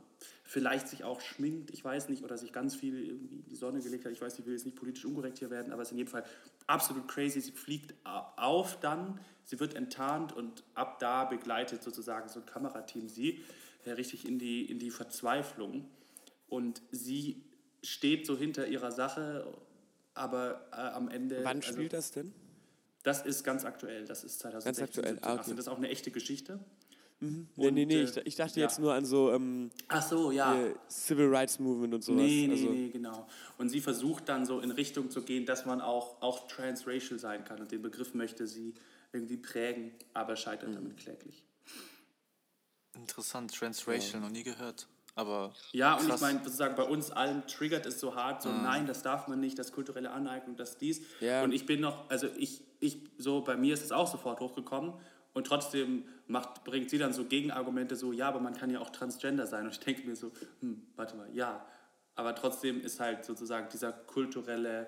vielleicht 0.53 0.87
sich 0.87 1.03
auch 1.03 1.19
schminkt, 1.19 1.71
ich 1.71 1.83
weiß 1.83 2.09
nicht, 2.09 2.23
oder 2.23 2.37
sich 2.37 2.53
ganz 2.53 2.75
viel 2.75 3.07
irgendwie 3.07 3.37
in 3.37 3.45
die 3.45 3.55
Sonne 3.55 3.81
gelegt 3.81 4.05
hat, 4.05 4.11
ich 4.11 4.21
weiß 4.21 4.37
ich 4.37 4.45
will 4.45 4.53
jetzt 4.53 4.65
nicht 4.65 4.77
politisch 4.77 5.03
unkorrekt 5.03 5.39
hier 5.39 5.49
werden, 5.49 5.73
aber 5.73 5.81
es 5.81 5.87
ist 5.87 5.93
in 5.93 5.97
jedem 5.97 6.11
Fall 6.11 6.23
absolut 6.67 7.07
crazy. 7.07 7.41
Sie 7.41 7.53
fliegt 7.53 7.95
auf 8.03 8.79
dann, 8.79 9.19
sie 9.45 9.59
wird 9.59 9.73
enttarnt 9.73 10.31
und 10.31 10.63
ab 10.75 10.99
da 10.99 11.25
begleitet 11.25 11.81
sozusagen 11.81 12.29
so 12.29 12.39
ein 12.39 12.45
Kamerateam 12.45 13.09
sie 13.09 13.41
äh, 13.85 13.93
richtig 13.93 14.27
in 14.27 14.37
die, 14.37 14.69
in 14.69 14.77
die 14.77 14.91
Verzweiflung. 14.91 15.89
Und 16.47 16.83
sie 16.91 17.43
steht 17.81 18.27
so 18.27 18.37
hinter 18.37 18.67
ihrer 18.67 18.91
Sache, 18.91 19.51
aber 20.13 20.67
äh, 20.71 20.75
am 20.75 21.09
Ende... 21.09 21.43
Wann 21.43 21.57
also- 21.57 21.73
spielt 21.73 21.93
das 21.93 22.11
denn? 22.11 22.31
Das 23.01 23.25
ist 23.25 23.43
ganz 23.43 23.65
aktuell, 23.65 24.05
das 24.05 24.23
ist 24.23 24.39
2016, 24.39 24.83
aktuell, 24.83 25.13
17, 25.15 25.23
ah, 25.27 25.33
okay. 25.33 25.39
18. 25.41 25.55
Das 25.57 25.65
ist 25.65 25.71
auch 25.71 25.77
eine 25.77 25.89
echte 25.89 26.11
Geschichte. 26.11 26.59
Nee, 27.55 27.67
Und, 27.67 27.73
nee, 27.75 27.85
nee, 27.85 28.01
äh, 28.01 28.03
ich, 28.03 28.17
ich 28.17 28.35
dachte 28.35 28.59
ja. 28.59 28.65
jetzt 28.65 28.79
nur 28.79 28.93
an 28.93 29.05
so 29.05 29.31
ähm, 29.31 29.71
Ach 29.87 30.01
so, 30.01 30.31
ja. 30.31 30.53
hier 30.53 30.75
Civil 30.89 31.27
Rights 31.27 31.59
Movement 31.59 31.93
und 31.93 32.03
sowas. 32.03 32.21
Nee, 32.21 32.47
nee, 32.47 32.53
also, 32.53 32.69
nee, 32.69 32.89
genau. 32.89 33.27
Und 33.57 33.69
sie 33.69 33.79
versucht 33.81 34.27
dann 34.29 34.45
so 34.45 34.59
in 34.59 34.71
Richtung 34.71 35.09
zu 35.09 35.21
gehen, 35.21 35.45
dass 35.45 35.65
man 35.65 35.79
auch, 35.81 36.21
auch 36.21 36.47
transracial 36.47 37.19
sein 37.19 37.43
kann. 37.45 37.59
Und 37.59 37.71
den 37.71 37.81
Begriff 37.81 38.13
möchte 38.13 38.45
sie 38.47 38.73
irgendwie 39.13 39.37
prägen, 39.37 39.91
aber 40.13 40.35
scheitert 40.35 40.69
Mhm. 40.69 40.75
damit 40.75 40.97
kläglich. 40.97 41.43
Interessant, 42.95 43.53
Transracial, 43.53 44.21
noch 44.21 44.29
nie 44.29 44.43
gehört. 44.43 44.87
Aber 45.15 45.53
Ja, 45.71 45.93
und 45.95 46.07
krass. 46.07 46.15
ich 46.15 46.21
meine, 46.21 46.39
sozusagen 46.43 46.75
bei 46.75 46.83
uns 46.83 47.11
allen 47.11 47.45
triggert 47.47 47.85
es 47.85 47.99
so 47.99 48.15
hart, 48.15 48.41
so 48.41 48.49
nein, 48.49 48.87
das 48.87 49.03
darf 49.03 49.27
man 49.27 49.39
nicht, 49.39 49.59
das 49.59 49.71
kulturelle 49.71 50.09
Aneignung, 50.11 50.55
das 50.55 50.77
dies. 50.77 51.01
Ja. 51.19 51.43
Und 51.43 51.51
ich 51.53 51.65
bin 51.67 51.81
noch, 51.81 52.09
also 52.09 52.27
ich, 52.37 52.61
ich, 52.79 52.97
so 53.17 53.41
bei 53.41 53.55
mir 53.55 53.73
ist 53.75 53.83
es 53.83 53.91
auch 53.91 54.11
sofort 54.11 54.39
hochgekommen 54.39 54.93
und 55.33 55.47
trotzdem 55.47 56.05
macht, 56.27 56.63
bringt 56.63 56.89
sie 56.89 56.97
dann 56.97 57.13
so 57.13 57.25
Gegenargumente 57.25 57.95
so, 57.95 58.11
ja, 58.11 58.27
aber 58.27 58.39
man 58.39 58.53
kann 58.53 58.69
ja 58.69 58.79
auch 58.79 58.91
transgender 58.91 59.47
sein. 59.47 59.65
Und 59.65 59.71
ich 59.71 59.79
denke 59.79 60.07
mir 60.07 60.15
so, 60.15 60.31
hm, 60.59 60.85
warte 60.95 61.15
mal, 61.15 61.33
ja. 61.33 61.65
Aber 62.15 62.35
trotzdem 62.35 62.79
ist 62.81 62.99
halt 62.99 63.25
sozusagen 63.25 63.67
dieser 63.69 63.91
kulturelle, 63.91 64.87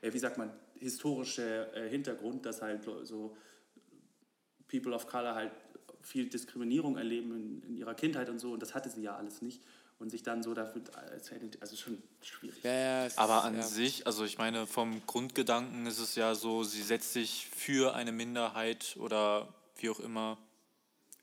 äh, 0.00 0.12
wie 0.12 0.18
sagt 0.18 0.38
man, 0.38 0.50
historische 0.74 1.72
äh, 1.74 1.88
Hintergrund, 1.88 2.44
dass 2.44 2.60
halt 2.62 2.84
so 3.04 3.36
People 4.68 4.92
of 4.92 5.06
Color 5.06 5.34
halt 5.34 5.52
viel 6.02 6.28
Diskriminierung 6.28 6.96
erleben 6.96 7.34
in, 7.36 7.62
in 7.62 7.76
ihrer 7.76 7.94
Kindheit 7.94 8.28
und 8.28 8.38
so 8.38 8.52
und 8.52 8.60
das 8.60 8.74
hatte 8.74 8.90
sie 8.90 9.02
ja 9.02 9.16
alles 9.16 9.40
nicht 9.40 9.62
und 9.98 10.10
sich 10.10 10.22
dann 10.22 10.42
so 10.42 10.52
dafür 10.52 10.82
als 10.96 11.30
also 11.60 11.76
schon 11.76 12.02
schwierig. 12.20 12.62
ja, 12.62 13.04
ja, 13.06 13.08
Aber 13.16 13.38
ist- 13.38 13.44
an 13.44 13.56
ja. 13.56 13.62
sich, 13.62 14.06
also 14.06 14.24
ich 14.24 14.36
meine, 14.36 14.66
vom 14.66 15.06
Grundgedanken 15.06 15.86
ist 15.86 15.98
es 15.98 16.14
ja 16.16 16.34
so, 16.34 16.64
sie 16.64 16.82
setzt 16.82 17.12
sich 17.12 17.46
für 17.54 17.94
eine 17.94 18.12
Minderheit 18.12 18.96
oder 18.98 19.54
wie 19.76 19.90
auch 19.90 20.00
immer 20.00 20.38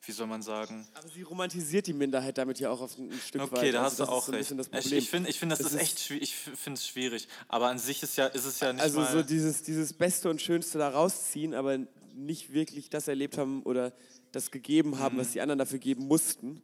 wie 0.03 0.11
soll 0.11 0.25
man 0.25 0.41
sagen? 0.41 0.87
Aber 0.95 1.07
sie 1.09 1.21
romantisiert 1.21 1.85
die 1.85 1.93
Minderheit 1.93 2.35
damit 2.37 2.59
ja 2.59 2.71
auch 2.71 2.81
auf 2.81 2.97
ein, 2.97 3.11
Stück 3.13 3.41
weit. 3.43 3.51
Okay, 3.51 3.71
da 3.71 3.83
hast 3.83 4.01
Also 4.01 4.05
du 4.05 4.11
auch 4.11 4.25
so 4.25 4.31
recht. 4.31 4.51
Das 4.57 4.67
Ich, 4.91 5.09
finde, 5.09 5.29
ich 5.29 5.37
find, 5.39 5.51
das, 5.51 5.59
Das 5.59 5.73
ist 5.73 5.79
echt 5.79 5.99
schwierig. 5.99 6.23
Ich 6.23 6.35
finde 6.35 6.77
es 6.79 6.87
schwierig. 6.87 7.27
Aber 7.47 7.67
an 7.67 7.77
sich 7.77 8.01
ist, 8.01 8.17
ja, 8.17 8.25
ist 8.25 8.45
es 8.45 8.59
ja 8.59 8.73
nicht 8.73 8.81
also 8.81 9.05
so 9.05 9.21
dieses, 9.21 9.61
dieses 9.61 9.93
Beste 9.93 10.29
und 10.29 10.41
Schönste 10.41 10.79
da 10.79 10.89
rausziehen, 10.89 11.53
aber 11.53 11.77
nicht 12.15 12.51
wirklich 12.51 12.89
das 12.89 13.07
erlebt 13.07 13.37
haben 13.37 13.61
oder 13.61 13.93
das 14.31 14.49
gegeben 14.49 14.97
haben, 14.97 15.17
Mhm. 15.17 15.19
was 15.19 15.31
die 15.33 15.41
anderen 15.41 15.59
dafür 15.59 15.79
geben 15.79 16.07
mussten, 16.07 16.63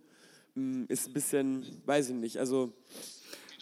mm, 0.56 0.86
ist 0.88 1.08
ein 1.08 1.14
bisschen, 1.14 1.82
weiß 1.86 2.10
ich 2.10 2.16
nicht. 2.16 2.38
Also 2.38 2.74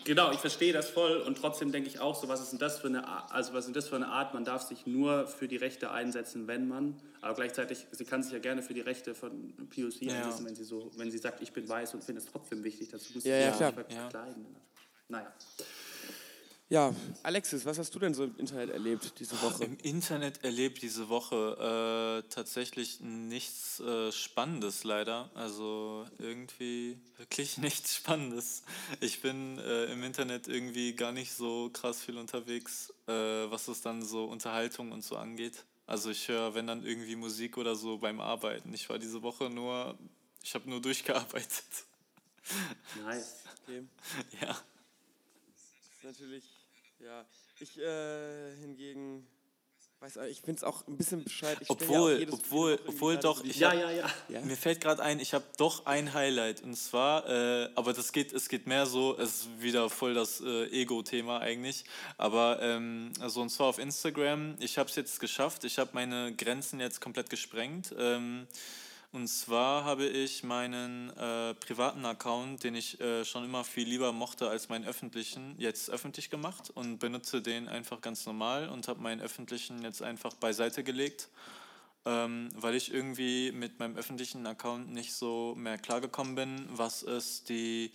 Genau, 0.06 0.32
ich 0.32 0.38
verstehe 0.38 0.72
das 0.72 0.88
voll 0.90 1.18
und 1.18 1.36
trotzdem 1.40 1.72
denke 1.72 1.90
ich 1.90 2.00
auch 2.00 2.14
so, 2.16 2.28
was 2.28 2.40
ist 2.40 2.52
denn 2.52 2.60
das 2.60 2.78
für 2.78 2.88
eine 2.88 3.08
Art, 3.08 3.32
also 3.32 3.54
was 3.54 3.66
ist 3.66 3.76
das 3.76 3.88
für 3.90 3.96
eine 3.96 4.08
Art, 4.08 4.36
man 4.36 4.46
darf 4.46 4.62
sich 4.62 4.86
nur 4.86 5.26
für 5.28 5.48
die 5.48 5.56
Rechte 5.58 5.90
einsetzen, 5.90 6.46
wenn 6.48 6.68
man, 6.68 6.96
aber 7.22 7.34
gleichzeitig, 7.34 7.88
sie 7.92 8.06
kann 8.06 8.22
sich 8.22 8.32
ja 8.32 8.38
gerne 8.38 8.62
für 8.62 8.76
die 8.76 8.82
Rechte 8.82 9.16
von 9.16 9.52
POC 9.70 10.02
Ja. 10.04 10.14
einsetzen, 10.26 10.46
wenn 10.46 10.56
sie 10.56 10.64
so, 10.64 10.92
wenn 10.96 11.10
sie 11.10 11.18
sagt, 11.18 11.42
ich 11.42 11.52
bin 11.54 11.68
weiß 11.68 11.96
und 11.96 12.04
finde 12.04 12.22
es 12.22 12.28
trotzdem 12.32 12.64
wichtig, 12.64 12.90
dazu 12.90 13.14
muss 13.16 13.24
Ja, 13.24 13.36
sie 13.36 13.42
ja, 13.42 13.52
klar. 13.52 13.72
nicht 13.72 13.92
Ja. 13.94 14.02
verkleiden. 14.10 14.46
Naja. 15.10 15.34
Ja, 16.70 16.94
Alexis, 17.22 17.66
was 17.66 17.78
hast 17.78 17.94
du 17.94 18.00
denn 18.00 18.14
so 18.14 18.24
im 18.24 18.36
Internet 18.38 18.72
erlebt 18.72 19.14
diese 19.20 19.40
Woche? 19.42 19.66
Im 19.66 19.78
Internet 19.84 20.44
erlebt 20.44 20.82
diese 20.82 21.10
Woche 21.10 22.24
äh, 22.26 22.30
tatsächlich 22.30 23.02
nichts 23.02 23.80
äh, 23.80 24.12
Spannendes 24.12 24.84
leider. 24.84 25.30
Also 25.36 26.08
irgendwie 26.18 26.98
wirklich 27.18 27.58
nichts 27.60 27.96
Spannendes. 27.96 28.64
Ich 29.00 29.22
bin 29.22 29.60
äh, 29.60 29.86
im 29.86 30.04
Internet 30.04 30.48
irgendwie 30.48 30.96
gar 30.96 31.12
nicht 31.12 31.34
so 31.34 31.70
krass 31.72 32.02
viel 32.02 32.18
unterwegs, 32.18 32.92
äh, 33.08 33.12
was 33.12 33.68
es 33.68 33.82
dann 33.82 34.04
so 34.04 34.26
Unterhaltung 34.26 34.92
und 34.92 35.04
so 35.04 35.18
angeht. 35.18 35.66
Also 35.88 36.10
ich 36.10 36.28
höre, 36.28 36.56
wenn 36.56 36.66
dann 36.66 36.84
irgendwie 36.84 37.16
Musik 37.16 37.58
oder 37.58 37.76
so 37.76 38.00
beim 38.00 38.20
Arbeiten. 38.20 38.74
Ich 38.74 38.90
war 38.90 38.98
diese 38.98 39.22
Woche 39.22 39.50
nur, 39.50 39.98
ich 40.42 40.56
habe 40.56 40.68
nur 40.70 40.82
durchgearbeitet. 40.82 41.66
Nice. 43.04 43.36
Okay. 43.64 43.84
ja. 44.42 44.52
ist 44.52 46.04
natürlich, 46.04 46.44
ja. 47.00 47.26
Ich 47.60 47.80
äh, 47.80 48.56
hingegen, 48.60 49.26
weiß 50.02 50.18
ich 50.30 50.42
finde 50.42 50.58
es 50.60 50.64
auch 50.64 50.86
ein 50.88 50.98
bisschen 50.98 51.24
bescheid. 51.24 51.58
Ich 51.62 51.68
stell 51.68 51.78
ja 51.80 51.84
Obwohl, 52.00 52.28
obwohl, 52.32 52.80
obwohl 52.86 53.18
doch, 53.18 53.44
ich 53.44 53.58
Ja, 53.58 53.70
hab- 53.72 53.80
ja, 53.80 53.92
ja. 53.92 54.10
Ja? 54.30 54.42
Mir 54.42 54.58
fällt 54.58 54.82
gerade 54.82 55.02
ein, 55.02 55.20
ich 55.20 55.34
habe 55.34 55.46
doch 55.58 55.86
ein 55.86 56.14
Highlight 56.14 56.62
und 56.64 56.76
zwar, 56.76 57.28
äh, 57.30 57.70
aber 57.76 57.94
das 57.94 58.12
geht, 58.12 58.34
es 58.34 58.50
geht 58.50 58.68
mehr 58.68 58.86
so, 58.86 59.18
es 59.18 59.42
ist 59.42 59.62
wieder 59.62 59.90
voll 59.90 60.14
das 60.14 60.42
äh, 60.42 60.66
Ego-Thema 60.68 61.40
eigentlich, 61.40 61.86
aber 62.18 62.62
ähm, 62.62 63.14
also 63.22 63.42
und 63.42 63.50
zwar 63.50 63.68
auf 63.68 63.80
Instagram, 63.80 64.56
ich 64.60 64.78
habe 64.78 64.90
es 64.90 64.96
jetzt 64.96 65.20
geschafft, 65.22 65.64
ich 65.64 65.80
habe 65.80 65.92
meine 65.94 66.36
Grenzen 66.36 66.80
jetzt 66.82 67.00
komplett 67.00 67.30
gesprengt. 67.30 67.96
Ähm, 67.98 68.48
und 69.16 69.28
zwar 69.28 69.84
habe 69.86 70.06
ich 70.06 70.44
meinen 70.44 71.10
äh, 71.18 71.54
privaten 71.56 72.06
Account, 72.06 72.64
den 72.64 72.76
ich 72.76 73.00
äh, 73.00 73.26
schon 73.26 73.46
immer 73.46 73.64
viel 73.64 73.88
lieber 73.88 74.12
mochte 74.12 74.50
als 74.50 74.70
meinen 74.70 74.86
öffentlichen, 74.86 75.56
jetzt 75.58 75.90
öffentlich 75.90 76.30
gemacht 76.30 76.70
und 76.70 77.00
benutze 77.00 77.42
den 77.42 77.68
einfach 77.68 78.02
ganz 78.02 78.26
normal 78.26 78.70
und 78.70 78.88
habe 78.88 79.02
meinen 79.02 79.22
öffentlichen 79.22 79.82
jetzt 79.82 80.04
einfach 80.04 80.36
beiseite 80.36 80.84
gelegt 80.84 81.30
ähm, 82.06 82.50
weil 82.56 82.76
ich 82.76 82.94
irgendwie 82.94 83.52
mit 83.52 83.80
meinem 83.80 83.98
öffentlichen 83.98 84.46
Account 84.46 84.92
nicht 84.92 85.14
so 85.14 85.56
mehr 85.58 85.78
klargekommen 85.78 86.36
bin, 86.36 86.68
was 86.70 87.02
es 87.04 87.44
die 87.44 87.92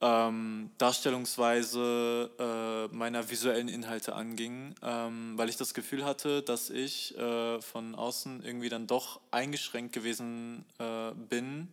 ähm, 0.00 0.70
Darstellungsweise 0.78 2.30
äh, 2.38 2.94
meiner 2.94 3.28
visuellen 3.28 3.68
Inhalte 3.68 4.14
anging, 4.14 4.74
ähm, 4.82 5.36
weil 5.36 5.48
ich 5.50 5.56
das 5.56 5.74
Gefühl 5.74 6.04
hatte, 6.04 6.42
dass 6.42 6.70
ich 6.70 7.16
äh, 7.18 7.60
von 7.60 7.94
außen 7.94 8.42
irgendwie 8.42 8.70
dann 8.70 8.86
doch 8.86 9.20
eingeschränkt 9.30 9.92
gewesen 9.92 10.64
äh, 10.78 11.12
bin, 11.12 11.68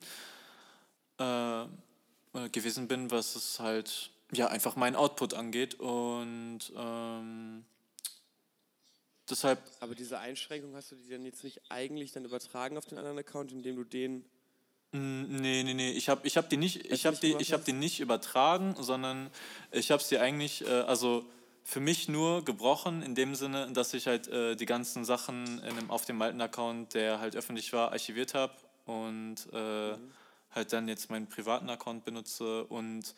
äh, 1.19 1.61
äh, 1.63 2.49
gewesen 2.51 2.87
bin, 2.89 3.11
was 3.11 3.35
es 3.35 3.59
halt 3.59 4.11
ja 4.33 4.47
einfach 4.47 4.75
meinen 4.75 4.97
Output 4.97 5.33
angeht 5.33 5.75
und 5.75 6.59
ähm, 6.75 7.63
deshalb 9.29 9.59
Aber 9.79 9.95
diese 9.95 10.19
Einschränkung 10.19 10.75
hast 10.75 10.91
du 10.91 10.95
die 10.95 11.09
dann 11.09 11.23
jetzt 11.23 11.45
nicht 11.45 11.61
eigentlich 11.69 12.11
dann 12.11 12.25
übertragen 12.25 12.77
auf 12.77 12.85
den 12.85 12.97
anderen 12.97 13.19
Account, 13.19 13.53
indem 13.53 13.77
du 13.77 13.85
den. 13.85 14.25
Nee, 14.97 15.63
nee, 15.63 15.73
nee, 15.73 15.91
ich 15.91 16.09
habe 16.09 16.25
ich 16.25 16.37
hab 16.37 16.49
die, 16.49 16.57
nicht, 16.57 16.91
ich 16.91 17.05
hab 17.05 17.19
die, 17.19 17.35
ich 17.39 17.53
hab 17.53 17.65
die 17.65 17.73
nicht 17.73 17.99
übertragen, 17.99 18.75
sondern 18.79 19.29
ich 19.71 19.91
habe 19.91 20.01
sie 20.01 20.17
eigentlich, 20.17 20.65
äh, 20.67 20.81
also 20.81 21.25
für 21.63 21.79
mich 21.79 22.07
nur 22.07 22.45
gebrochen, 22.45 23.01
in 23.01 23.13
dem 23.13 23.35
Sinne, 23.35 23.71
dass 23.73 23.93
ich 23.93 24.07
halt 24.07 24.27
äh, 24.29 24.55
die 24.55 24.65
ganzen 24.65 25.03
Sachen 25.03 25.59
in 25.59 25.77
einem, 25.77 25.91
auf 25.91 26.05
dem 26.05 26.21
alten 26.21 26.39
Account, 26.39 26.93
der 26.93 27.19
halt 27.19 27.35
öffentlich 27.35 27.73
war, 27.73 27.91
archiviert 27.91 28.33
habe 28.33 28.53
und 28.85 29.35
äh, 29.51 29.97
halt 30.51 30.73
dann 30.73 30.87
jetzt 30.87 31.09
meinen 31.09 31.27
privaten 31.27 31.69
Account 31.69 32.05
benutze 32.05 32.63
und 32.65 33.13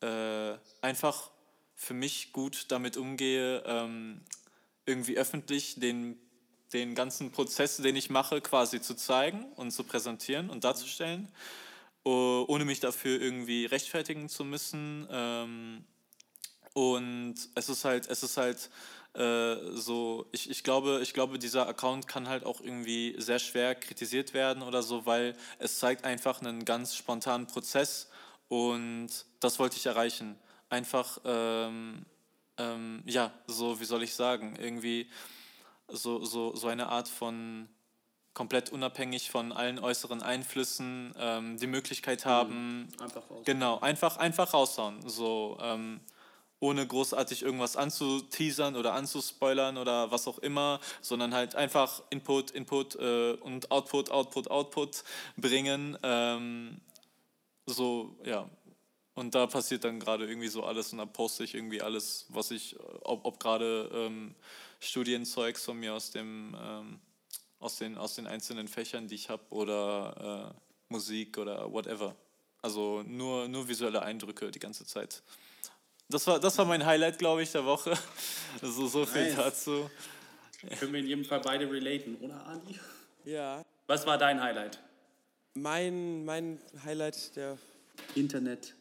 äh, 0.00 0.54
einfach 0.80 1.30
für 1.74 1.94
mich 1.94 2.32
gut 2.32 2.66
damit 2.68 2.96
umgehe, 2.96 3.62
ähm, 3.66 4.22
irgendwie 4.86 5.18
öffentlich 5.18 5.78
den, 5.78 6.18
den 6.72 6.94
ganzen 6.94 7.32
Prozess, 7.32 7.76
den 7.78 7.96
ich 7.96 8.10
mache, 8.10 8.40
quasi 8.40 8.80
zu 8.80 8.94
zeigen 8.94 9.44
und 9.56 9.70
zu 9.72 9.84
präsentieren 9.84 10.50
und 10.50 10.64
darzustellen, 10.64 11.28
oh- 12.04 12.44
ohne 12.48 12.64
mich 12.64 12.80
dafür 12.80 13.20
irgendwie 13.20 13.66
rechtfertigen 13.66 14.28
zu 14.28 14.44
müssen. 14.44 15.06
Ähm, 15.10 15.84
und 16.74 17.34
es 17.54 17.68
ist 17.68 17.84
halt, 17.84 18.08
es 18.08 18.22
ist 18.22 18.36
halt 18.36 18.70
äh, 19.14 19.56
so, 19.72 20.26
ich, 20.30 20.48
ich, 20.50 20.62
glaube, 20.62 21.00
ich 21.02 21.12
glaube, 21.14 21.38
dieser 21.38 21.66
Account 21.66 22.06
kann 22.06 22.28
halt 22.28 22.44
auch 22.44 22.60
irgendwie 22.60 23.16
sehr 23.18 23.40
schwer 23.40 23.74
kritisiert 23.74 24.34
werden 24.34 24.62
oder 24.62 24.82
so, 24.82 25.04
weil 25.04 25.36
es 25.58 25.78
zeigt 25.78 26.04
einfach 26.04 26.40
einen 26.40 26.64
ganz 26.64 26.94
spontanen 26.94 27.46
Prozess 27.48 28.08
und 28.48 29.08
das 29.40 29.58
wollte 29.58 29.76
ich 29.76 29.86
erreichen. 29.86 30.38
Einfach, 30.68 31.18
ähm, 31.24 32.06
ähm, 32.56 33.02
ja, 33.04 33.32
so, 33.48 33.80
wie 33.80 33.84
soll 33.84 34.04
ich 34.04 34.14
sagen, 34.14 34.56
irgendwie 34.60 35.08
so, 35.92 36.24
so, 36.24 36.54
so 36.54 36.68
eine 36.68 36.88
Art 36.88 37.08
von 37.08 37.68
komplett 38.34 38.70
unabhängig 38.70 39.30
von 39.30 39.52
allen 39.52 39.78
äußeren 39.78 40.22
Einflüssen 40.22 41.14
ähm, 41.18 41.58
die 41.58 41.66
Möglichkeit 41.66 42.24
haben, 42.24 42.88
Einfach 43.00 43.28
raus. 43.28 43.42
Genau, 43.44 43.80
einfach, 43.80 44.16
einfach 44.16 44.54
raushauen. 44.54 45.08
So, 45.08 45.58
ähm, 45.60 46.00
ohne 46.60 46.86
großartig 46.86 47.42
irgendwas 47.42 47.76
anzuteasern 47.76 48.76
oder 48.76 48.92
anzuspoilern 48.92 49.78
oder 49.78 50.10
was 50.10 50.28
auch 50.28 50.38
immer, 50.38 50.78
sondern 51.00 51.34
halt 51.34 51.54
einfach 51.54 52.02
Input, 52.10 52.50
Input 52.50 52.96
äh, 52.96 53.32
und 53.40 53.70
Output, 53.70 54.10
Output, 54.10 54.50
Output 54.50 55.02
bringen. 55.36 55.98
Ähm, 56.02 56.80
so, 57.66 58.14
ja. 58.24 58.48
Und 59.14 59.34
da 59.34 59.46
passiert 59.46 59.84
dann 59.84 60.00
gerade 60.00 60.26
irgendwie 60.26 60.48
so 60.48 60.62
alles 60.62 60.92
und 60.92 60.98
da 60.98 61.06
poste 61.06 61.44
ich 61.44 61.54
irgendwie 61.54 61.82
alles, 61.82 62.26
was 62.28 62.50
ich, 62.50 62.76
ob, 63.02 63.24
ob 63.24 63.40
gerade 63.40 63.90
ähm, 63.92 64.34
Studienzeugs 64.80 65.64
von 65.64 65.78
mir 65.78 65.94
aus 65.94 66.10
dem 66.10 66.56
ähm, 66.60 67.00
aus 67.60 67.76
den, 67.76 67.96
aus 67.98 68.14
den 68.14 68.26
einzelnen 68.26 68.66
Fächern, 68.66 69.06
die 69.06 69.14
ich 69.14 69.28
habe, 69.28 69.42
oder 69.50 70.54
äh, 70.56 70.60
Musik 70.88 71.38
oder 71.38 71.70
whatever. 71.70 72.16
Also 72.62 73.02
nur, 73.06 73.48
nur 73.48 73.68
visuelle 73.68 74.02
Eindrücke 74.02 74.50
die 74.50 74.58
ganze 74.58 74.84
Zeit. 74.84 75.22
Das 76.08 76.26
war, 76.26 76.40
das 76.40 76.58
war 76.58 76.64
mein 76.64 76.84
Highlight, 76.84 77.18
glaube 77.18 77.42
ich, 77.42 77.52
der 77.52 77.64
Woche. 77.64 77.96
Also 78.62 78.88
so 78.88 79.06
viel 79.06 79.26
Nice. 79.26 79.36
dazu. 79.36 79.88
Können 80.80 80.92
wir 80.92 81.00
in 81.00 81.06
jedem 81.06 81.24
Fall 81.24 81.40
beide 81.40 81.70
relaten, 81.70 82.16
oder 82.16 82.44
Adi? 82.46 82.78
Ja. 83.24 83.64
Was 83.86 84.04
war 84.06 84.18
dein 84.18 84.42
Highlight? 84.42 84.80
Mein, 85.54 86.24
mein 86.24 86.60
Highlight 86.84 87.36
der. 87.36 87.56
Internet. 88.16 88.74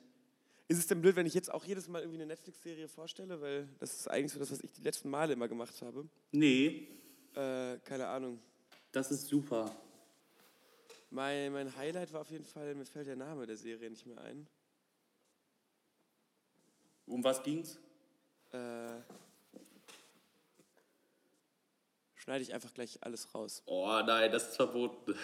Ist 0.70 0.78
es 0.78 0.86
denn 0.88 1.02
blöd, 1.02 1.16
wenn 1.16 1.26
ich 1.26 1.34
jetzt 1.34 1.52
auch 1.52 1.66
jedes 1.66 1.88
Mal 1.88 2.02
irgendwie 2.02 2.20
eine 2.20 2.28
Netflix-Serie 2.28 2.88
vorstelle? 2.88 3.42
Weil 3.42 3.68
das 3.80 3.92
ist 3.96 4.08
eigentlich 4.08 4.32
so 4.32 4.38
das, 4.40 4.52
was 4.52 4.62
ich 4.62 4.72
die 4.72 4.84
letzten 4.84 5.10
Male 5.10 5.34
immer 5.34 5.48
gemacht 5.48 5.82
habe. 5.82 6.08
Nee, 6.32 6.88
Äh, 7.36 7.78
keine 7.80 8.08
Ahnung. 8.08 8.40
das 8.92 9.10
ist 9.12 9.28
super. 9.28 9.76
Mein, 11.10 11.52
mein 11.54 11.76
Highlight 11.76 12.14
war 12.14 12.22
auf 12.22 12.30
jeden 12.30 12.46
Fall, 12.46 12.76
mir 12.76 12.86
fällt 12.86 13.08
der 13.08 13.16
Name 13.16 13.48
der 13.48 13.58
Serie 13.58 13.90
nicht 13.90 14.06
mehr 14.06 14.20
ein. 14.22 14.48
Um 17.08 17.24
was 17.24 17.42
ging's? 17.42 17.80
Äh, 18.52 19.00
schneide 22.14 22.44
ich 22.44 22.54
einfach 22.54 22.72
gleich 22.76 23.00
alles 23.02 23.34
raus. 23.34 23.64
Oh 23.66 23.88
nein, 24.06 24.32
das 24.32 24.50
ist 24.50 24.56
verboten. 24.56 25.16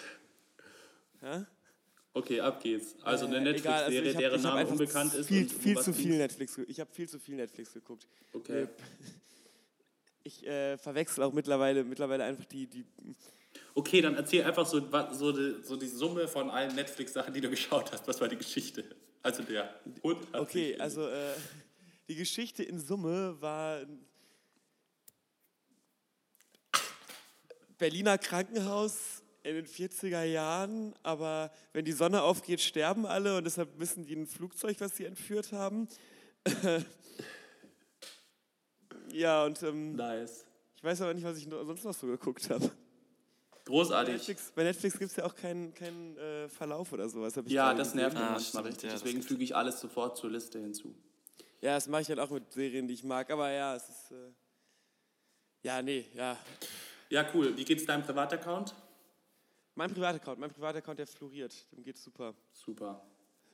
Hä? 1.20 1.44
Okay, 2.16 2.40
ab 2.40 2.62
geht's. 2.62 2.94
Also 3.02 3.26
eine 3.26 3.36
Äh, 3.36 3.56
egal, 3.58 3.84
also 3.84 3.90
Netflix-Serie, 3.90 4.14
hab- 4.14 4.20
deren 4.20 4.42
Name 4.42 4.66
unbekannt 4.66 5.12
ist. 5.12 5.26
Viel, 5.26 5.42
um 5.44 5.50
viel 5.50 5.76
was 5.76 5.84
zu 5.84 5.92
viel 5.92 6.16
Netflix. 6.16 6.58
Ich 6.66 6.80
habe 6.80 6.90
viel 6.90 7.06
zu 7.06 7.18
viel 7.20 7.36
Netflix 7.36 7.72
geguckt. 7.74 8.06
Okay. 8.32 8.68
Ich 10.24 10.44
äh, 10.44 10.76
verwechsel 10.76 11.22
auch 11.22 11.32
mittlerweile, 11.32 11.84
mittlerweile 11.84 12.24
einfach 12.24 12.46
die, 12.46 12.66
die. 12.66 12.84
Okay, 13.76 14.00
dann 14.00 14.16
erzähl 14.16 14.42
einfach 14.42 14.66
so, 14.66 14.80
so, 15.12 15.30
die, 15.30 15.62
so 15.62 15.76
die 15.76 15.86
Summe 15.86 16.26
von 16.26 16.50
allen 16.50 16.74
Netflix-Sachen, 16.74 17.32
die 17.32 17.40
du 17.40 17.48
geschaut 17.48 17.92
hast. 17.92 18.08
Was 18.08 18.20
war 18.20 18.26
die 18.26 18.34
Geschichte? 18.36 18.84
Also 19.22 19.44
der 19.44 19.72
Hund 20.02 20.26
hat 20.32 20.40
Okay, 20.40 20.76
also 20.80 21.06
äh, 21.06 21.32
die 22.08 22.16
Geschichte 22.16 22.64
in 22.64 22.80
Summe 22.80 23.40
war. 23.40 23.82
Berliner 27.78 28.18
Krankenhaus 28.18 29.22
in 29.46 29.54
den 29.54 29.66
40er 29.66 30.24
Jahren, 30.24 30.94
aber 31.02 31.52
wenn 31.72 31.84
die 31.84 31.92
Sonne 31.92 32.22
aufgeht, 32.22 32.60
sterben 32.60 33.06
alle 33.06 33.36
und 33.38 33.44
deshalb 33.44 33.78
müssen 33.78 34.04
die 34.04 34.14
ein 34.16 34.26
Flugzeug, 34.26 34.76
was 34.80 34.96
sie 34.96 35.04
entführt 35.04 35.52
haben. 35.52 35.88
ja, 39.12 39.44
und 39.44 39.62
ähm, 39.62 39.94
Nice. 39.96 40.44
ich 40.76 40.84
weiß 40.84 41.00
aber 41.02 41.14
nicht, 41.14 41.24
was 41.24 41.38
ich 41.38 41.44
sonst 41.48 41.84
noch 41.84 41.94
so 41.94 42.06
geguckt 42.06 42.48
habe. 42.50 42.70
Großartig. 43.64 44.14
Netflix, 44.14 44.52
bei 44.54 44.62
Netflix 44.62 44.98
gibt 44.98 45.10
es 45.10 45.16
ja 45.16 45.24
auch 45.24 45.34
keinen 45.34 45.74
keinen 45.74 46.16
äh, 46.16 46.48
Verlauf 46.48 46.92
oder 46.92 47.08
sowas. 47.08 47.34
Ja, 47.46 47.74
das 47.74 47.88
gesehen. 47.92 48.00
nervt 48.00 48.16
mich 48.16 48.22
Ah, 48.24 48.30
manchmal 48.32 48.42
stimmt, 48.62 48.66
richtig. 48.66 48.90
ja, 48.90 48.96
Deswegen 48.96 49.22
füge 49.22 49.42
ich 49.42 49.56
alles 49.56 49.80
sofort 49.80 50.16
zur 50.16 50.30
Liste 50.30 50.60
hinzu. 50.60 50.94
Ja, 51.60 51.74
das 51.74 51.88
mache 51.88 52.02
ich 52.02 52.08
halt 52.08 52.20
auch 52.20 52.30
mit 52.30 52.52
Serien, 52.52 52.86
die 52.86 52.94
ich 52.94 53.02
mag. 53.02 53.28
Aber 53.30 53.50
ja, 53.50 53.74
es 53.74 53.88
ist. 53.88 54.10
Äh, 54.12 54.32
ja, 55.64 55.82
nee, 55.82 56.04
ja. 56.14 56.36
Ja, 57.10 57.26
cool. 57.34 57.56
Wie 57.56 57.64
geht's 57.64 57.84
deinem 57.86 58.04
Privataccount? 58.04 58.72
Mein 59.76 59.92
Privataccount, 59.92 60.38
mein 60.40 60.50
Privataccount, 60.50 60.98
der 60.98 61.06
floriert. 61.06 61.54
Dem 61.70 61.84
geht's 61.84 62.02
super. 62.02 62.34
Super. 62.52 63.00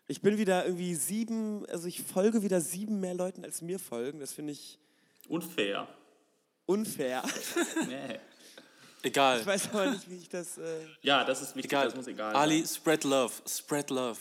Ich 0.07 0.21
bin 0.23 0.39
wieder 0.39 0.65
irgendwie 0.65 0.95
sieben, 0.95 1.67
also 1.67 1.87
ich 1.89 2.03
folge 2.03 2.43
wieder 2.43 2.61
sieben 2.61 3.01
mehr 3.01 3.15
Leuten, 3.15 3.45
als 3.45 3.61
mir 3.61 3.79
folgen. 3.79 4.21
Das 4.21 4.33
finde 4.33 4.53
ich 4.53 4.79
Unfair. 5.29 5.87
unfair. 6.67 7.23
Nee. 7.89 8.19
Egal. 9.05 9.41
Ich 9.41 9.47
weiß 9.47 9.71
aber 9.71 9.91
nicht, 9.91 10.09
wie 10.09 10.17
ich 10.17 10.29
das. 10.29 10.59
Äh 10.59 10.87
Ja, 11.03 11.25
das 11.25 11.43
ist 11.43 11.57
wichtig. 11.57 11.73
egal. 11.73 11.87
Das 11.87 11.97
muss 11.97 12.07
egal 12.07 12.37
Ali, 12.37 12.59
sein. 12.65 12.69
spread 12.77 13.03
love. 13.05 13.33
Spread 13.49 13.91
love. 13.91 14.21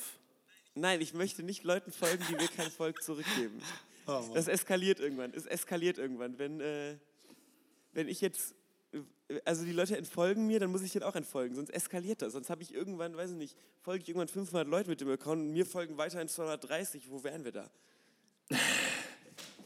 Nein, 0.73 1.01
ich 1.01 1.13
möchte 1.13 1.43
nicht 1.43 1.63
Leuten 1.63 1.91
folgen, 1.91 2.23
die 2.29 2.33
mir 2.35 2.47
kein 2.47 2.71
Volk 2.71 3.03
zurückgeben. 3.03 3.61
Das 4.33 4.47
eskaliert 4.47 4.99
irgendwann. 4.99 5.31
Es 5.35 5.45
eskaliert 5.45 5.99
irgendwann. 5.99 6.39
Wenn, 6.39 6.59
äh, 6.61 6.97
wenn 7.93 8.07
ich 8.07 8.21
jetzt. 8.21 8.55
Also 9.45 9.63
die 9.63 9.71
Leute 9.71 9.95
entfolgen 9.97 10.47
mir, 10.47 10.59
dann 10.59 10.71
muss 10.71 10.81
ich 10.81 10.91
denen 10.91 11.03
auch 11.03 11.15
entfolgen, 11.15 11.55
sonst 11.55 11.69
eskaliert 11.69 12.21
das. 12.21 12.33
Sonst 12.33 12.49
habe 12.49 12.61
ich 12.63 12.73
irgendwann, 12.73 13.15
weiß 13.15 13.31
ich 13.31 13.37
nicht, 13.37 13.57
folge 13.79 14.03
ich 14.03 14.09
irgendwann 14.09 14.27
500 14.27 14.67
Leute 14.67 14.89
mit 14.89 14.99
dem 14.99 15.09
Account 15.09 15.41
und 15.41 15.51
mir 15.51 15.65
folgen 15.65 15.97
weiterhin 15.97 16.27
230. 16.27 17.09
Wo 17.09 17.23
wären 17.23 17.45
wir 17.45 17.53
da? 17.53 17.69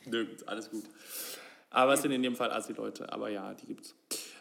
Nirgends, 0.06 0.48
alles 0.48 0.70
gut. 0.70 0.84
Aber 1.72 1.94
es 1.94 2.02
sind 2.02 2.12
in 2.12 2.22
dem 2.22 2.36
Fall 2.36 2.52
Assi-Leute. 2.52 3.12
Aber 3.12 3.30
ja, 3.30 3.54
die 3.54 3.66
gibt's. 3.66 3.96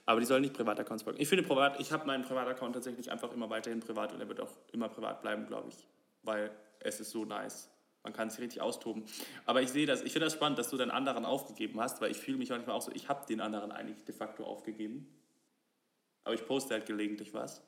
Aber 0.07 0.20
die 0.20 0.26
sollen 0.26 0.43
nicht 0.43 0.55
Privataccounts 0.55 1.03
folgen. 1.03 1.20
Ich 1.20 1.28
finde 1.28 1.45
privat, 1.45 1.80
ich 1.80 1.91
habe 1.91 2.07
meinen 2.07 2.24
Privataccount 2.24 2.74
tatsächlich 2.74 3.11
einfach 3.11 3.32
immer 3.32 3.49
weiterhin 3.49 3.80
privat 3.80 4.12
und 4.12 4.20
er 4.20 4.28
wird 4.28 4.41
auch 4.41 4.53
immer 4.72 4.89
privat 4.89 5.22
bleiben, 5.22 5.47
glaube 5.47 5.70
ich. 5.70 5.89
Weil 6.22 6.51
es 6.80 7.01
ist 7.01 7.11
so 7.11 7.24
nice. 7.24 7.70
Man 8.05 8.13
kann 8.13 8.31
sich 8.31 8.39
richtig 8.39 8.61
austoben. 8.61 9.05
Aber 9.47 9.63
ich 9.63 9.71
sehe 9.71 9.87
das, 9.87 10.03
ich 10.03 10.13
finde 10.13 10.27
das 10.27 10.35
spannend, 10.35 10.59
dass 10.59 10.69
du 10.69 10.77
den 10.77 10.91
anderen 10.91 11.25
aufgegeben 11.25 11.81
hast, 11.81 12.01
weil 12.01 12.11
ich 12.11 12.19
fühle 12.19 12.37
mich 12.37 12.51
manchmal 12.51 12.77
auch 12.77 12.83
so, 12.83 12.93
ich 12.93 13.09
habe 13.09 13.27
den 13.27 13.41
anderen 13.41 13.73
eigentlich 13.73 14.05
de 14.05 14.15
facto 14.15 14.45
aufgegeben. 14.45 15.09
Aber 16.23 16.35
ich 16.35 16.45
poste 16.47 16.75
halt 16.75 16.87
gelegentlich 16.87 17.35
was. 17.35 17.63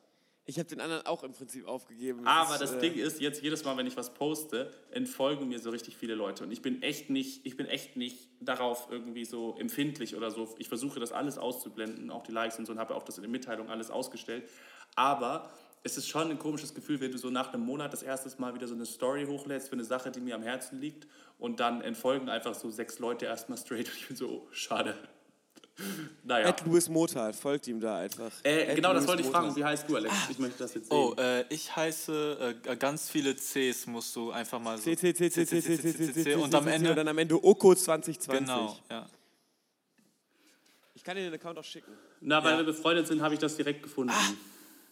Ich 0.49 0.61
habe 0.61 0.69
den 0.69 0.81
anderen 0.81 1.05
auch 1.07 1.25
im 1.25 1.33
Prinzip 1.33 1.67
aufgegeben. 1.67 2.25
Aber 2.25 2.57
das 2.57 2.75
äh, 2.75 2.79
Ding 2.79 2.95
ist, 2.95 3.21
jetzt 3.21 3.43
jedes 3.43 3.65
Mal, 3.65 3.77
wenn 3.77 3.87
ich 3.87 3.97
was 3.97 4.15
poste, 4.15 4.73
entfolgen 4.93 5.49
mir 5.49 5.59
so 5.59 5.71
richtig 5.71 5.97
viele 5.97 6.15
Leute. 6.15 6.45
Und 6.45 6.53
ich 6.53 6.63
bin 6.63 6.83
echt 6.83 7.11
nicht, 7.11 7.45
ich 7.45 7.57
bin 7.57 7.67
echt 7.67 7.97
nicht 7.97 8.29
darauf 8.41 8.87
irgendwie 8.89 9.25
so 9.25 9.57
empfindlich 9.59 10.15
oder 10.15 10.31
so. 10.31 10.55
Ich 10.59 10.69
versuche 10.69 11.01
das 11.01 11.11
alles 11.11 11.37
auszublenden, 11.37 12.11
auch 12.11 12.23
die 12.23 12.31
Likes 12.31 12.59
und 12.61 12.67
so, 12.67 12.73
und 12.73 12.79
habe 12.79 12.95
auch 12.95 13.03
das 13.03 13.17
in 13.17 13.23
den 13.23 13.33
Mitteilungen 13.33 13.71
alles 13.71 13.91
ausgestellt. 13.91 14.49
Aber 14.95 15.51
es 15.87 15.97
ist 15.97 16.09
schon 16.09 16.31
ein 16.31 16.39
komisches 16.39 16.75
Gefühl, 16.75 17.01
wenn 17.01 17.13
du 17.13 17.19
so 17.19 17.31
nach 17.31 17.53
einem 17.53 17.65
Monat 17.65 17.93
das 17.93 18.03
erste 18.03 18.29
Mal 18.41 18.55
wieder 18.55 18.67
so 18.67 18.75
eine 18.75 18.85
Story 18.87 19.25
hochlädst 19.25 19.69
für 19.69 19.75
eine 19.75 19.85
Sache, 19.85 20.11
die 20.11 20.21
mir 20.21 20.35
am 20.35 20.43
Herzen 20.43 20.81
liegt. 20.81 21.07
Und 21.39 21.61
dann 21.61 21.81
entfolgen 21.81 22.29
einfach 22.29 22.55
so 22.55 22.71
sechs 22.71 22.99
Leute 22.99 23.27
erstmal 23.27 23.57
straight. 23.57 23.87
Und 23.89 23.97
ich 23.97 24.09
bin 24.09 24.17
so, 24.17 24.29
oh, 24.29 24.49
schade. 24.51 24.97
Naja. 26.25 26.49
Ed 26.49 26.65
Louis 26.65 26.89
Motal, 26.89 27.33
folgt 27.35 27.69
ihm 27.69 27.81
da 27.81 27.99
einfach. 27.99 28.33
Äh, 28.43 28.75
genau, 28.75 28.95
das 28.95 29.03
Louis 29.05 29.09
wollte 29.09 29.21
ich 29.23 29.27
Motal. 29.29 29.43
fragen. 29.43 29.57
Wie 29.57 29.65
heißt 29.65 29.89
du, 29.89 29.97
Alex? 29.97 30.15
Ich 30.31 30.39
möchte 30.39 30.59
das 30.59 30.75
jetzt 30.75 30.89
sehen. 30.89 30.97
Oh, 30.97 31.15
äh, 31.19 31.45
ich 31.51 31.77
heiße 31.77 32.57
äh, 32.65 32.77
ganz 32.77 33.09
viele 33.11 33.37
Cs 33.37 33.87
musst 33.87 34.17
du 34.17 34.31
einfach 34.33 34.59
mal 34.59 34.79
so. 34.79 34.85
C, 34.85 34.97
C, 34.97 35.13
C, 35.15 35.31
C, 35.31 35.45
C, 35.47 35.61
C, 35.61 35.79
C, 35.79 36.13
C, 36.13 36.23
C, 36.25 36.35
Und 36.35 36.55
am 36.55 36.65
Und 36.65 36.73
Ende. 36.73 36.95
dann 36.95 37.07
am 37.07 37.19
Ende 37.19 37.37
Oko 37.45 37.75
2020. 37.75 38.47
Genau, 38.47 38.77
ja. 38.91 39.07
Ich 40.95 41.05
kann 41.05 41.15
dir 41.17 41.25
den 41.25 41.35
Account 41.35 41.59
auch 41.59 41.65
schicken. 41.65 41.93
Na, 42.23 42.43
weil 42.43 42.53
Ja. 42.53 42.59
wir 42.59 42.65
befreundet 42.65 43.07
sind, 43.07 43.21
habe 43.21 43.35
ich 43.35 43.41
das 43.41 43.55
direkt 43.57 43.83
gefunden. 43.83 44.13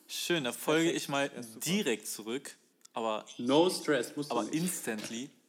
Schön, 0.07 0.45
da 0.45 0.53
folge 0.53 0.91
ich 0.93 1.09
mal 1.09 1.31
direkt 1.65 2.07
zurück. 2.07 2.57
Aber, 2.93 3.25
No 3.39 3.69
stress, 3.71 4.15
musst 4.17 4.31
du 4.31 4.35
aber 4.37 4.45
nicht. 4.45 4.55
instantly. 4.55 5.31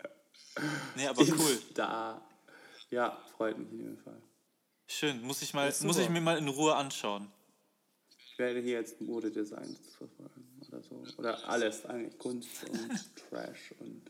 Nee, 0.96 1.06
aber 1.08 1.22
cool. 1.22 1.62
Da. 1.74 2.22
Ja, 2.90 3.22
freut 3.36 3.58
mich 3.58 3.70
in 3.74 3.78
jedem 3.80 3.98
Fall. 3.98 4.22
Schön, 4.88 5.22
muss 5.22 5.42
ich, 5.42 5.54
mal, 5.54 5.74
muss 5.82 5.98
ich 5.98 6.08
mir 6.10 6.22
mal 6.22 6.38
in 6.38 6.48
Ruhe 6.48 6.74
anschauen. 6.76 7.30
Ich 8.32 8.38
werde 8.40 8.62
hier 8.62 8.74
jetzt 8.80 9.02
Modedesigns 9.02 9.78
verfolgen 9.98 10.62
oder 10.66 10.82
so. 10.82 11.04
Oder 11.18 11.50
alles 11.50 11.86
eigentlich. 11.86 12.18
Kunst 12.18 12.64
und 12.70 12.90
Trash 13.30 13.74
und. 13.80 14.10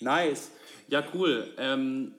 Nice. 0.00 0.50
Ja, 0.88 1.02
cool. 1.14 1.54
Ähm, 1.56 2.14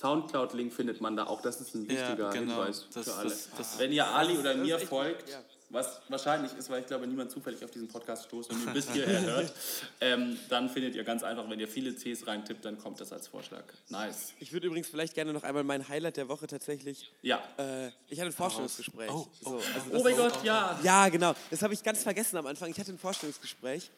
Soundcloud-Link 0.00 0.72
findet 0.72 1.02
man 1.02 1.14
da 1.16 1.26
auch. 1.26 1.42
Das 1.42 1.60
ist 1.60 1.74
ein 1.74 1.84
Ja, 1.84 1.90
wichtiger 1.90 2.30
genau. 2.30 2.54
Hinweis 2.54 2.86
Das- 2.94 3.04
für 3.04 3.14
alle. 3.14 3.28
das- 3.28 3.50
das- 3.56 3.78
Wenn 3.78 3.92
ihr 3.92 4.06
Ali 4.06 4.38
oder 4.38 4.54
mir 4.54 4.78
folgt, 4.78 5.28
ja. 5.28 5.42
Was 5.72 6.00
wahrscheinlich 6.08 6.52
ist, 6.54 6.68
weil 6.70 6.80
ich 6.82 6.86
glaube, 6.86 7.06
niemand 7.06 7.30
zufällig 7.30 7.64
auf 7.64 7.70
diesen 7.70 7.88
Podcast 7.88 8.26
stoßt 8.26 8.50
und 8.50 8.64
nur 8.64 8.74
bis 8.74 8.92
hierher 8.92 9.20
hört, 9.22 9.52
ähm, 10.00 10.38
dann 10.48 10.68
findet 10.68 10.94
ihr 10.94 11.02
ganz 11.02 11.22
einfach, 11.22 11.48
wenn 11.48 11.58
ihr 11.58 11.68
viele 11.68 11.94
Cs 11.94 12.26
reintippt, 12.26 12.64
dann 12.64 12.78
kommt 12.78 13.00
das 13.00 13.12
als 13.12 13.28
Vorschlag. 13.28 13.64
Nice. 13.88 14.34
Ich 14.38 14.52
würde 14.52 14.66
übrigens 14.66 14.88
vielleicht 14.88 15.14
gerne 15.14 15.32
noch 15.32 15.42
einmal 15.42 15.64
mein 15.64 15.88
Highlight 15.88 16.18
der 16.18 16.28
Woche 16.28 16.46
tatsächlich. 16.46 17.10
Ja. 17.22 17.42
Äh, 17.56 17.88
ich 18.08 18.20
hatte 18.20 18.30
ein 18.30 18.32
Vorstellungsgespräch. 18.32 19.10
Oh, 19.10 19.26
so, 19.40 19.56
also 19.56 19.90
Oh 19.92 20.02
mein 20.04 20.16
Gott, 20.16 20.44
ja. 20.44 20.78
Ja, 20.82 21.08
genau. 21.08 21.34
Das 21.50 21.62
habe 21.62 21.72
ich 21.72 21.82
ganz 21.82 22.02
vergessen 22.02 22.36
am 22.36 22.46
Anfang. 22.46 22.70
Ich 22.70 22.78
hatte 22.78 22.92
ein 22.92 22.98
Vorstellungsgespräch. 22.98 23.90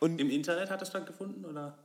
Und 0.00 0.18
Im 0.18 0.30
Internet 0.30 0.70
hat 0.70 0.80
das 0.80 0.88
stattgefunden, 0.88 1.44
oder? 1.44 1.76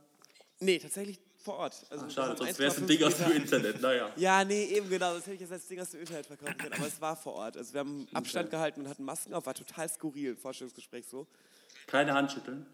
nee, 0.58 0.78
tatsächlich 0.78 1.18
vor 1.46 1.58
Ort. 1.58 1.86
Also 1.90 2.04
Ach, 2.06 2.10
schade, 2.10 2.36
sonst 2.36 2.58
wäre 2.58 2.70
es 2.70 2.78
ein 2.78 2.84
1,5 2.84 2.86
Ding 2.88 3.04
aus 3.04 3.16
dem 3.16 3.32
Internet. 3.32 3.80
Naja. 3.80 4.10
Ja, 4.16 4.44
nee, 4.44 4.64
eben 4.64 4.90
genau. 4.90 5.14
Das 5.14 5.22
hätte 5.22 5.34
ich 5.34 5.40
jetzt 5.40 5.52
als 5.52 5.66
Ding 5.68 5.80
aus 5.80 5.90
dem 5.90 6.00
Internet 6.00 6.26
verkaufen 6.26 6.58
können. 6.58 6.72
Aber 6.74 6.86
es 6.86 7.00
war 7.00 7.16
vor 7.16 7.34
Ort. 7.34 7.56
Also 7.56 7.72
wir 7.72 7.80
haben 7.80 8.08
Abstand 8.14 8.50
gehalten 8.50 8.80
und 8.80 8.88
hatten 8.88 9.04
Masken 9.04 9.32
auf. 9.32 9.46
War 9.46 9.54
total 9.54 9.88
skurril, 9.88 10.36
Vorstellungsgespräch 10.36 11.06
so. 11.06 11.26
Keine 11.86 12.14
Handschütteln. 12.14 12.66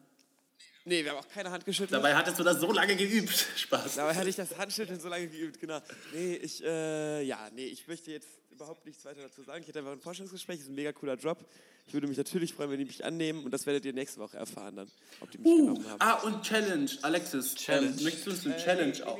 Nee, 0.84 1.04
wir 1.04 1.12
haben 1.12 1.18
auch 1.18 1.28
keine 1.28 1.50
Hand 1.50 1.64
geschüttelt. 1.64 1.92
Dabei 1.92 2.14
hattest 2.14 2.38
du 2.38 2.42
das 2.42 2.58
so 2.58 2.72
lange 2.72 2.96
geübt. 2.96 3.46
Spaß. 3.56 3.96
Dabei 3.96 4.14
hatte 4.14 4.28
ich 4.28 4.36
das 4.36 4.56
Handschütteln 4.58 4.98
so 4.98 5.08
lange 5.08 5.28
geübt, 5.28 5.60
genau. 5.60 5.80
Nee, 6.12 6.34
ich, 6.36 6.62
äh, 6.64 7.22
ja, 7.22 7.48
nee, 7.54 7.66
ich 7.66 7.86
möchte 7.86 8.10
jetzt 8.10 8.28
überhaupt 8.50 8.84
nichts 8.84 9.04
weiter 9.04 9.22
dazu 9.22 9.42
sagen. 9.42 9.62
Ich 9.62 9.68
hatte 9.68 9.78
einfach 9.78 9.92
ein 9.92 10.00
Vorstellungsgespräch, 10.00 10.60
ist 10.60 10.68
ein 10.68 10.74
mega 10.74 10.92
cooler 10.92 11.14
Job. 11.14 11.38
Ich 11.86 11.94
würde 11.94 12.06
mich 12.06 12.16
natürlich 12.16 12.52
freuen, 12.52 12.70
wenn 12.70 12.78
die 12.78 12.84
mich 12.84 13.04
annehmen 13.04 13.44
und 13.44 13.50
das 13.52 13.66
werdet 13.66 13.84
ihr 13.84 13.92
nächste 13.92 14.20
Woche 14.20 14.36
erfahren 14.36 14.76
dann, 14.76 14.90
ob 15.20 15.30
die 15.30 15.38
mich 15.38 15.56
genommen 15.56 15.88
haben. 15.88 16.00
Ah, 16.00 16.14
und 16.22 16.42
Challenge. 16.42 16.90
Alexis, 17.02 17.54
Challenge. 17.54 17.94
Ähm, 17.96 18.02
möchtest 18.04 18.26
du 18.26 18.30
uns 18.30 18.46
eine 18.46 18.56
Challenge 18.56 19.06
auch? 19.06 19.18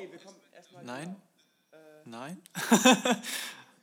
Nein? 0.84 1.16
Nein? 2.04 2.40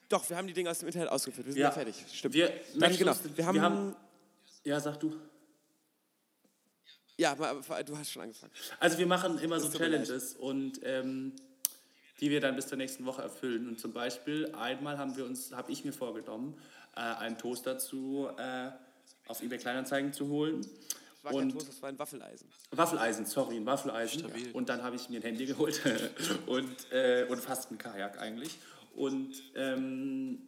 Doch, 0.10 0.28
wir 0.30 0.38
haben 0.38 0.48
die 0.48 0.54
Dinge 0.54 0.70
aus 0.72 0.80
dem 0.80 0.88
Internet 0.88 1.10
ausgeführt. 1.10 1.48
Wir 1.48 1.54
sind 1.54 1.62
Ja. 1.62 1.68
ja, 1.70 1.74
fertig. 1.74 1.96
Stimmt. 2.12 2.34
Wir, 2.34 2.52
dann, 2.76 2.98
genau. 2.98 3.14
Wir 3.36 3.46
haben, 3.46 3.56
wir 3.56 3.62
haben. 3.62 3.96
Ja, 4.64 4.80
sag 4.80 5.00
du. 5.00 5.16
Ja, 7.20 7.36
du 7.36 7.98
hast 7.98 8.12
schon 8.12 8.24
angefangen. 8.24 8.52
Also, 8.80 8.98
wir 8.98 9.08
machen 9.08 9.38
immer 9.40 9.60
so. 9.60 9.70
Challenges 9.78 10.34
und 10.36 10.80
ähm, 10.84 11.34
die 12.20 12.30
wir 12.30 12.42
dann 12.42 12.56
bis 12.56 12.68
zur 12.68 12.78
nächsten 12.78 13.06
Woche 13.06 13.22
erfüllen. 13.22 13.68
Und 13.68 13.80
zum 13.80 13.94
Beispiel, 13.94 14.54
einmal 14.56 14.98
haben 14.98 15.16
wir 15.16 15.26
uns, 15.26 15.54
habe 15.54 15.72
ich 15.72 15.86
mir 15.86 15.94
vorgenommen, 15.94 16.58
äh, 16.96 17.00
einen 17.00 17.38
Toaster 17.38 17.78
zu, 17.78 18.30
äh, 18.38 18.72
auf 19.28 19.42
eBay 19.42 19.58
Kleinanzeigen 19.58 20.12
zu 20.12 20.28
holen. 20.28 20.62
Das 20.62 21.24
war 21.24 21.32
kein 21.32 21.42
Und- 21.44 21.52
Toast, 21.52 21.70
das 21.70 21.82
war 21.82 21.90
ein 21.90 22.00
Waffeleisen. 22.00 22.48
Waffeleisen, 22.72 23.26
sorry, 23.26 23.58
ein 23.58 23.66
Waffeleisen. 23.66 24.20
Stabil. 24.20 24.52
Und 24.52 24.70
dann 24.70 24.84
habe 24.84 24.96
ich 24.96 25.10
mir 25.10 25.20
ein 25.20 25.24
Handy 25.24 25.46
geholt 25.46 25.82
und, 26.48 26.92
äh, 26.92 27.26
und 27.30 27.40
fast 27.40 27.72
ein 27.72 27.78
Kajak 27.78 28.20
eigentlich. 28.20 28.58
Und 28.96 29.32
ähm, 29.56 30.40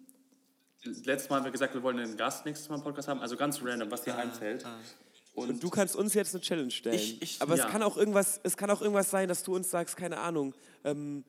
letztes 0.83 1.29
Mal 1.29 1.37
haben 1.37 1.45
wir 1.45 1.51
gesagt, 1.51 1.73
wir 1.73 1.83
wollen 1.83 1.99
einen 1.99 2.17
Gast 2.17 2.45
nächstes 2.45 2.67
Mal 2.69 2.75
im 2.77 2.83
Podcast 2.83 3.07
haben, 3.07 3.19
also 3.21 3.37
ganz 3.37 3.61
random, 3.63 3.91
was 3.91 4.01
dir 4.01 4.15
einfällt. 4.17 4.65
Und 5.33 5.63
du 5.63 5.69
kannst 5.69 5.95
uns 5.95 6.13
jetzt 6.13 6.33
eine 6.35 6.41
Challenge 6.41 6.71
stellen. 6.71 6.95
Ich- 6.95 7.21
ich- 7.21 7.41
Aber 7.41 7.55
ja. 7.55 7.65
es, 7.65 7.71
kann 7.71 7.81
auch 7.83 7.97
irgendwas, 7.97 8.39
es 8.43 8.57
kann 8.57 8.69
auch 8.69 8.81
irgendwas 8.81 9.09
sein, 9.09 9.27
dass 9.29 9.43
du 9.43 9.55
uns 9.55 9.69
sagst, 9.69 9.95
keine 9.95 10.17
Ahnung, 10.17 10.53
ähm, 10.83 11.23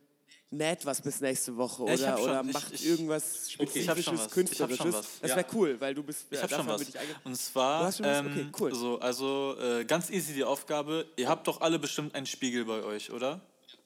näht 0.51 0.85
was 0.85 1.01
bis 1.01 1.21
nächste 1.21 1.57
Woche 1.57 1.85
Ja, 1.87 1.95
oder, 1.95 2.09
hab 2.09 2.19
schon- 2.19 2.29
oder 2.29 2.43
macht 2.43 2.73
ich- 2.75 2.85
irgendwas 2.87 3.45
hab 3.45 3.51
Spezifisches, 3.53 4.21
hab 4.21 4.31
Künstlerisches. 4.33 4.95
Das 5.21 5.31
Ja. 5.31 5.37
wäre 5.37 5.47
cool, 5.55 5.81
weil 5.81 5.95
du 5.95 6.03
bist, 6.03 6.27
Ich 6.31 6.37
ja, 6.37 6.43
habe 6.43 6.55
schon 6.55 6.67
was. 6.67 6.83
Und 7.25 7.37
zwar, 7.37 7.85
was? 7.85 8.01
ähm, 8.01 8.27
Okay, 8.27 8.47
cool. 8.61 8.75
so, 8.75 8.99
also 8.99 9.57
äh, 9.59 9.85
ganz 9.85 10.11
easy 10.11 10.35
die 10.35 10.45
Aufgabe. 10.45 11.07
Ihr 11.17 11.29
habt 11.29 11.47
doch 11.47 11.61
alle 11.61 11.79
bestimmt 11.79 12.15
einen 12.15 12.27
Spiegel 12.27 12.65
bei 12.67 12.83
euch, 12.83 13.11
oder? 13.13 13.41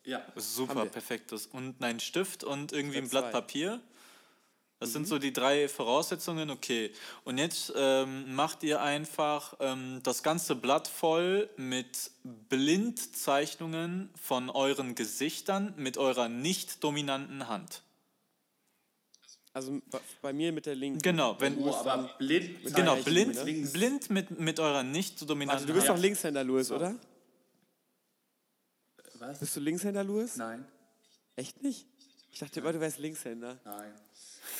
Ja. 0.05 0.25
Super, 0.37 0.75
Haben 0.77 0.83
wir. 0.85 0.91
perfekt. 0.91 1.31
Das. 1.33 1.47
Und 1.47 1.83
einen 1.83 2.01
Stift 2.01 2.43
und 2.43 2.73
irgendwie 2.73 2.99
ein 2.99 3.09
Blatt. 3.09 3.33
Papier. 3.33 3.81
Das 4.79 4.91
Mhm. 4.91 4.93
sind 4.93 5.09
so 5.09 5.19
die 5.19 5.33
drei 5.33 5.69
Voraussetzungen, 5.69 6.51
okay. 6.51 6.93
Und 7.25 7.39
jetzt 7.39 7.73
ähm, 7.75 8.35
macht 8.35 8.63
ihr 8.63 8.83
einfach 8.83 9.55
ähm, 9.61 10.01
das 10.03 10.23
ganze 10.23 10.55
Blatt 10.55 10.87
voll 10.87 11.49
mit 11.57 12.11
Blindzeichnungen 12.25 14.11
von 14.21 14.51
euren 14.51 14.95
Gesichtern 14.95 15.73
mit 15.77 15.97
eurer 15.97 16.29
nicht 16.29 16.85
dominanten 16.85 17.49
Hand. 17.49 17.83
Also 19.55 19.81
bei 20.21 20.35
mir 20.35 20.53
mit 20.53 20.67
der 20.67 20.75
linken. 20.75 21.01
Genau, 21.01 21.41
wenn, 21.41 21.57
Oh, 21.57 21.75
aber 21.75 22.15
blind. 22.19 22.63
genau, 22.75 22.97
blind, 22.97 23.37
ne? 23.37 23.43
Links. 23.45 23.73
blind 23.73 24.11
mit, 24.11 24.39
mit 24.39 24.61
eurer 24.61 24.83
nicht 24.83 25.19
so 25.19 25.25
dominanten 25.25 25.55
Also 25.57 25.67
du 25.67 25.73
bist 25.73 25.89
Hand. 25.89 25.97
doch 25.99 26.03
Linkshänder, 26.03 26.45
Louis, 26.45 26.71
oder? 26.71 26.95
Was? 29.15 29.39
Bist 29.39 29.57
du 29.57 29.61
Linkshänder, 29.61 30.05
Louis? 30.05 30.37
Nein. 30.37 30.67
Echt 31.37 31.63
nicht? 31.63 31.87
Ich 32.31 32.41
dachte 32.41 32.61
immer, 32.61 32.75
du 32.75 32.81
wärst 32.81 32.99
Linkshänder. 32.99 33.59
Nein. 33.65 33.95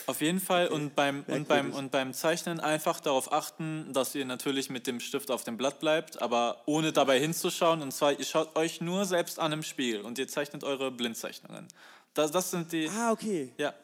Auf 0.07 0.21
jeden 0.21 0.41
Fall 0.41 0.69
und 0.69 0.95
beim, 0.95 1.25
und, 1.27 1.49
beim, 1.49 1.73
und 1.73 1.91
beim 1.91 2.15
Zeichnen 2.15 2.61
einfach 2.61 3.01
darauf 3.01 3.33
achten, 3.33 3.93
dass 3.93 4.15
ihr 4.15 4.25
natürlich 4.25 4.71
mit 4.71 4.87
dem 4.87 5.01
Stift 5.01 5.31
auf 5.33 5.43
dem 5.43 5.57
Blatt 5.57 5.81
bleibt, 5.81 6.23
aber 6.23 6.63
ohne 6.67 6.93
dabei 6.93 7.19
hinzuschauen. 7.19 7.83
Und 7.83 7.93
zwar, 7.93 8.13
ihr 8.19 8.25
schaut 8.25 8.55
euch 8.57 8.81
nur 8.81 9.05
selbst 9.05 9.41
an 9.41 9.51
im 9.53 9.63
Spiegel 9.65 10.03
und 10.03 10.19
ihr 10.19 10.29
zeichnet 10.29 10.63
eure 10.63 10.91
Blindzeichnungen. 10.93 11.67
Das, 12.15 12.31
das 12.31 12.51
sind 12.53 12.71
die. 12.73 12.89
Ah, 12.89 13.11
okay. 13.13 13.53
Ja, 13.59 13.75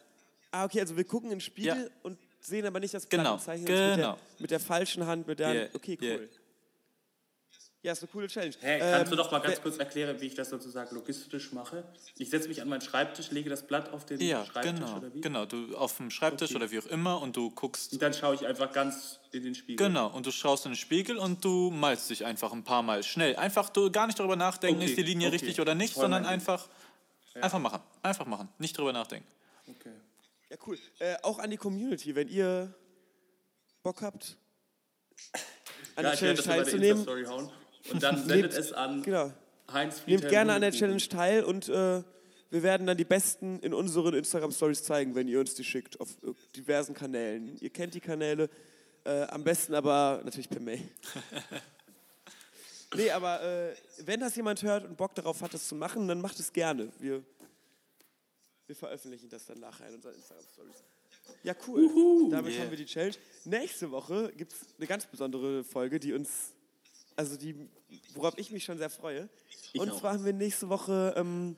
Ah, 0.55 0.65
okay, 0.67 0.81
also 0.81 0.95
wir 0.99 1.05
gucken 1.05 1.31
in 1.31 1.37
den 1.39 1.41
Spiegel 1.41 1.85
Ja. 1.85 1.91
und 2.03 2.19
sehen 2.41 2.67
aber 2.67 2.79
nicht 2.79 2.93
das 2.93 3.09
Genau, 3.09 3.23
Blatt 3.23 3.33
und 3.33 3.41
zeichnen 3.41 3.67
uns 3.69 3.79
mit, 3.81 3.97
genau. 3.97 4.13
der, 4.13 4.19
mit 4.39 4.51
der 4.51 4.61
falschen 4.61 5.07
Hand, 5.07 5.27
mit 5.27 5.39
der 5.39 5.49
Yeah, 5.53 5.63
Hand. 5.63 5.75
Okay, 5.75 5.99
yeah. 6.03 6.19
Ja, 7.85 7.91
ist 7.93 8.03
eine 8.03 8.13
coole 8.13 8.29
Challenge. 8.29 8.55
Hey, 8.61 8.79
kannst 8.79 9.11
du 9.11 9.17
Ähm, 9.17 9.19
doch 9.19 9.33
mal 9.33 9.41
ganz 9.41 9.61
kurz 9.61 9.77
erklären, 9.77 10.21
wie 10.21 10.27
ich 10.27 10.35
das 10.37 10.51
sozusagen 10.51 10.95
logistisch 10.95 11.51
mache? 11.51 11.83
Ich 12.17 12.31
setze 12.31 12.47
mich 12.47 12.63
an 12.63 12.69
meinen 12.69 12.81
Schreibtisch, 12.81 13.33
lege 13.33 13.51
das 13.51 13.67
Blatt 13.67 13.93
auf 13.93 14.07
den 14.07 14.21
ja 14.21 14.45
Schreibtisch 14.47 14.75
genau. 14.79 14.97
oder 14.99 15.13
wie? 15.13 15.21
Genau, 15.21 15.47
du 15.47 15.77
auf 15.77 15.97
dem 15.97 16.11
Schreibtisch 16.13 16.51
Okay. 16.51 16.57
oder 16.59 16.71
wie 16.71 16.79
auch 16.79 16.87
immer 16.87 17.21
und 17.21 17.37
du 17.37 17.51
guckst. 17.51 17.93
Und 17.93 18.01
dann 18.01 18.15
schaue 18.15 18.37
ich 18.37 18.47
einfach 18.47 18.73
ganz 18.73 19.19
in 19.33 19.43
den 19.43 19.57
Spiegel. 19.57 19.85
Genau, 19.85 20.07
und 20.15 20.25
du 20.27 20.31
schaust 20.31 20.65
in 20.65 20.73
den 20.73 20.77
Spiegel 20.77 21.17
und 21.19 21.45
du 21.45 21.71
malst 21.73 22.09
dich 22.09 22.25
einfach 22.25 22.53
ein 22.53 22.63
paar 22.63 22.83
Mal 22.85 23.03
schnell. 23.03 23.35
Einfach 23.35 23.69
du 23.69 23.91
gar 23.91 24.07
nicht 24.07 24.17
darüber 24.19 24.37
nachdenken, 24.37 24.81
Okay, 24.81 24.89
ist 24.91 24.97
die 24.97 25.03
Linie 25.03 25.27
okay. 25.29 25.37
richtig 25.39 25.61
oder 25.61 25.75
nicht, 25.75 25.95
Voll 25.95 26.03
sondern 26.03 26.23
mein 26.23 26.39
Ding. 26.39 26.49
einfach, 26.49 26.69
einfach 27.35 27.59
machen. 27.59 27.81
Einfach 28.05 28.27
machen. 28.27 28.49
Nicht 28.59 28.79
drüber 28.79 28.93
nachdenken. 28.93 29.27
Okay. 29.67 29.91
Ja, 30.51 30.57
cool. 30.69 30.79
Äh, 31.01 31.17
auch 31.23 31.41
an 31.41 31.51
die 31.51 31.57
Community, 31.57 32.15
wenn 32.15 32.29
ihr 32.29 32.73
Bock 33.83 34.03
habt, 34.03 34.37
an 35.33 35.41
Ja, 35.97 36.03
der 36.03 36.13
ich 36.13 36.19
Challenge 36.21 36.43
teilzunehmen. 36.43 37.07
Und 37.91 38.03
dann 38.03 38.23
sendet 38.29 38.53
es 38.53 38.73
an 38.73 39.03
genau, 39.03 39.33
Heinz 39.73 39.97
nehmt 40.07 40.21
Friedhelm 40.21 40.31
gerne 40.31 40.53
an 40.55 40.61
der. 40.61 40.73
Challenge 40.73 41.03
teil 41.09 41.45
und 41.45 41.69
äh, 41.69 42.03
wir 42.51 42.63
werden 42.63 42.87
dann 42.87 42.97
die 42.99 43.05
besten 43.05 43.61
in 43.61 43.73
unseren 43.73 44.15
Instagram-Stories 44.15 44.85
zeigen, 44.85 45.15
wenn 45.15 45.27
ihr 45.27 45.41
uns 45.41 45.55
die 45.55 45.65
schickt, 45.65 45.99
auf 46.01 46.11
äh, 46.23 46.33
diversen 46.55 46.95
Kanälen. 46.95 47.57
Ihr 47.61 47.71
kennt 47.71 47.95
die 47.95 48.01
Kanäle, 48.01 48.51
äh, 49.05 49.23
am 49.23 49.43
besten 49.43 49.75
aber 49.75 50.21
natürlich 50.25 50.51
per 50.51 50.61
Mail. 50.61 50.87
nee, 52.95 53.11
aber 53.11 53.43
äh, 53.43 53.75
wenn 54.05 54.21
das 54.21 54.37
jemand 54.37 54.63
hört 54.63 54.85
und 54.85 54.97
Bock 54.97 55.15
darauf 55.15 55.41
hat, 55.41 55.55
das 55.55 55.67
zu 55.67 55.75
machen, 55.75 56.07
dann 56.09 56.21
macht 56.21 56.39
es 56.39 56.53
gerne. 56.53 56.93
Wir, 56.99 57.23
wir 58.67 58.77
veröffentlichen 58.77 59.31
das 59.31 59.47
dann 59.47 59.59
nachher 59.59 59.89
in 59.89 59.95
unseren 59.95 60.15
Instagram-Stories. 60.15 60.85
Ja, 61.43 61.55
cool. 61.67 62.29
Damit 62.31 62.53
Yeah. 62.53 62.63
haben 62.63 62.71
wir 62.71 62.77
die 62.77 62.87
Challenge. 62.87 63.17
Nächste 63.45 63.91
Woche 63.91 64.33
gibt 64.37 64.53
es 64.53 64.59
eine 64.77 64.87
ganz 64.87 65.07
besondere 65.07 65.65
Folge, 65.65 65.99
die 65.99 66.13
uns, 66.13 66.53
also 67.17 67.37
die, 67.37 67.69
worauf 68.15 68.37
ich 68.39 68.51
mich 68.51 68.65
schon 68.65 68.79
sehr 68.79 68.91
freue. 68.91 69.29
Ich 69.73 69.81
Und 69.81 69.91
auch. 69.91 70.01
zwar 70.01 70.15
haben 70.15 70.25
wir 70.25 70.33
nächste 70.33 70.69
Woche 70.69 71.15
ähm, 71.17 71.57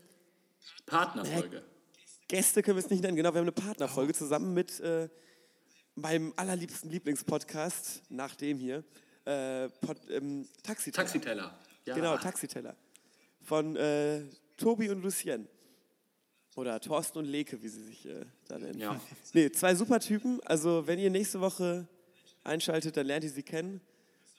Partnerfolge. 0.86 1.62
Gäste, 2.28 2.62
können 2.62 2.76
wir 2.76 2.84
es 2.84 2.90
nicht 2.90 3.02
nennen, 3.02 3.16
genau, 3.16 3.32
wir 3.34 3.40
haben 3.40 3.44
eine 3.44 3.52
Partnerfolge 3.52 4.14
zusammen 4.14 4.54
mit 4.54 4.80
äh, 4.80 5.08
meinem 5.94 6.32
allerliebsten 6.36 6.90
Lieblingspodcast, 6.90 8.02
nach 8.08 8.34
dem 8.34 8.58
hier, 8.58 8.82
äh, 9.24 9.68
Pod, 9.68 9.98
ähm, 10.10 10.48
Taxiteller. 10.62 11.04
Taxiteller. 11.06 11.58
Ja. 11.84 11.94
Genau, 11.94 12.16
Taxiteller. 12.16 12.74
Von 13.42 13.76
äh, 13.76 14.22
Tobi 14.56 14.88
und 14.90 15.02
Lucien. 15.02 15.48
Oder 16.56 16.80
Thorsten 16.80 17.18
und 17.18 17.24
Leke, 17.24 17.60
wie 17.62 17.68
sie 17.68 17.82
sich 17.82 18.06
äh, 18.06 18.24
da 18.46 18.58
nennen. 18.58 18.78
Ja. 18.78 19.00
Nee, 19.32 19.50
zwei 19.50 19.74
super 19.74 19.98
Typen. 19.98 20.40
Also, 20.44 20.86
wenn 20.86 20.98
ihr 21.00 21.10
nächste 21.10 21.40
Woche 21.40 21.88
einschaltet, 22.44 22.96
dann 22.96 23.06
lernt 23.06 23.24
ihr 23.24 23.30
sie 23.30 23.42
kennen. 23.42 23.80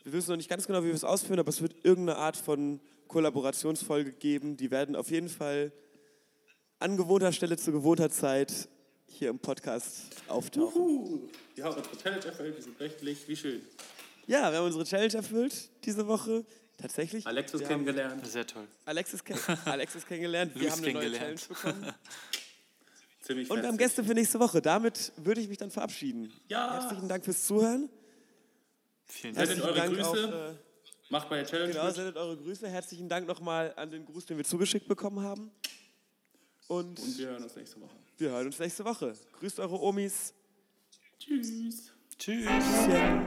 Wir 0.05 0.13
wissen 0.13 0.29
noch 0.29 0.37
nicht 0.37 0.49
ganz 0.49 0.67
genau, 0.67 0.83
wie 0.83 0.87
wir 0.89 0.93
es 0.93 1.03
ausführen, 1.03 1.39
aber 1.39 1.49
es 1.49 1.63
wird 1.63 1.83
irgendeine 1.83 2.19
Art 2.19 2.37
von 2.37 2.79
Kollaborationsfolge 3.07 4.13
geben. 4.13 4.55
Die 4.55 4.69
werden 4.69 4.95
auf 4.95 5.09
jeden 5.09 5.29
Fall 5.29 5.71
an 6.77 6.95
gewohnter 6.95 7.31
Stelle 7.31 7.57
zu 7.57 7.71
gewohnter 7.71 8.11
Zeit 8.11 8.69
hier 9.07 9.31
im 9.31 9.39
Podcast 9.39 10.03
auftauchen. 10.27 10.79
Uh, 10.79 11.27
wir 11.55 11.63
haben 11.63 11.77
unsere 11.77 11.97
Challenge 11.97 12.23
erfüllt, 12.23 12.55
wir 12.55 12.63
sind 12.63 12.79
rechtlich. 12.79 13.27
Wie 13.27 13.35
schön. 13.35 13.63
Ja, 14.27 14.51
wir 14.51 14.59
haben 14.59 14.65
unsere 14.67 14.83
Challenge 14.83 15.15
erfüllt 15.15 15.71
diese 15.83 16.05
Woche. 16.05 16.45
Tatsächlich. 16.77 17.25
Alexis 17.25 17.61
haben 17.61 17.67
kennengelernt. 17.67 18.27
Sehr 18.27 18.45
toll. 18.45 18.67
Alexis, 18.85 19.23
kenn 19.23 19.39
Alexis 19.65 20.05
kennengelernt. 20.05 20.51
Wir 20.53 20.69
haben 20.69 20.83
eine 20.83 20.93
neue 20.93 21.11
Challenge 21.13 21.35
kennengelernt. 21.35 21.47
bekommen. 21.49 21.93
Ziemlich 23.21 23.49
Und 23.49 23.61
wir 23.63 23.67
haben. 23.69 23.77
Gäste 23.79 24.03
für 24.03 24.13
nächste 24.13 24.39
Woche. 24.39 24.61
Damit 24.61 25.13
würde 25.17 25.41
ich 25.41 25.49
mich 25.49 25.57
dann 25.57 25.71
verabschieden. 25.71 26.31
Ja. 26.47 26.79
Herzlichen 26.79 27.09
Dank 27.09 27.25
fürs 27.25 27.43
Zuhören. 27.45 27.89
Vielen 29.07 29.35
Dank. 29.35 29.47
Sendet 29.47 29.65
eure 29.65 29.75
Dank 29.75 29.93
Grüße. 29.95 30.09
Auch, 30.09 30.51
äh, 30.51 30.55
Macht 31.09 31.29
bei 31.29 31.37
der 31.37 31.45
Challenge 31.45 31.71
genau, 31.71 31.85
mit. 31.85 31.95
sendet 31.95 32.17
eure 32.17 32.37
Grüße. 32.37 32.67
Herzlichen 32.67 33.07
Dank 33.09 33.27
nochmal 33.27 33.73
an 33.75 33.91
den 33.91 34.05
Gruß, 34.05 34.25
den 34.25 34.37
wir 34.37 34.43
zugeschickt 34.45 34.87
bekommen 34.87 35.21
haben. 35.21 35.51
Und 36.67 36.99
Und 36.99 37.17
wir 37.17 37.27
hören 37.27 37.43
uns 37.43 37.55
nächste 37.55 37.79
Woche. 37.79 37.95
wir 38.17 38.29
hören 38.31 38.47
uns 38.47 38.57
nächste 38.59 38.83
Woche. 38.85 39.13
Grüßt 39.39 39.59
eure 39.59 39.79
Omis. 39.79 40.33
Tschüss. 41.19 41.91
Tschüss. 42.17 42.47
Tschüsschen. 42.49 43.25